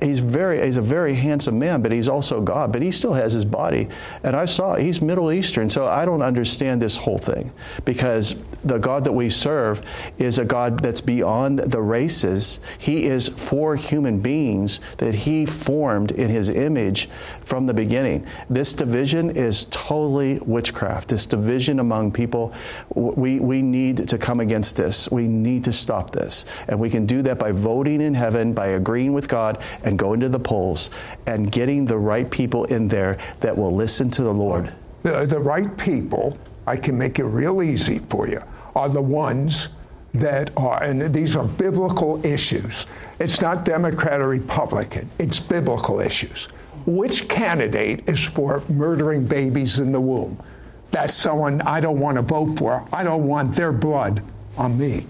he's 0.00 0.20
very 0.20 0.60
he's 0.64 0.76
a 0.76 0.82
very 0.82 1.14
handsome 1.14 1.58
man, 1.58 1.82
but 1.82 1.92
he's 1.92 2.08
also 2.08 2.40
God. 2.40 2.72
But 2.72 2.82
he 2.82 2.90
still 2.90 3.12
has 3.12 3.32
his 3.32 3.44
body, 3.44 3.88
and 4.22 4.36
I 4.36 4.44
saw 4.44 4.76
he's 4.76 5.02
Middle 5.02 5.32
Eastern, 5.32 5.68
so 5.68 5.86
I 5.86 6.04
don't 6.04 6.22
understand 6.22 6.80
this 6.80 6.96
whole 6.96 7.18
thing 7.18 7.52
because 7.84 8.42
the 8.64 8.78
God 8.78 9.04
that 9.04 9.12
we 9.12 9.28
serve 9.28 9.82
is 10.18 10.38
a 10.38 10.44
God 10.44 10.80
that's 10.80 11.00
beyond 11.00 11.58
the 11.58 11.80
races. 11.80 12.60
He 12.78 13.04
is 13.04 13.28
for 13.28 13.76
human 13.76 14.20
beings 14.20 14.80
that 14.98 15.14
He 15.14 15.46
formed 15.46 16.12
in 16.12 16.28
His 16.28 16.48
image 16.48 17.08
from 17.44 17.66
the 17.66 17.74
beginning. 17.74 18.26
This 18.48 18.74
division 18.74 19.30
is 19.30 19.66
totally 19.66 20.38
witchcraft. 20.40 21.08
This 21.08 21.26
division 21.26 21.80
among 21.80 22.12
people, 22.12 22.52
we 22.94 23.40
we 23.40 23.62
need 23.62 24.08
to 24.08 24.18
come 24.18 24.40
against 24.40 24.76
this. 24.76 25.10
We 25.10 25.26
need 25.26 25.64
to 25.64 25.72
stop 25.72 26.10
this, 26.10 26.44
and 26.68 26.78
we 26.78 26.90
can 26.90 27.06
do 27.06 27.22
that 27.22 27.38
by 27.38 27.52
voting 27.52 28.00
in 28.00 28.14
heaven, 28.14 28.52
by 28.52 28.68
agreeing 28.68 29.12
with 29.12 29.28
God 29.28 29.62
and 29.84 29.98
going 29.98 30.20
to 30.20 30.28
the 30.28 30.38
polls 30.38 30.90
and 31.26 31.50
getting 31.50 31.84
the 31.84 31.98
right 31.98 32.30
people 32.30 32.64
in 32.64 32.88
there 32.88 33.18
that 33.40 33.56
will 33.56 33.74
listen 33.74 34.10
to 34.10 34.22
the 34.22 34.32
Lord. 34.32 34.72
The, 35.02 35.26
the 35.26 35.38
right 35.38 35.76
people, 35.76 36.36
I 36.66 36.76
can 36.76 36.96
make 36.96 37.18
it 37.18 37.24
real 37.24 37.62
easy 37.62 37.98
for 37.98 38.28
you, 38.28 38.42
are 38.76 38.88
the 38.88 39.02
ones 39.02 39.70
that 40.14 40.50
are, 40.56 40.82
and 40.82 41.14
these 41.14 41.36
are 41.36 41.46
biblical 41.46 42.24
issues. 42.24 42.86
It's 43.18 43.40
not 43.40 43.64
Democrat 43.64 44.20
or 44.20 44.28
Republican, 44.28 45.08
it's 45.18 45.40
biblical 45.40 46.00
issues. 46.00 46.48
Which 46.86 47.28
candidate 47.28 48.08
is 48.08 48.22
for 48.24 48.62
murdering 48.68 49.24
babies 49.24 49.78
in 49.78 49.92
the 49.92 50.00
womb? 50.00 50.42
That's 50.90 51.14
someone 51.14 51.62
I 51.62 51.80
don't 51.80 52.00
want 52.00 52.16
to 52.16 52.22
vote 52.22 52.58
for. 52.58 52.86
I 52.92 53.02
don't 53.04 53.26
want 53.26 53.54
their 53.54 53.72
blood 53.72 54.22
on 54.56 54.76
me. 54.76 55.06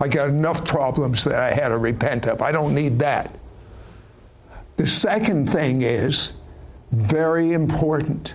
I 0.00 0.08
got 0.08 0.28
enough 0.28 0.64
problems 0.64 1.24
that 1.24 1.38
I 1.38 1.52
had 1.52 1.68
to 1.68 1.78
repent 1.78 2.26
of. 2.26 2.42
I 2.42 2.50
don't 2.52 2.74
need 2.74 2.98
that. 2.98 3.32
The 4.82 4.88
second 4.88 5.48
thing 5.48 5.82
is 5.82 6.32
very 6.90 7.52
important. 7.52 8.34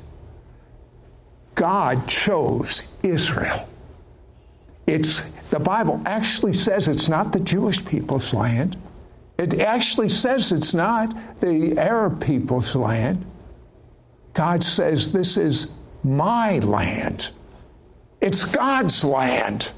God 1.56 2.08
chose 2.08 2.88
Israel. 3.04 3.68
It's 4.86 5.24
the 5.50 5.60
Bible 5.60 6.02
actually 6.06 6.54
says 6.54 6.88
it's 6.88 7.10
not 7.10 7.34
the 7.34 7.42
Jewish 7.42 7.86
people's 7.86 8.34
land. 8.34 8.78
It 9.38 9.60
actually 9.60 10.08
says 10.08 10.54
it's 10.54 10.74
not 10.74 11.14
the 11.42 11.78
Arab 11.78 12.26
people's 12.26 12.74
land. 12.76 13.26
God 14.32 14.64
says 14.64 15.12
this 15.12 15.36
is 15.36 15.74
my 16.06 16.60
land. 16.60 17.32
It's 18.22 18.46
God's 18.46 19.04
land. 19.04 19.74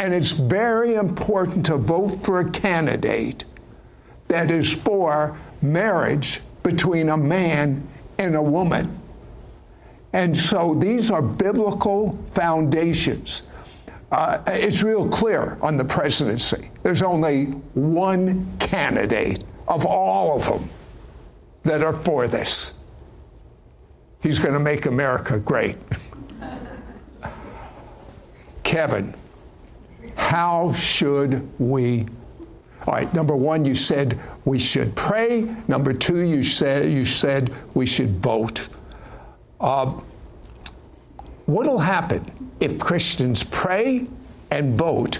And 0.00 0.12
it's 0.12 0.32
very 0.32 0.96
important 0.96 1.66
to 1.66 1.76
vote 1.76 2.24
for 2.24 2.40
a 2.40 2.50
candidate 2.50 3.44
that 4.28 4.50
is 4.50 4.74
for 4.74 5.38
marriage 5.62 6.40
between 6.62 7.10
a 7.10 7.16
man 7.16 7.86
and 8.18 8.36
a 8.36 8.42
woman. 8.42 9.00
And 10.12 10.36
so 10.36 10.74
these 10.74 11.10
are 11.10 11.20
biblical 11.20 12.18
foundations. 12.32 13.44
Uh, 14.12 14.38
it's 14.46 14.82
real 14.82 15.08
clear 15.08 15.58
on 15.60 15.76
the 15.76 15.84
presidency. 15.84 16.70
There's 16.82 17.02
only 17.02 17.46
one 17.74 18.56
candidate 18.58 19.42
of 19.66 19.84
all 19.84 20.36
of 20.36 20.46
them 20.46 20.68
that 21.64 21.82
are 21.82 21.92
for 21.92 22.28
this. 22.28 22.78
He's 24.22 24.38
going 24.38 24.54
to 24.54 24.60
make 24.60 24.86
America 24.86 25.38
great. 25.38 25.76
Kevin, 28.62 29.14
how 30.14 30.72
should 30.74 31.48
we 31.58 32.06
all 32.86 32.94
right, 32.94 33.12
number 33.14 33.34
one, 33.34 33.64
you 33.64 33.74
said 33.74 34.20
we 34.44 34.58
should 34.58 34.94
pray. 34.94 35.54
Number 35.68 35.92
two, 35.94 36.20
you 36.20 36.42
said 36.42 36.90
you 36.92 37.04
said 37.04 37.50
we 37.72 37.86
should 37.86 38.22
vote. 38.22 38.68
Uh, 39.58 39.86
what'll 41.46 41.78
happen 41.78 42.24
if 42.60 42.78
Christians 42.78 43.42
pray 43.42 44.06
and 44.50 44.76
vote 44.76 45.18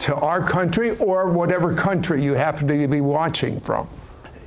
to 0.00 0.14
our 0.16 0.42
country 0.42 0.96
or 0.98 1.28
whatever 1.28 1.74
country 1.74 2.22
you 2.22 2.32
happen 2.34 2.66
to 2.66 2.88
be 2.88 3.02
watching 3.02 3.60
from? 3.60 3.88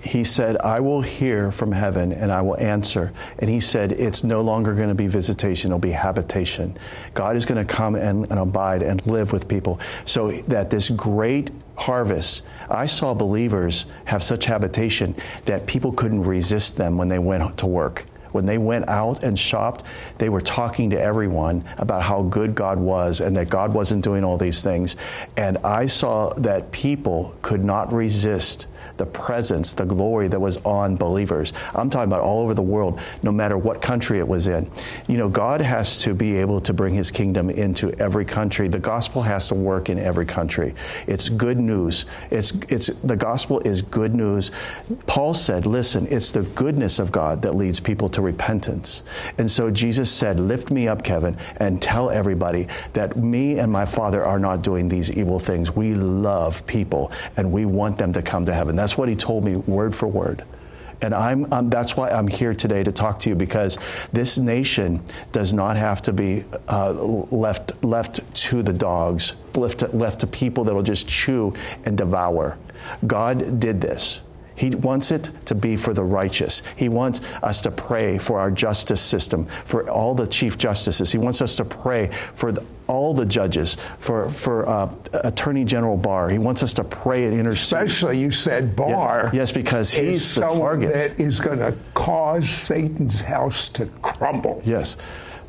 He 0.06 0.24
said, 0.24 0.58
I 0.58 0.80
will 0.80 1.02
hear 1.02 1.52
from 1.52 1.72
heaven 1.72 2.12
and 2.12 2.32
I 2.32 2.42
will 2.44 2.58
answer. 2.58 3.12
And 3.40 3.50
he 3.50 3.60
said, 3.60 3.92
It's 3.92 4.24
no 4.24 4.42
longer 4.42 4.76
going 4.76 4.90
to 4.90 4.96
be 4.96 5.08
visitation, 5.08 5.72
it'll 5.72 5.80
be 5.80 5.92
habitation. 5.92 6.78
God 7.16 7.36
is 7.36 7.46
going 7.46 7.66
to 7.66 7.74
come 7.74 7.96
and, 7.96 8.26
and, 8.30 8.40
abide 8.40 8.84
and 8.84 9.06
live 9.08 9.32
with 9.32 9.48
people. 9.48 9.80
So 10.06 10.32
that 10.44 10.70
this 10.70 10.92
great 10.92 11.50
harvest, 11.76 12.44
I 12.70 12.86
saw 12.86 13.16
believers 13.16 13.86
have 14.06 14.24
such 14.24 14.46
habitation 14.46 15.16
that 15.46 15.66
people 15.66 15.92
couldn't 15.92 16.24
resist 16.24 16.78
them 16.78 16.98
when 16.98 17.08
they 17.08 17.20
went 17.20 17.58
to 17.58 17.66
work. 17.66 18.06
When 18.32 18.46
they 18.46 18.58
went 18.58 18.88
out 18.90 19.24
and 19.24 19.40
shopped, 19.40 19.86
they 20.18 20.28
were 20.30 20.42
talking 20.42 20.90
to 20.90 21.02
everyone 21.02 21.64
about 21.78 22.04
how 22.04 22.24
good 22.24 22.54
God 22.54 22.78
was 22.78 23.22
and 23.22 23.36
that 23.38 23.50
God 23.50 23.74
wasn't 23.74 24.04
doing 24.04 24.24
all 24.26 24.38
these 24.38 24.62
things. 24.62 24.98
And 25.38 25.58
I 25.60 25.88
saw 25.88 26.34
that 26.34 26.72
people 26.72 27.36
could 27.42 27.64
not 27.64 27.94
resist 27.94 28.68
the 28.98 29.06
presence, 29.06 29.74
the 29.74 29.86
glory 29.86 30.28
that 30.28 30.40
was 30.40 30.58
on 30.66 30.96
believers. 30.96 31.54
I'm 31.74 31.90
talking 31.90 32.10
about 32.10 32.22
all 32.22 32.42
over 32.42 32.54
the 32.54 32.62
world, 32.62 33.00
no 33.24 33.32
matter 33.32 33.58
what 33.58 33.82
country 33.82 34.20
it 34.20 34.28
was 34.28 34.48
in. 34.48 34.70
You 35.08 35.18
know, 35.18 35.30
God 35.30 35.62
has 35.62 36.00
to 36.00 36.14
be 36.14 36.38
able 36.38 36.62
to 36.62 36.74
bring 36.74 36.94
his 36.94 37.12
kingdom 37.12 37.50
into 37.50 37.92
every 38.00 38.26
country. 38.26 38.68
The 38.68 38.80
gospel 38.80 39.22
has 39.22 39.48
to 39.50 39.56
work 39.56 39.90
in 39.90 39.98
every 39.98 40.26
country. 40.26 40.76
It's 41.08 41.30
good 41.30 41.60
news. 41.60 42.06
It's 42.32 42.52
it's 42.70 42.88
the 42.88 43.16
gospel 43.16 43.60
is 43.62 43.82
good 43.82 44.16
news. 44.16 44.52
Paul 45.08 45.34
said, 45.34 45.66
listen, 45.66 46.08
it's 46.10 46.32
the 46.32 46.44
goodness 46.44 47.00
of 47.00 47.12
God 47.12 47.42
that 47.42 47.56
leads 47.56 47.80
people 47.80 48.10
to 48.10 48.22
repentance. 48.22 49.04
And 49.38 49.50
so 49.50 49.72
Jesus 49.72 50.12
said, 50.12 50.40
lift 50.40 50.72
me 50.72 50.88
up, 50.88 51.04
Kevin, 51.04 51.38
and 51.58 51.82
tell 51.82 52.10
everybody 52.10 52.68
that 52.94 53.18
me 53.18 53.60
and 53.60 53.72
my 53.72 53.86
Father 53.86 54.24
are 54.24 54.40
not 54.40 54.62
doing 54.62 54.88
these 54.88 55.12
evil 55.12 55.40
things. 55.40 55.76
We 55.76 55.96
love 55.96 56.66
people 56.68 57.12
and 57.38 57.52
we 57.52 57.66
want 57.66 57.98
them 57.98 58.14
to 58.14 58.22
come 58.22 58.46
to 58.46 58.54
heaven. 58.54 58.76
That's 58.76 58.85
what 58.94 59.10
he 59.10 59.16
told 59.16 59.44
me 59.44 59.56
word 59.56 59.96
for 59.96 60.08
word. 60.08 60.44
And 61.02 61.14
I'm, 61.14 61.52
I'm, 61.54 61.70
that's 61.70 61.98
why 61.98 62.10
I'm 62.10 62.28
here 62.28 62.54
today 62.54 62.84
to 62.84 62.92
talk 62.92 63.20
to 63.22 63.30
you 63.30 63.36
because 63.36 63.78
this 64.14 64.38
nation 64.38 65.04
does 65.32 65.54
not 65.54 65.78
have 65.78 66.02
to 66.04 66.14
be 66.14 66.46
uh, 66.70 66.94
left, 66.94 67.84
left 67.84 68.34
to 68.36 68.64
the 68.64 68.74
dogs, 68.74 69.34
left 69.56 69.94
left 69.94 70.20
to 70.22 70.28
people 70.28 70.64
that 70.64 70.74
will 70.74 70.84
just 70.84 71.08
chew 71.08 71.54
and 71.86 71.98
devour. 71.98 72.58
God 73.06 73.60
did 73.60 73.82
this. 73.82 74.22
He 74.56 74.70
wants 74.72 75.12
it 75.12 75.30
to 75.46 75.56
be 75.56 75.76
for 75.76 75.94
the 75.94 76.04
righteous. 76.04 76.64
He 76.76 76.90
wants 76.90 77.22
us 77.44 77.62
to 77.64 77.72
pray 77.72 78.18
for 78.18 78.40
our 78.40 78.52
justice 78.52 79.02
system, 79.02 79.46
for 79.66 79.90
all 79.90 80.16
the 80.16 80.28
chief 80.28 80.58
justices. 80.58 81.12
He 81.12 81.18
wants 81.18 81.42
us 81.42 81.56
to 81.58 81.66
pray 81.66 82.10
for 82.36 82.52
the, 82.52 82.66
all 82.88 83.14
the 83.14 83.26
judges, 83.26 83.78
for, 84.00 84.30
for 84.32 84.68
uh, 84.68 84.94
Attorney 85.14 85.66
General 85.66 85.98
Barr. 85.98 86.30
He 86.30 86.38
wants 86.38 86.64
us 86.64 86.74
to 86.76 86.84
pray 86.84 87.26
and 87.26 87.34
intercede. 87.34 87.64
Especially, 87.82 88.20
you 88.20 88.32
said 88.32 88.76
Barr. 88.76 89.26
Yeah, 89.26 89.40
yes, 89.40 89.52
because 89.52 89.92
he's 89.92 90.36
the 90.36 90.48
target. 90.48 90.94
that 90.94 91.20
is 91.20 91.40
going 91.40 91.60
to 91.60 91.76
cause 91.94 92.50
Satan's 92.50 93.22
house 93.22 93.70
to 93.70 93.88
crumble. 94.02 94.62
Yes. 94.66 94.98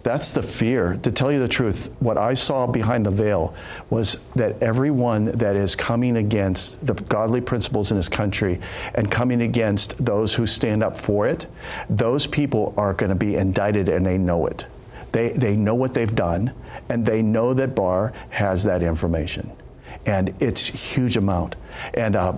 That's 0.07 0.35
the 0.35 0.43
fear. 0.45 1.01
To 1.03 1.11
tell 1.11 1.33
you 1.33 1.41
the 1.41 1.49
truth, 1.49 1.93
what 1.99 2.17
I 2.17 2.35
saw 2.35 2.69
behind 2.69 3.05
the 3.05 3.11
veil 3.11 3.57
was 3.91 4.21
that 4.37 4.63
everyone 4.63 5.25
that 5.25 5.57
is 5.57 5.75
coming 5.75 6.19
against 6.19 6.87
the 6.87 6.95
godly 6.95 7.41
principles 7.41 7.91
in 7.91 7.97
this 7.97 8.09
country 8.09 8.61
and 8.95 9.11
coming 9.11 9.43
against 9.43 10.05
those 10.05 10.33
who 10.33 10.47
stand 10.47 10.85
up 10.85 10.97
for 10.97 11.27
it, 11.27 11.47
those 11.91 12.25
people 12.25 12.73
are 12.77 12.95
going 12.95 13.09
to 13.09 13.17
be 13.17 13.35
indicted 13.35 13.89
and 13.89 14.07
they 14.07 14.17
know 14.17 14.47
it. 14.47 14.65
They, 15.11 15.31
they 15.31 15.57
know 15.57 15.75
what 15.75 15.93
they've 15.93 16.15
done 16.15 16.53
and 16.89 17.05
they 17.05 17.21
know 17.21 17.53
that 17.55 17.75
Barr 17.75 18.13
has 18.31 18.63
that 18.63 18.85
information. 18.85 19.51
And 20.07 20.41
it's 20.41 20.65
huge 20.69 21.17
amount. 21.17 21.57
And, 21.95 22.15
uh, 22.15 22.37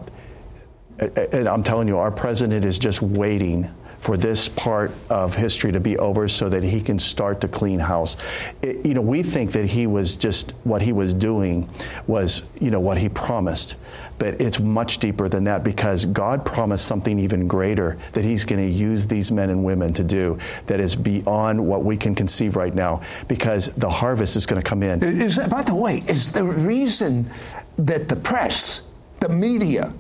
and 0.99 1.47
I'm 1.47 1.63
telling 1.63 1.87
you, 1.87 1.99
our 1.99 2.11
president 2.11 2.65
is 2.65 2.79
just 2.79 3.03
waiting 3.03 3.71
for 4.09 4.17
this 4.17 4.49
part 4.49 4.91
of 5.11 5.35
history 5.35 5.71
to 5.71 5.81
be 5.81 5.99
over 5.99 6.29
so 6.29 6.49
that 6.49 6.63
he 6.63 6.81
can 6.81 6.99
start 6.99 7.43
to 7.43 7.47
clean 7.47 7.79
house. 7.79 8.17
It, 8.63 8.87
you 8.87 8.95
know, 8.95 9.03
we 9.03 9.23
think 9.23 9.53
that 9.53 9.67
he 9.67 9.87
was 9.87 10.17
just 10.17 10.53
what 10.65 10.81
he 10.81 10.95
was 10.95 11.13
doing 11.13 11.69
was, 12.07 12.49
you 12.59 12.71
know, 12.71 12.81
what 12.81 12.97
he 12.97 13.11
promised. 13.11 13.75
But 14.19 14.41
it's 14.41 14.61
much 14.61 14.97
deeper 14.97 15.29
than 15.29 15.45
that 15.45 15.63
because 15.63 16.07
God 16.07 16.43
promised 16.43 16.89
something 16.89 17.19
even 17.19 17.47
greater 17.47 17.99
that 18.15 18.25
He's 18.25 18.47
going 18.47 18.63
to 18.63 18.69
use 18.69 19.07
these 19.07 19.31
men 19.31 19.51
and 19.51 19.63
women 19.63 19.93
to 19.93 20.03
do 20.03 20.39
that 20.69 20.81
is 20.81 20.97
beyond 20.97 21.65
what 21.65 21.85
we 21.85 21.99
can 21.99 22.15
conceive 22.15 22.57
right 22.57 22.75
now 22.75 23.03
because 23.29 23.75
the 23.75 23.91
harvest 23.91 24.37
is 24.37 24.47
going 24.47 24.61
to 24.61 24.67
come 24.67 24.83
in. 24.83 25.03
Is, 25.21 25.39
by 25.51 25.61
the 25.61 25.75
way, 25.75 26.03
is 26.09 26.33
the 26.33 26.45
reason 26.45 27.31
that 27.77 28.09
the 28.09 28.17
press, 28.17 28.91
the 29.21 29.29
media, 29.29 29.93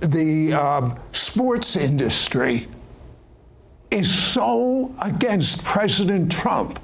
the 0.00 0.52
um, 0.52 1.00
sports 1.12 1.76
industry 1.76 2.68
is 3.90 4.12
so 4.12 4.94
against 5.00 5.64
President 5.64 6.30
Trump 6.30 6.80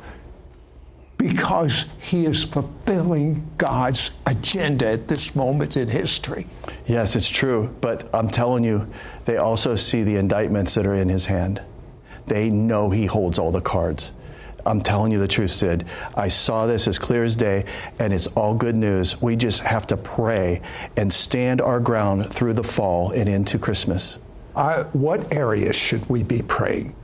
because 1.18 1.86
he 2.00 2.26
is 2.26 2.44
fulfilling 2.44 3.48
God's 3.56 4.10
agenda 4.26 4.88
at 4.88 5.08
this 5.08 5.34
moment 5.34 5.76
in 5.76 5.88
history. 5.88 6.46
Yes, 6.86 7.16
it's 7.16 7.30
true. 7.30 7.74
But 7.80 8.14
I'm 8.14 8.28
telling 8.28 8.64
you, 8.64 8.86
they 9.24 9.38
also 9.38 9.74
see 9.76 10.02
the 10.02 10.16
indictments 10.16 10.74
that 10.74 10.86
are 10.86 10.94
in 10.94 11.08
his 11.08 11.24
hand. 11.24 11.62
They 12.26 12.50
know 12.50 12.90
he 12.90 13.06
holds 13.06 13.38
all 13.38 13.50
the 13.50 13.60
cards. 13.60 14.12
I'm 14.66 14.80
telling 14.80 15.12
you 15.12 15.18
the 15.18 15.28
truth, 15.28 15.50
Sid. 15.50 15.86
I 16.16 16.28
saw 16.28 16.66
this 16.66 16.88
as 16.88 16.98
clear 16.98 17.22
as 17.22 17.36
day, 17.36 17.66
and 17.98 18.12
it's 18.12 18.26
all 18.28 18.54
good 18.54 18.76
news. 18.76 19.20
We 19.20 19.36
just 19.36 19.62
have 19.62 19.86
to 19.88 19.96
pray 19.96 20.62
and 20.96 21.12
stand 21.12 21.60
our 21.60 21.80
ground 21.80 22.32
through 22.32 22.54
the 22.54 22.62
fall 22.62 23.10
and 23.10 23.28
into 23.28 23.58
Christmas. 23.58 24.18
Uh, 24.56 24.84
what 24.92 25.32
areas 25.32 25.76
should 25.76 26.08
we 26.08 26.22
be 26.22 26.42
praying? 26.42 26.94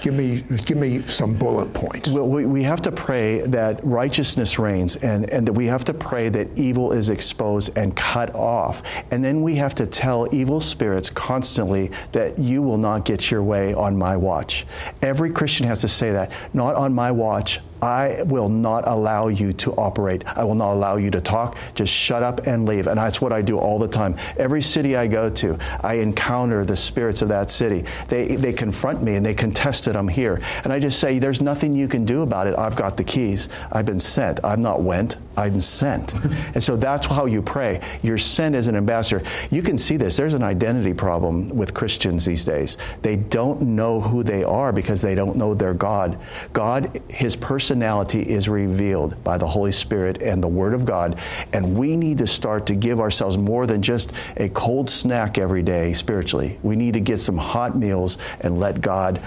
Give 0.00 0.14
me, 0.14 0.42
give 0.64 0.78
me 0.78 1.02
some 1.02 1.34
bullet 1.34 1.74
points. 1.74 2.08
Well, 2.08 2.26
we, 2.26 2.46
we 2.46 2.62
have 2.62 2.80
to 2.82 2.92
pray 2.92 3.40
that 3.42 3.84
righteousness 3.84 4.58
reigns 4.58 4.96
and, 4.96 5.28
and 5.28 5.46
that 5.46 5.52
we 5.52 5.66
have 5.66 5.84
to 5.84 5.94
pray 5.94 6.30
that 6.30 6.48
evil 6.56 6.92
is 6.92 7.10
exposed 7.10 7.76
and 7.76 7.94
cut 7.94 8.34
off. 8.34 8.82
And 9.10 9.22
then 9.22 9.42
we 9.42 9.56
have 9.56 9.74
to 9.74 9.86
tell 9.86 10.32
evil 10.34 10.60
spirits 10.60 11.10
constantly 11.10 11.90
that 12.12 12.38
you 12.38 12.62
will 12.62 12.78
not 12.78 13.04
get 13.04 13.30
your 13.30 13.42
way 13.42 13.74
on 13.74 13.94
my 13.94 14.16
watch. 14.16 14.64
Every 15.02 15.30
Christian 15.30 15.66
has 15.66 15.82
to 15.82 15.88
say 15.88 16.12
that. 16.12 16.32
Not 16.54 16.76
on 16.76 16.94
my 16.94 17.10
watch, 17.10 17.60
I 17.82 18.22
will 18.24 18.48
not 18.48 18.86
allow 18.86 19.28
you 19.28 19.52
to 19.54 19.72
operate. 19.72 20.24
I 20.26 20.44
will 20.44 20.54
not 20.54 20.72
allow 20.74 20.96
you 20.96 21.10
to 21.10 21.20
talk. 21.20 21.56
Just 21.74 21.92
shut 21.92 22.22
up 22.22 22.46
and 22.46 22.66
leave. 22.66 22.86
And 22.86 22.98
that's 22.98 23.20
what 23.20 23.32
I 23.32 23.42
do 23.42 23.58
all 23.58 23.78
the 23.78 23.88
time. 23.88 24.16
Every 24.36 24.62
city 24.62 24.96
I 24.96 25.06
go 25.06 25.30
to, 25.30 25.58
I 25.82 25.94
encounter 25.94 26.64
the 26.64 26.76
spirits 26.76 27.22
of 27.22 27.28
that 27.28 27.50
city. 27.50 27.84
They, 28.08 28.36
they 28.36 28.52
confront 28.52 29.02
me 29.02 29.16
and 29.16 29.24
they 29.24 29.34
contest 29.34 29.88
it. 29.88 29.96
I'm 29.96 30.08
here. 30.08 30.40
And 30.64 30.72
I 30.72 30.78
just 30.78 30.98
say, 30.98 31.18
there's 31.18 31.40
nothing 31.40 31.72
you 31.72 31.88
can 31.88 32.04
do 32.04 32.22
about 32.22 32.46
it. 32.46 32.58
I've 32.58 32.76
got 32.76 32.96
the 32.96 33.04
keys. 33.04 33.48
I've 33.72 33.86
been 33.86 34.00
sent. 34.00 34.40
I'm 34.44 34.60
not 34.60 34.82
went. 34.82 35.16
I'm 35.36 35.60
sent. 35.60 36.14
and 36.54 36.62
so 36.62 36.76
that's 36.76 37.06
how 37.06 37.26
you 37.26 37.42
pray. 37.42 37.80
You're 38.02 38.18
sent 38.18 38.54
as 38.54 38.68
an 38.68 38.76
ambassador. 38.76 39.24
You 39.50 39.62
can 39.62 39.78
see 39.78 39.96
this. 39.96 40.16
There's 40.16 40.34
an 40.34 40.42
identity 40.42 40.92
problem 40.92 41.48
with 41.48 41.72
Christians 41.72 42.24
these 42.24 42.44
days. 42.44 42.76
They 43.02 43.16
don't 43.16 43.62
know 43.62 44.00
who 44.00 44.22
they 44.22 44.44
are 44.44 44.72
because 44.72 45.00
they 45.00 45.14
don't 45.14 45.36
know 45.36 45.54
their 45.54 45.74
God. 45.74 46.18
God, 46.52 47.00
His 47.08 47.36
personality 47.70 48.20
is 48.20 48.48
revealed 48.48 49.22
by 49.22 49.38
the 49.38 49.46
Holy 49.46 49.70
Spirit 49.70 50.20
and 50.20 50.42
the 50.42 50.48
Word 50.48 50.74
of 50.74 50.84
God. 50.84 51.20
And 51.52 51.78
we 51.78 51.96
need 51.96 52.18
to 52.18 52.26
start 52.26 52.66
to 52.66 52.74
give 52.74 52.98
ourselves 52.98 53.38
more 53.38 53.64
than 53.64 53.80
just 53.80 54.12
a 54.36 54.48
cold 54.48 54.90
snack 54.90 55.38
every 55.38 55.62
day 55.62 55.92
spiritually. 55.92 56.58
We 56.64 56.74
need 56.74 56.94
to 56.94 57.00
get 57.00 57.20
some 57.20 57.36
hot 57.36 57.76
meals 57.76 58.18
and 58.40 58.58
let 58.58 58.80
God 58.80 59.22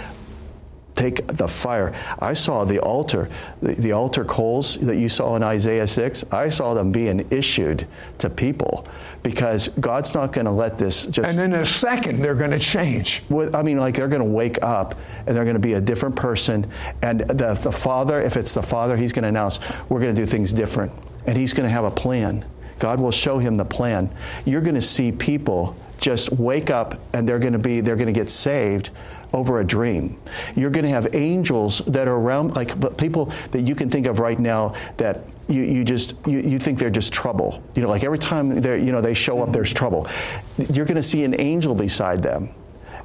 take 1.12 1.28
the 1.28 1.48
fire. 1.48 1.94
I 2.20 2.34
saw 2.34 2.64
the 2.64 2.80
altar, 2.80 3.30
the, 3.62 3.74
the, 3.74 3.92
altar 3.92 4.24
coals 4.24 4.78
that 4.78 4.98
you 4.98 5.10
saw 5.10 5.36
in 5.36 5.44
Isaiah 5.44 5.88
6, 5.88 6.26
I 6.32 6.50
saw 6.50 6.74
them 6.74 6.92
being 6.92 7.28
issued 7.32 7.88
to 8.20 8.30
people 8.30 8.88
because 9.22 9.68
God's 9.80 10.14
not 10.14 10.32
going 10.32 10.46
to 10.46 10.52
let 10.52 10.78
this 10.78 11.06
just. 11.06 11.28
And 11.28 11.40
in 11.40 11.54
a 11.54 11.66
second, 11.66 12.22
they're 12.22 12.36
going 12.36 12.52
to 12.52 12.60
change. 12.60 13.24
I 13.54 13.62
mean, 13.62 13.78
like 13.78 13.96
they're 13.96 14.08
going 14.08 14.24
to 14.24 14.30
wake 14.30 14.64
up 14.64 14.96
and 15.26 15.36
they're 15.36 15.46
going 15.46 15.56
to 15.56 15.60
be 15.60 15.74
a 15.74 15.82
different 15.82 16.16
person. 16.16 16.70
And 17.02 17.22
the, 17.22 17.54
the 17.62 17.72
Father, 17.72 18.22
if 18.22 18.38
it's 18.38 18.54
the 18.54 18.64
Father, 18.64 18.98
He's 18.98 19.14
going 19.14 19.24
to 19.24 19.30
announce, 19.30 19.60
we're 19.90 20.00
going 20.00 20.16
to 20.16 20.22
do 20.22 20.26
things 20.26 20.54
different. 20.54 20.92
And 21.28 21.38
He's 21.38 21.54
going 21.54 21.68
to 21.68 21.74
have 21.74 21.86
a 21.86 21.92
plan. 21.92 22.46
God 22.80 23.00
will 23.00 23.12
show 23.12 23.38
him 23.40 23.56
the 23.56 23.64
plan. 23.64 24.10
You're 24.44 24.62
going 24.62 24.76
to 24.76 24.82
see 24.82 25.12
people 25.12 25.76
just 26.00 26.34
wake 26.34 26.70
up 26.70 27.00
and 27.14 27.28
they're 27.28 27.40
going 27.40 27.54
to 27.54 27.60
be, 27.60 27.80
they're 27.80 27.96
going 27.96 28.14
to 28.14 28.20
get 28.20 28.30
saved 28.30 28.90
over 29.34 29.60
a 29.60 29.64
dream. 29.64 30.20
You're 30.56 30.70
going 30.70 30.86
to 30.86 30.92
have 30.92 31.14
angels 31.16 31.80
that 31.80 32.08
are 32.08 32.16
around, 32.16 32.56
like 32.56 32.98
people 32.98 33.32
that 33.52 33.62
you 33.62 33.76
can 33.76 33.90
think 33.90 34.06
of 34.06 34.20
right 34.20 34.40
now 34.40 34.76
that 34.98 35.22
you, 35.50 35.62
you 35.64 35.84
just 35.84 36.16
you, 36.26 36.40
you 36.40 36.60
think 36.60 36.80
they're 36.80 36.90
just 36.90 37.12
trouble. 37.12 37.62
You 37.76 37.82
know, 37.82 37.90
like 37.90 38.04
every 38.04 38.20
time 38.20 38.62
they 38.62 38.84
you 38.84 38.92
know 38.92 39.02
they 39.02 39.14
show 39.14 39.42
up, 39.42 39.52
there's 39.52 39.74
trouble. 39.74 40.08
You're 40.72 40.86
going 40.86 40.96
to 40.96 41.04
see 41.04 41.24
an 41.24 41.40
angel 41.40 41.76
beside 41.76 42.24
them 42.24 42.54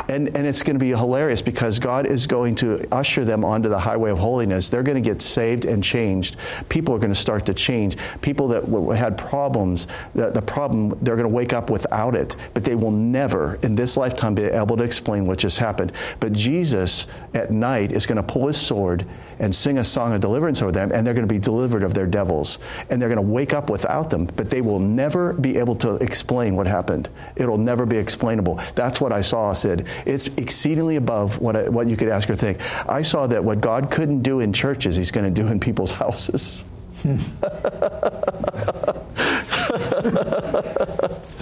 and, 0.09 0.35
and 0.37 0.47
it's 0.47 0.63
going 0.63 0.77
to 0.77 0.81
be 0.81 0.91
hilarious 0.91 1.43
because 1.43 1.79
God 1.79 2.07
is 2.07 2.27
going 2.27 2.55
to 2.57 2.87
usher 2.93 3.25
them 3.25 3.45
onto 3.45 3.69
the 3.69 3.79
highway 3.79 4.11
of 4.11 4.19
holiness. 4.19 4.71
They're 4.71 4.83
going 4.83 5.03
to 5.03 5.07
get 5.07 5.21
saved 5.21 5.65
and 5.65 5.83
changed. 5.83 6.37
People 6.69 6.95
are 6.95 6.99
going 6.99 7.13
to 7.13 7.19
start 7.19 7.45
to 7.47 7.55
change. 7.55 7.97
People 8.23 8.49
that 8.49 8.97
had 8.97 9.19
problems, 9.19 9.87
the, 10.15 10.31
the 10.31 10.43
problem, 10.43 10.99
they're 11.03 11.17
going 11.17 11.29
to 11.29 11.35
wake 11.35 11.53
up 11.53 11.71
without 11.71 12.15
it, 12.15 12.37
but 12.55 12.65
they 12.65 12.75
will 12.75 12.91
never 12.91 13.57
in 13.63 13.75
this 13.75 13.97
lifetime 13.97 14.35
be 14.35 14.45
able 14.45 14.77
to 14.77 14.85
explain 14.85 15.27
what 15.27 15.39
just 15.39 15.59
happened. 15.59 15.93
But 16.21 16.33
Jesus 16.33 17.07
at 17.35 17.51
night 17.51 17.93
is 17.93 18.07
going 18.07 18.17
to 18.17 18.23
pull 18.23 18.47
his 18.47 18.59
sword 18.59 19.07
and 19.39 19.55
sing 19.55 19.79
a 19.79 19.85
song 19.85 20.13
of 20.15 20.21
deliverance 20.21 20.63
over 20.63 20.73
them, 20.73 20.93
and 20.93 21.07
they're 21.07 21.15
going 21.15 21.27
to 21.27 21.33
be 21.33 21.39
delivered 21.39 21.83
of 21.83 21.95
their 21.95 22.07
devils. 22.07 22.59
And 22.91 23.01
they're 23.01 23.09
going 23.09 23.17
to 23.17 23.23
wake 23.23 23.55
up 23.55 23.71
without 23.71 24.11
them, 24.11 24.27
but 24.37 24.51
they 24.51 24.61
will 24.61 24.79
never 24.79 25.33
be 25.35 25.57
able 25.59 25.77
to 25.77 25.97
explain 25.97 26.57
what 26.57 26.67
happened. 26.67 27.09
It'll 27.37 27.59
never 27.59 27.87
be 27.87 27.97
explainable. 27.97 28.61
That's 28.75 29.01
what 29.01 29.13
I 29.13 29.21
saw, 29.21 29.53
Sid. 29.53 29.87
It's 30.07 30.29
exceedingly 30.37 30.97
above 30.97 31.39
what, 31.39 31.57
I, 31.57 31.69
what 31.69 31.89
you 31.89 31.97
could 31.97 32.09
ask 32.09 32.29
or 32.31 32.37
think. 32.37 32.59
I 32.89 33.03
saw 33.03 33.27
that 33.29 33.45
what 33.45 33.61
God 33.61 33.91
couldn't 33.91 34.23
do 34.23 34.41
in 34.41 34.53
churches, 34.53 34.97
He's 34.97 35.11
going 35.11 35.33
to 35.33 35.43
do 35.43 35.49
in 35.49 35.61
people's 35.61 35.93
houses. 35.93 36.65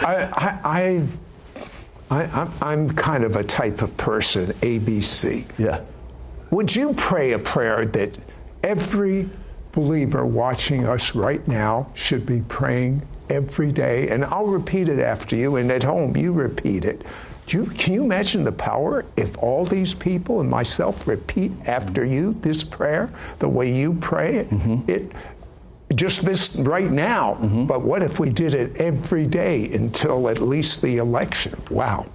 I, 0.02 0.60
I, 0.64 1.06
I, 2.10 2.50
I'm 2.60 2.90
kind 2.90 3.24
of 3.24 3.36
a 3.36 3.44
type 3.44 3.82
of 3.82 3.96
person, 3.96 4.52
ABC. 4.60 5.46
Yeah. 5.58 5.80
Would 6.56 6.74
you 6.74 6.94
pray 6.94 7.32
a 7.32 7.38
prayer 7.38 7.84
that 7.84 8.18
every 8.62 9.28
believer 9.72 10.24
watching 10.24 10.86
us 10.86 11.14
right 11.14 11.46
now 11.46 11.92
should 11.92 12.24
be 12.24 12.40
praying 12.48 13.06
every 13.28 13.70
day? 13.70 14.08
And 14.08 14.24
I'll 14.24 14.46
repeat 14.46 14.88
it 14.88 14.98
after 14.98 15.36
you, 15.36 15.56
and 15.56 15.70
at 15.70 15.82
home, 15.82 16.16
you 16.16 16.32
repeat 16.32 16.86
it. 16.86 17.02
You, 17.48 17.66
can 17.66 17.92
you 17.92 18.04
imagine 18.04 18.42
the 18.42 18.52
power 18.52 19.04
if 19.18 19.36
all 19.36 19.66
these 19.66 19.92
people 19.92 20.40
and 20.40 20.48
myself 20.48 21.06
repeat 21.06 21.52
after 21.66 22.06
you 22.06 22.34
this 22.40 22.64
prayer 22.64 23.12
the 23.38 23.50
way 23.50 23.70
you 23.70 23.92
pray 23.92 24.36
it? 24.36 24.48
Mm-hmm. 24.48 24.90
it 24.90 25.12
just 25.94 26.24
this 26.24 26.56
right 26.60 26.90
now, 26.90 27.34
mm-hmm. 27.34 27.66
but 27.66 27.82
what 27.82 28.02
if 28.02 28.18
we 28.18 28.30
did 28.30 28.54
it 28.54 28.80
every 28.80 29.26
day 29.26 29.70
until 29.74 30.30
at 30.30 30.40
least 30.40 30.80
the 30.80 30.96
election? 30.96 31.54
Wow. 31.70 32.06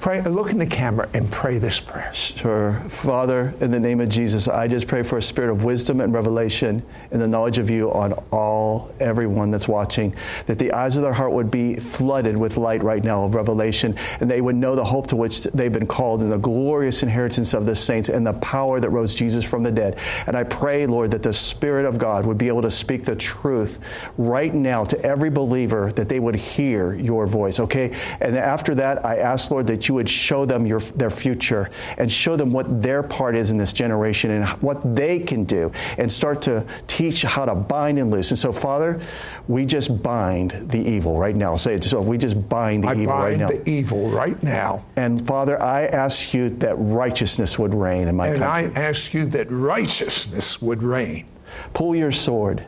Pray, 0.00 0.22
look 0.22 0.50
in 0.50 0.56
the 0.56 0.66
camera 0.66 1.06
and 1.12 1.30
pray 1.30 1.58
this 1.58 1.78
prayer. 1.78 2.10
Sure. 2.14 2.80
Father, 2.88 3.52
in 3.60 3.70
the 3.70 3.78
name 3.78 4.00
of 4.00 4.08
Jesus, 4.08 4.48
I 4.48 4.66
just 4.66 4.88
pray 4.88 5.02
for 5.02 5.18
a 5.18 5.22
spirit 5.22 5.50
of 5.50 5.62
wisdom 5.62 6.00
and 6.00 6.10
revelation 6.14 6.82
and 7.10 7.20
the 7.20 7.28
knowledge 7.28 7.58
of 7.58 7.68
you 7.68 7.92
on 7.92 8.14
all, 8.32 8.94
everyone 8.98 9.50
that's 9.50 9.68
watching, 9.68 10.14
that 10.46 10.58
the 10.58 10.72
eyes 10.72 10.96
of 10.96 11.02
their 11.02 11.12
heart 11.12 11.32
would 11.32 11.50
be 11.50 11.76
flooded 11.76 12.34
with 12.34 12.56
light 12.56 12.82
right 12.82 13.04
now 13.04 13.24
of 13.24 13.34
revelation, 13.34 13.94
and 14.20 14.30
they 14.30 14.40
would 14.40 14.56
know 14.56 14.74
the 14.74 14.82
hope 14.82 15.06
to 15.08 15.16
which 15.16 15.42
they've 15.42 15.72
been 15.72 15.86
called 15.86 16.22
and 16.22 16.32
the 16.32 16.38
glorious 16.38 17.02
inheritance 17.02 17.52
of 17.52 17.66
the 17.66 17.74
saints 17.74 18.08
and 18.08 18.26
the 18.26 18.32
power 18.34 18.80
that 18.80 18.88
rose 18.88 19.14
Jesus 19.14 19.44
from 19.44 19.62
the 19.62 19.70
dead. 19.70 19.98
And 20.26 20.34
I 20.34 20.44
pray, 20.44 20.86
Lord, 20.86 21.10
that 21.10 21.22
the 21.22 21.34
Spirit 21.34 21.84
of 21.84 21.98
God 21.98 22.24
would 22.24 22.38
be 22.38 22.48
able 22.48 22.62
to 22.62 22.70
speak 22.70 23.04
the 23.04 23.16
truth 23.16 23.80
right 24.16 24.54
now 24.54 24.82
to 24.86 24.98
every 25.04 25.28
believer 25.28 25.92
that 25.92 26.08
they 26.08 26.20
would 26.20 26.36
hear 26.36 26.94
your 26.94 27.26
voice, 27.26 27.60
okay? 27.60 27.94
And 28.22 28.34
after 28.34 28.74
that, 28.76 29.04
I 29.04 29.18
ask, 29.18 29.50
Lord, 29.50 29.66
that 29.66 29.89
you 29.89 29.89
you 29.90 29.94
would 29.94 30.08
show 30.08 30.44
them 30.44 30.68
your, 30.68 30.78
their 30.78 31.10
future 31.10 31.68
and 31.98 32.10
show 32.10 32.36
them 32.36 32.52
what 32.52 32.80
their 32.80 33.02
part 33.02 33.34
is 33.34 33.50
in 33.50 33.56
this 33.56 33.72
generation 33.72 34.30
and 34.30 34.44
what 34.62 34.94
they 34.94 35.18
can 35.18 35.42
do 35.42 35.72
and 35.98 36.10
start 36.10 36.40
to 36.40 36.64
teach 36.86 37.22
how 37.22 37.44
to 37.44 37.56
bind 37.56 37.98
and 37.98 38.08
loose. 38.08 38.30
And 38.30 38.38
so, 38.38 38.52
Father, 38.52 39.00
we 39.48 39.66
just 39.66 40.00
bind 40.00 40.52
the 40.52 40.78
evil 40.78 41.18
right 41.18 41.34
now. 41.34 41.56
Say 41.56 41.74
it. 41.74 41.82
So 41.82 42.00
we 42.00 42.18
just 42.18 42.48
bind 42.48 42.84
the 42.84 42.88
I 42.88 42.92
evil 42.92 43.06
bind 43.06 43.24
right 43.24 43.38
now. 43.40 43.48
the 43.48 43.68
evil 43.68 44.08
right 44.10 44.40
now. 44.44 44.84
And 44.94 45.26
Father, 45.26 45.60
I 45.60 45.86
ask 45.86 46.32
you 46.32 46.50
that 46.50 46.76
righteousness 46.76 47.58
would 47.58 47.74
reign 47.74 48.06
in 48.06 48.14
my 48.14 48.28
and 48.28 48.38
country. 48.38 48.68
And 48.68 48.78
I 48.78 48.80
ask 48.80 49.12
you 49.12 49.24
that 49.30 49.50
righteousness 49.50 50.62
would 50.62 50.84
reign. 50.84 51.26
Pull 51.72 51.96
your 51.96 52.12
sword. 52.12 52.64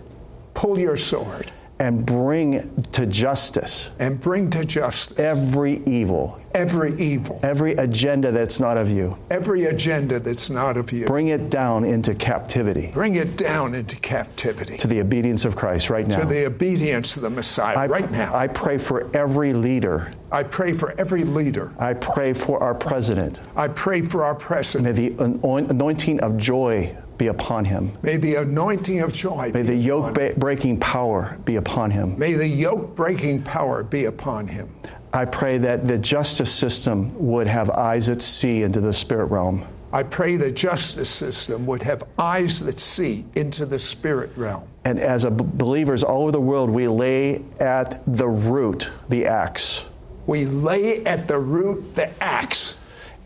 Pull 0.54 0.76
your 0.76 0.96
sword 0.96 1.52
and 1.82 2.06
bring 2.06 2.72
to 2.92 3.06
justice 3.06 3.90
and 3.98 4.20
bring 4.20 4.48
to 4.48 4.64
justice 4.64 5.18
every 5.18 5.82
evil, 5.84 6.40
every 6.54 6.96
evil, 7.02 7.40
every 7.42 7.72
agenda 7.72 8.30
that's 8.30 8.60
not 8.60 8.76
of 8.76 8.88
you. 8.88 9.18
every 9.32 9.64
agenda 9.64 10.20
that's 10.20 10.48
not 10.48 10.76
of 10.76 10.92
you. 10.92 11.06
Bring 11.06 11.28
it 11.28 11.50
down 11.50 11.84
into 11.84 12.14
captivity 12.14 12.92
Bring 12.92 13.16
it 13.16 13.36
down 13.36 13.74
into 13.74 13.96
captivity 13.96 14.76
to 14.76 14.86
the 14.86 15.00
obedience 15.00 15.44
of 15.44 15.56
Christ 15.56 15.90
right 15.90 16.06
now. 16.06 16.20
to 16.20 16.24
the 16.24 16.46
obedience 16.46 17.16
of 17.16 17.22
the 17.24 17.30
Messiah 17.30 17.76
I, 17.76 17.86
right 17.88 18.10
now. 18.12 18.32
I 18.32 18.46
pray 18.46 18.78
for 18.78 19.10
every 19.16 19.52
leader. 19.52 20.12
I 20.30 20.44
pray 20.44 20.72
for 20.72 20.92
every 20.98 21.24
leader. 21.24 21.72
I 21.80 21.94
pray 21.94 22.32
for 22.32 22.62
our 22.62 22.76
president. 22.76 23.40
I 23.56 23.66
pray 23.66 24.02
for 24.02 24.22
our 24.24 24.36
president 24.36 24.84
May 24.96 25.08
president. 25.08 25.42
the 25.42 25.68
anointing 25.74 26.20
of 26.20 26.36
joy 26.36 26.96
be 27.22 27.28
upon 27.28 27.64
him. 27.64 27.92
May 28.02 28.16
the 28.16 28.34
anointing 28.34 28.98
of 28.98 29.12
joy 29.12 29.52
May 29.54 29.62
be 29.62 29.68
the 29.68 29.76
yoke 29.76 30.10
upon 30.10 30.14
ba- 30.14 30.34
breaking 30.36 30.80
power 30.80 31.38
be 31.44 31.54
upon 31.54 31.92
him. 31.92 32.18
May 32.18 32.32
the 32.32 32.48
yoke 32.48 32.96
breaking 32.96 33.44
power 33.44 33.84
be 33.84 34.06
upon 34.06 34.48
him. 34.48 34.68
I 35.12 35.26
pray 35.26 35.56
that 35.58 35.86
the 35.86 35.98
justice 35.98 36.50
system 36.50 37.12
would 37.30 37.46
have 37.46 37.70
eyes 37.70 38.08
that 38.08 38.22
see 38.22 38.64
into 38.64 38.80
the 38.80 38.92
spirit 38.92 39.26
realm. 39.26 39.64
I 39.92 40.02
pray 40.02 40.34
the 40.36 40.50
justice 40.50 41.10
system 41.10 41.64
would 41.66 41.82
have 41.82 42.02
eyes 42.18 42.58
that 42.60 42.80
see 42.80 43.24
into 43.36 43.66
the 43.66 43.78
spirit 43.78 44.30
realm. 44.36 44.64
And 44.84 44.98
as 44.98 45.24
b- 45.24 45.44
believers 45.46 46.02
all 46.02 46.22
over 46.22 46.32
the 46.32 46.40
world, 46.40 46.70
we 46.70 46.88
lay 46.88 47.44
at 47.60 48.02
the 48.04 48.26
root 48.26 48.90
the 49.10 49.26
axe, 49.26 49.86
We 50.26 50.46
lay 50.46 51.04
at 51.04 51.28
the 51.28 51.38
root 51.38 51.94
the 51.94 52.10
axe 52.20 52.81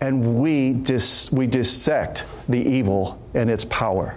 and 0.07 0.41
we 0.41 0.73
dis- 0.73 1.33
we 1.33 1.49
dissect 1.49 2.27
the 2.49 2.61
evil 2.61 3.21
and 3.35 3.51
its 3.51 3.65
power. 3.65 4.17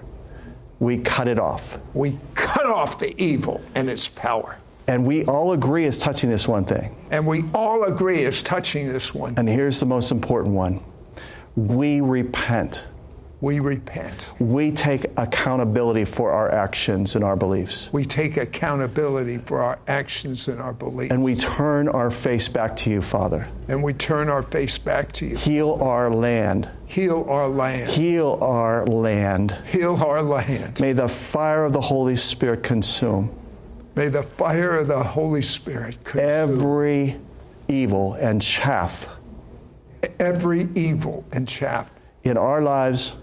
We 0.79 0.99
cut 0.99 1.27
it 1.27 1.39
off. 1.39 1.79
We 1.95 2.19
cut 2.35 2.67
off 2.67 2.99
the 2.99 3.19
evil 3.21 3.59
and 3.73 3.89
its 3.89 4.07
power. 4.07 4.57
And 4.87 5.03
we 5.05 5.25
all 5.25 5.53
agree 5.53 5.85
as 5.85 5.97
touching 5.97 6.29
this 6.29 6.47
one 6.47 6.63
thing. 6.63 6.95
And 7.09 7.25
we 7.25 7.43
all 7.55 7.85
agree 7.85 8.23
as 8.25 8.43
touching 8.43 8.91
this 8.93 9.15
one. 9.15 9.33
And 9.37 9.49
here's 9.49 9.79
the 9.79 9.87
most 9.87 10.11
important 10.11 10.53
one 10.53 10.79
we 11.55 12.01
repent. 12.01 12.85
We 13.41 13.59
repent. 13.61 14.29
We 14.39 14.71
take 14.71 15.05
accountability 15.17 16.03
for 16.03 16.31
our 16.31 16.51
actions 16.51 17.15
and 17.15 17.23
our 17.23 17.37
beliefs. 17.37 17.89
We 17.93 18.03
take 18.03 18.35
accountability 18.35 19.37
for 19.37 19.61
our 19.61 19.79
actions 19.87 20.49
and 20.49 20.59
our 20.59 20.73
beliefs. 20.73 21.13
And 21.13 21.23
we 21.23 21.35
turn 21.35 21.87
our 21.87 22.11
face 22.11 22.49
back 22.49 22.75
to 22.77 22.89
you, 22.89 23.01
Father. 23.01 23.47
And 23.69 23.81
we 23.81 23.93
turn 23.93 24.27
our 24.27 24.43
face 24.43 24.77
back 24.77 25.13
to 25.13 25.25
you. 25.25 25.37
Heal 25.37 25.77
our 25.81 26.09
land. 26.09 26.69
Heal 26.87 27.25
our 27.29 27.47
land. 27.47 27.91
Heal 27.91 28.37
our 28.41 28.85
land. 28.85 29.57
Heal 29.67 29.95
our 29.95 30.21
land. 30.21 30.81
May 30.81 30.91
the 30.91 31.07
fire 31.07 31.63
of 31.63 31.73
the 31.73 31.81
Holy 31.81 32.15
Spirit 32.17 32.63
consume 32.63 33.33
May 33.95 34.07
the 34.07 34.23
fire 34.23 34.77
of 34.77 34.87
the 34.87 35.03
Holy 35.03 35.41
Spirit 35.41 36.01
consume 36.03 36.25
every 36.25 37.19
evil 37.67 38.13
and 38.13 38.41
chaff 38.41 39.09
every 40.19 40.69
evil 40.75 41.25
and 41.31 41.47
chaff 41.47 41.91
in 42.23 42.37
our 42.37 42.61
lives 42.61 43.17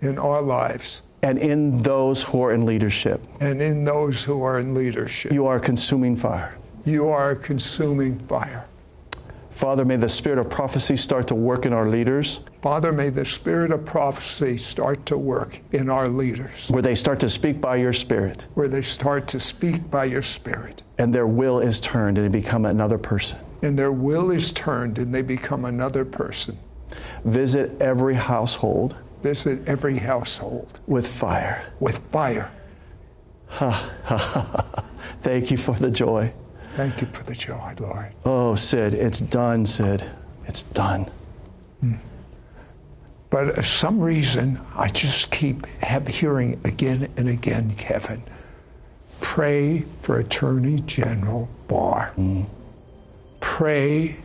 in 0.00 0.18
our 0.18 0.42
lives 0.42 1.02
and 1.22 1.38
in 1.38 1.82
those 1.82 2.22
who 2.22 2.42
are 2.42 2.52
in 2.52 2.66
leadership. 2.66 3.20
and 3.40 3.60
in 3.62 3.84
those 3.84 4.22
who 4.22 4.42
are 4.42 4.58
in 4.58 4.74
leadership. 4.74 5.32
You 5.32 5.46
are 5.46 5.58
consuming 5.58 6.14
fire. 6.16 6.56
You 6.84 7.08
are 7.08 7.34
consuming 7.34 8.18
fire. 8.28 8.66
Father, 9.50 9.86
may 9.86 9.96
the 9.96 10.08
spirit 10.08 10.38
of 10.38 10.50
prophecy 10.50 10.96
start 10.98 11.26
to 11.28 11.34
work 11.34 11.64
in 11.64 11.72
our 11.72 11.88
leaders, 11.88 12.40
Father, 12.60 12.92
may 12.92 13.08
the 13.08 13.24
spirit 13.24 13.70
of 13.70 13.84
prophecy 13.86 14.58
start 14.58 15.06
to 15.06 15.16
work 15.16 15.60
in 15.72 15.88
our 15.88 16.08
leaders, 16.08 16.68
where 16.68 16.82
they 16.82 16.94
start 16.94 17.18
to 17.20 17.28
speak 17.28 17.60
by 17.60 17.76
your 17.76 17.92
spirit, 17.92 18.48
where 18.54 18.68
they 18.68 18.82
start 18.82 19.26
to 19.28 19.40
speak 19.40 19.88
by 19.90 20.04
your 20.04 20.20
spirit, 20.20 20.82
and 20.98 21.14
their 21.14 21.26
will 21.26 21.60
is 21.60 21.80
turned 21.80 22.18
and 22.18 22.26
they 22.26 22.38
become 22.40 22.66
another 22.66 22.98
person. 22.98 23.38
and 23.62 23.78
their 23.78 23.92
will 23.92 24.30
is 24.30 24.52
turned 24.52 24.98
and 24.98 25.14
they 25.14 25.22
become 25.22 25.64
another 25.64 26.04
person. 26.04 26.56
Visit 27.24 27.80
every 27.80 28.14
household 28.14 28.94
Visit 29.26 29.66
every 29.66 29.98
household 29.98 30.80
with 30.86 31.04
fire. 31.04 31.64
with 31.80 31.98
fire. 32.12 32.48
Ha, 33.48 33.70
ha, 34.04 34.16
ha, 34.16 34.84
Thank 35.20 35.50
you 35.50 35.56
for 35.56 35.74
the 35.74 35.90
joy. 35.90 36.32
Thank 36.76 37.00
you 37.00 37.08
for 37.08 37.24
the 37.24 37.34
joy, 37.34 37.74
Lord. 37.80 38.12
Oh, 38.24 38.54
Sid, 38.54 38.94
it's 38.94 39.18
done, 39.18 39.66
Sid. 39.66 40.08
It's 40.44 40.62
done. 40.62 41.10
Hmm. 41.80 41.94
But 43.28 43.56
for 43.56 43.62
some 43.64 43.98
reason, 43.98 44.60
I 44.76 44.86
just 44.90 45.32
keep 45.32 45.66
have 45.82 46.06
hearing 46.06 46.60
again 46.62 47.10
and 47.16 47.28
again, 47.28 47.74
Kevin, 47.74 48.22
pray 49.20 49.86
for 50.02 50.20
Attorney 50.20 50.82
General 50.82 51.48
Barr. 51.66 52.12
Hmm. 52.14 52.42
Pray 53.40 54.18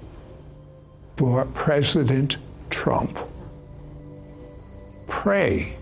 for 1.18 1.44
President 1.56 2.38
Trump. 2.70 3.18
Pray 5.12 5.74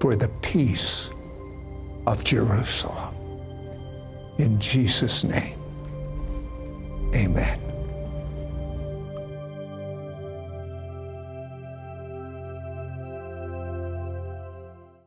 for 0.00 0.16
the 0.16 0.28
peace 0.42 1.10
of 2.06 2.24
Jerusalem. 2.24 3.14
In 4.38 4.58
Jesus' 4.58 5.22
name, 5.22 5.60
amen. 7.14 7.63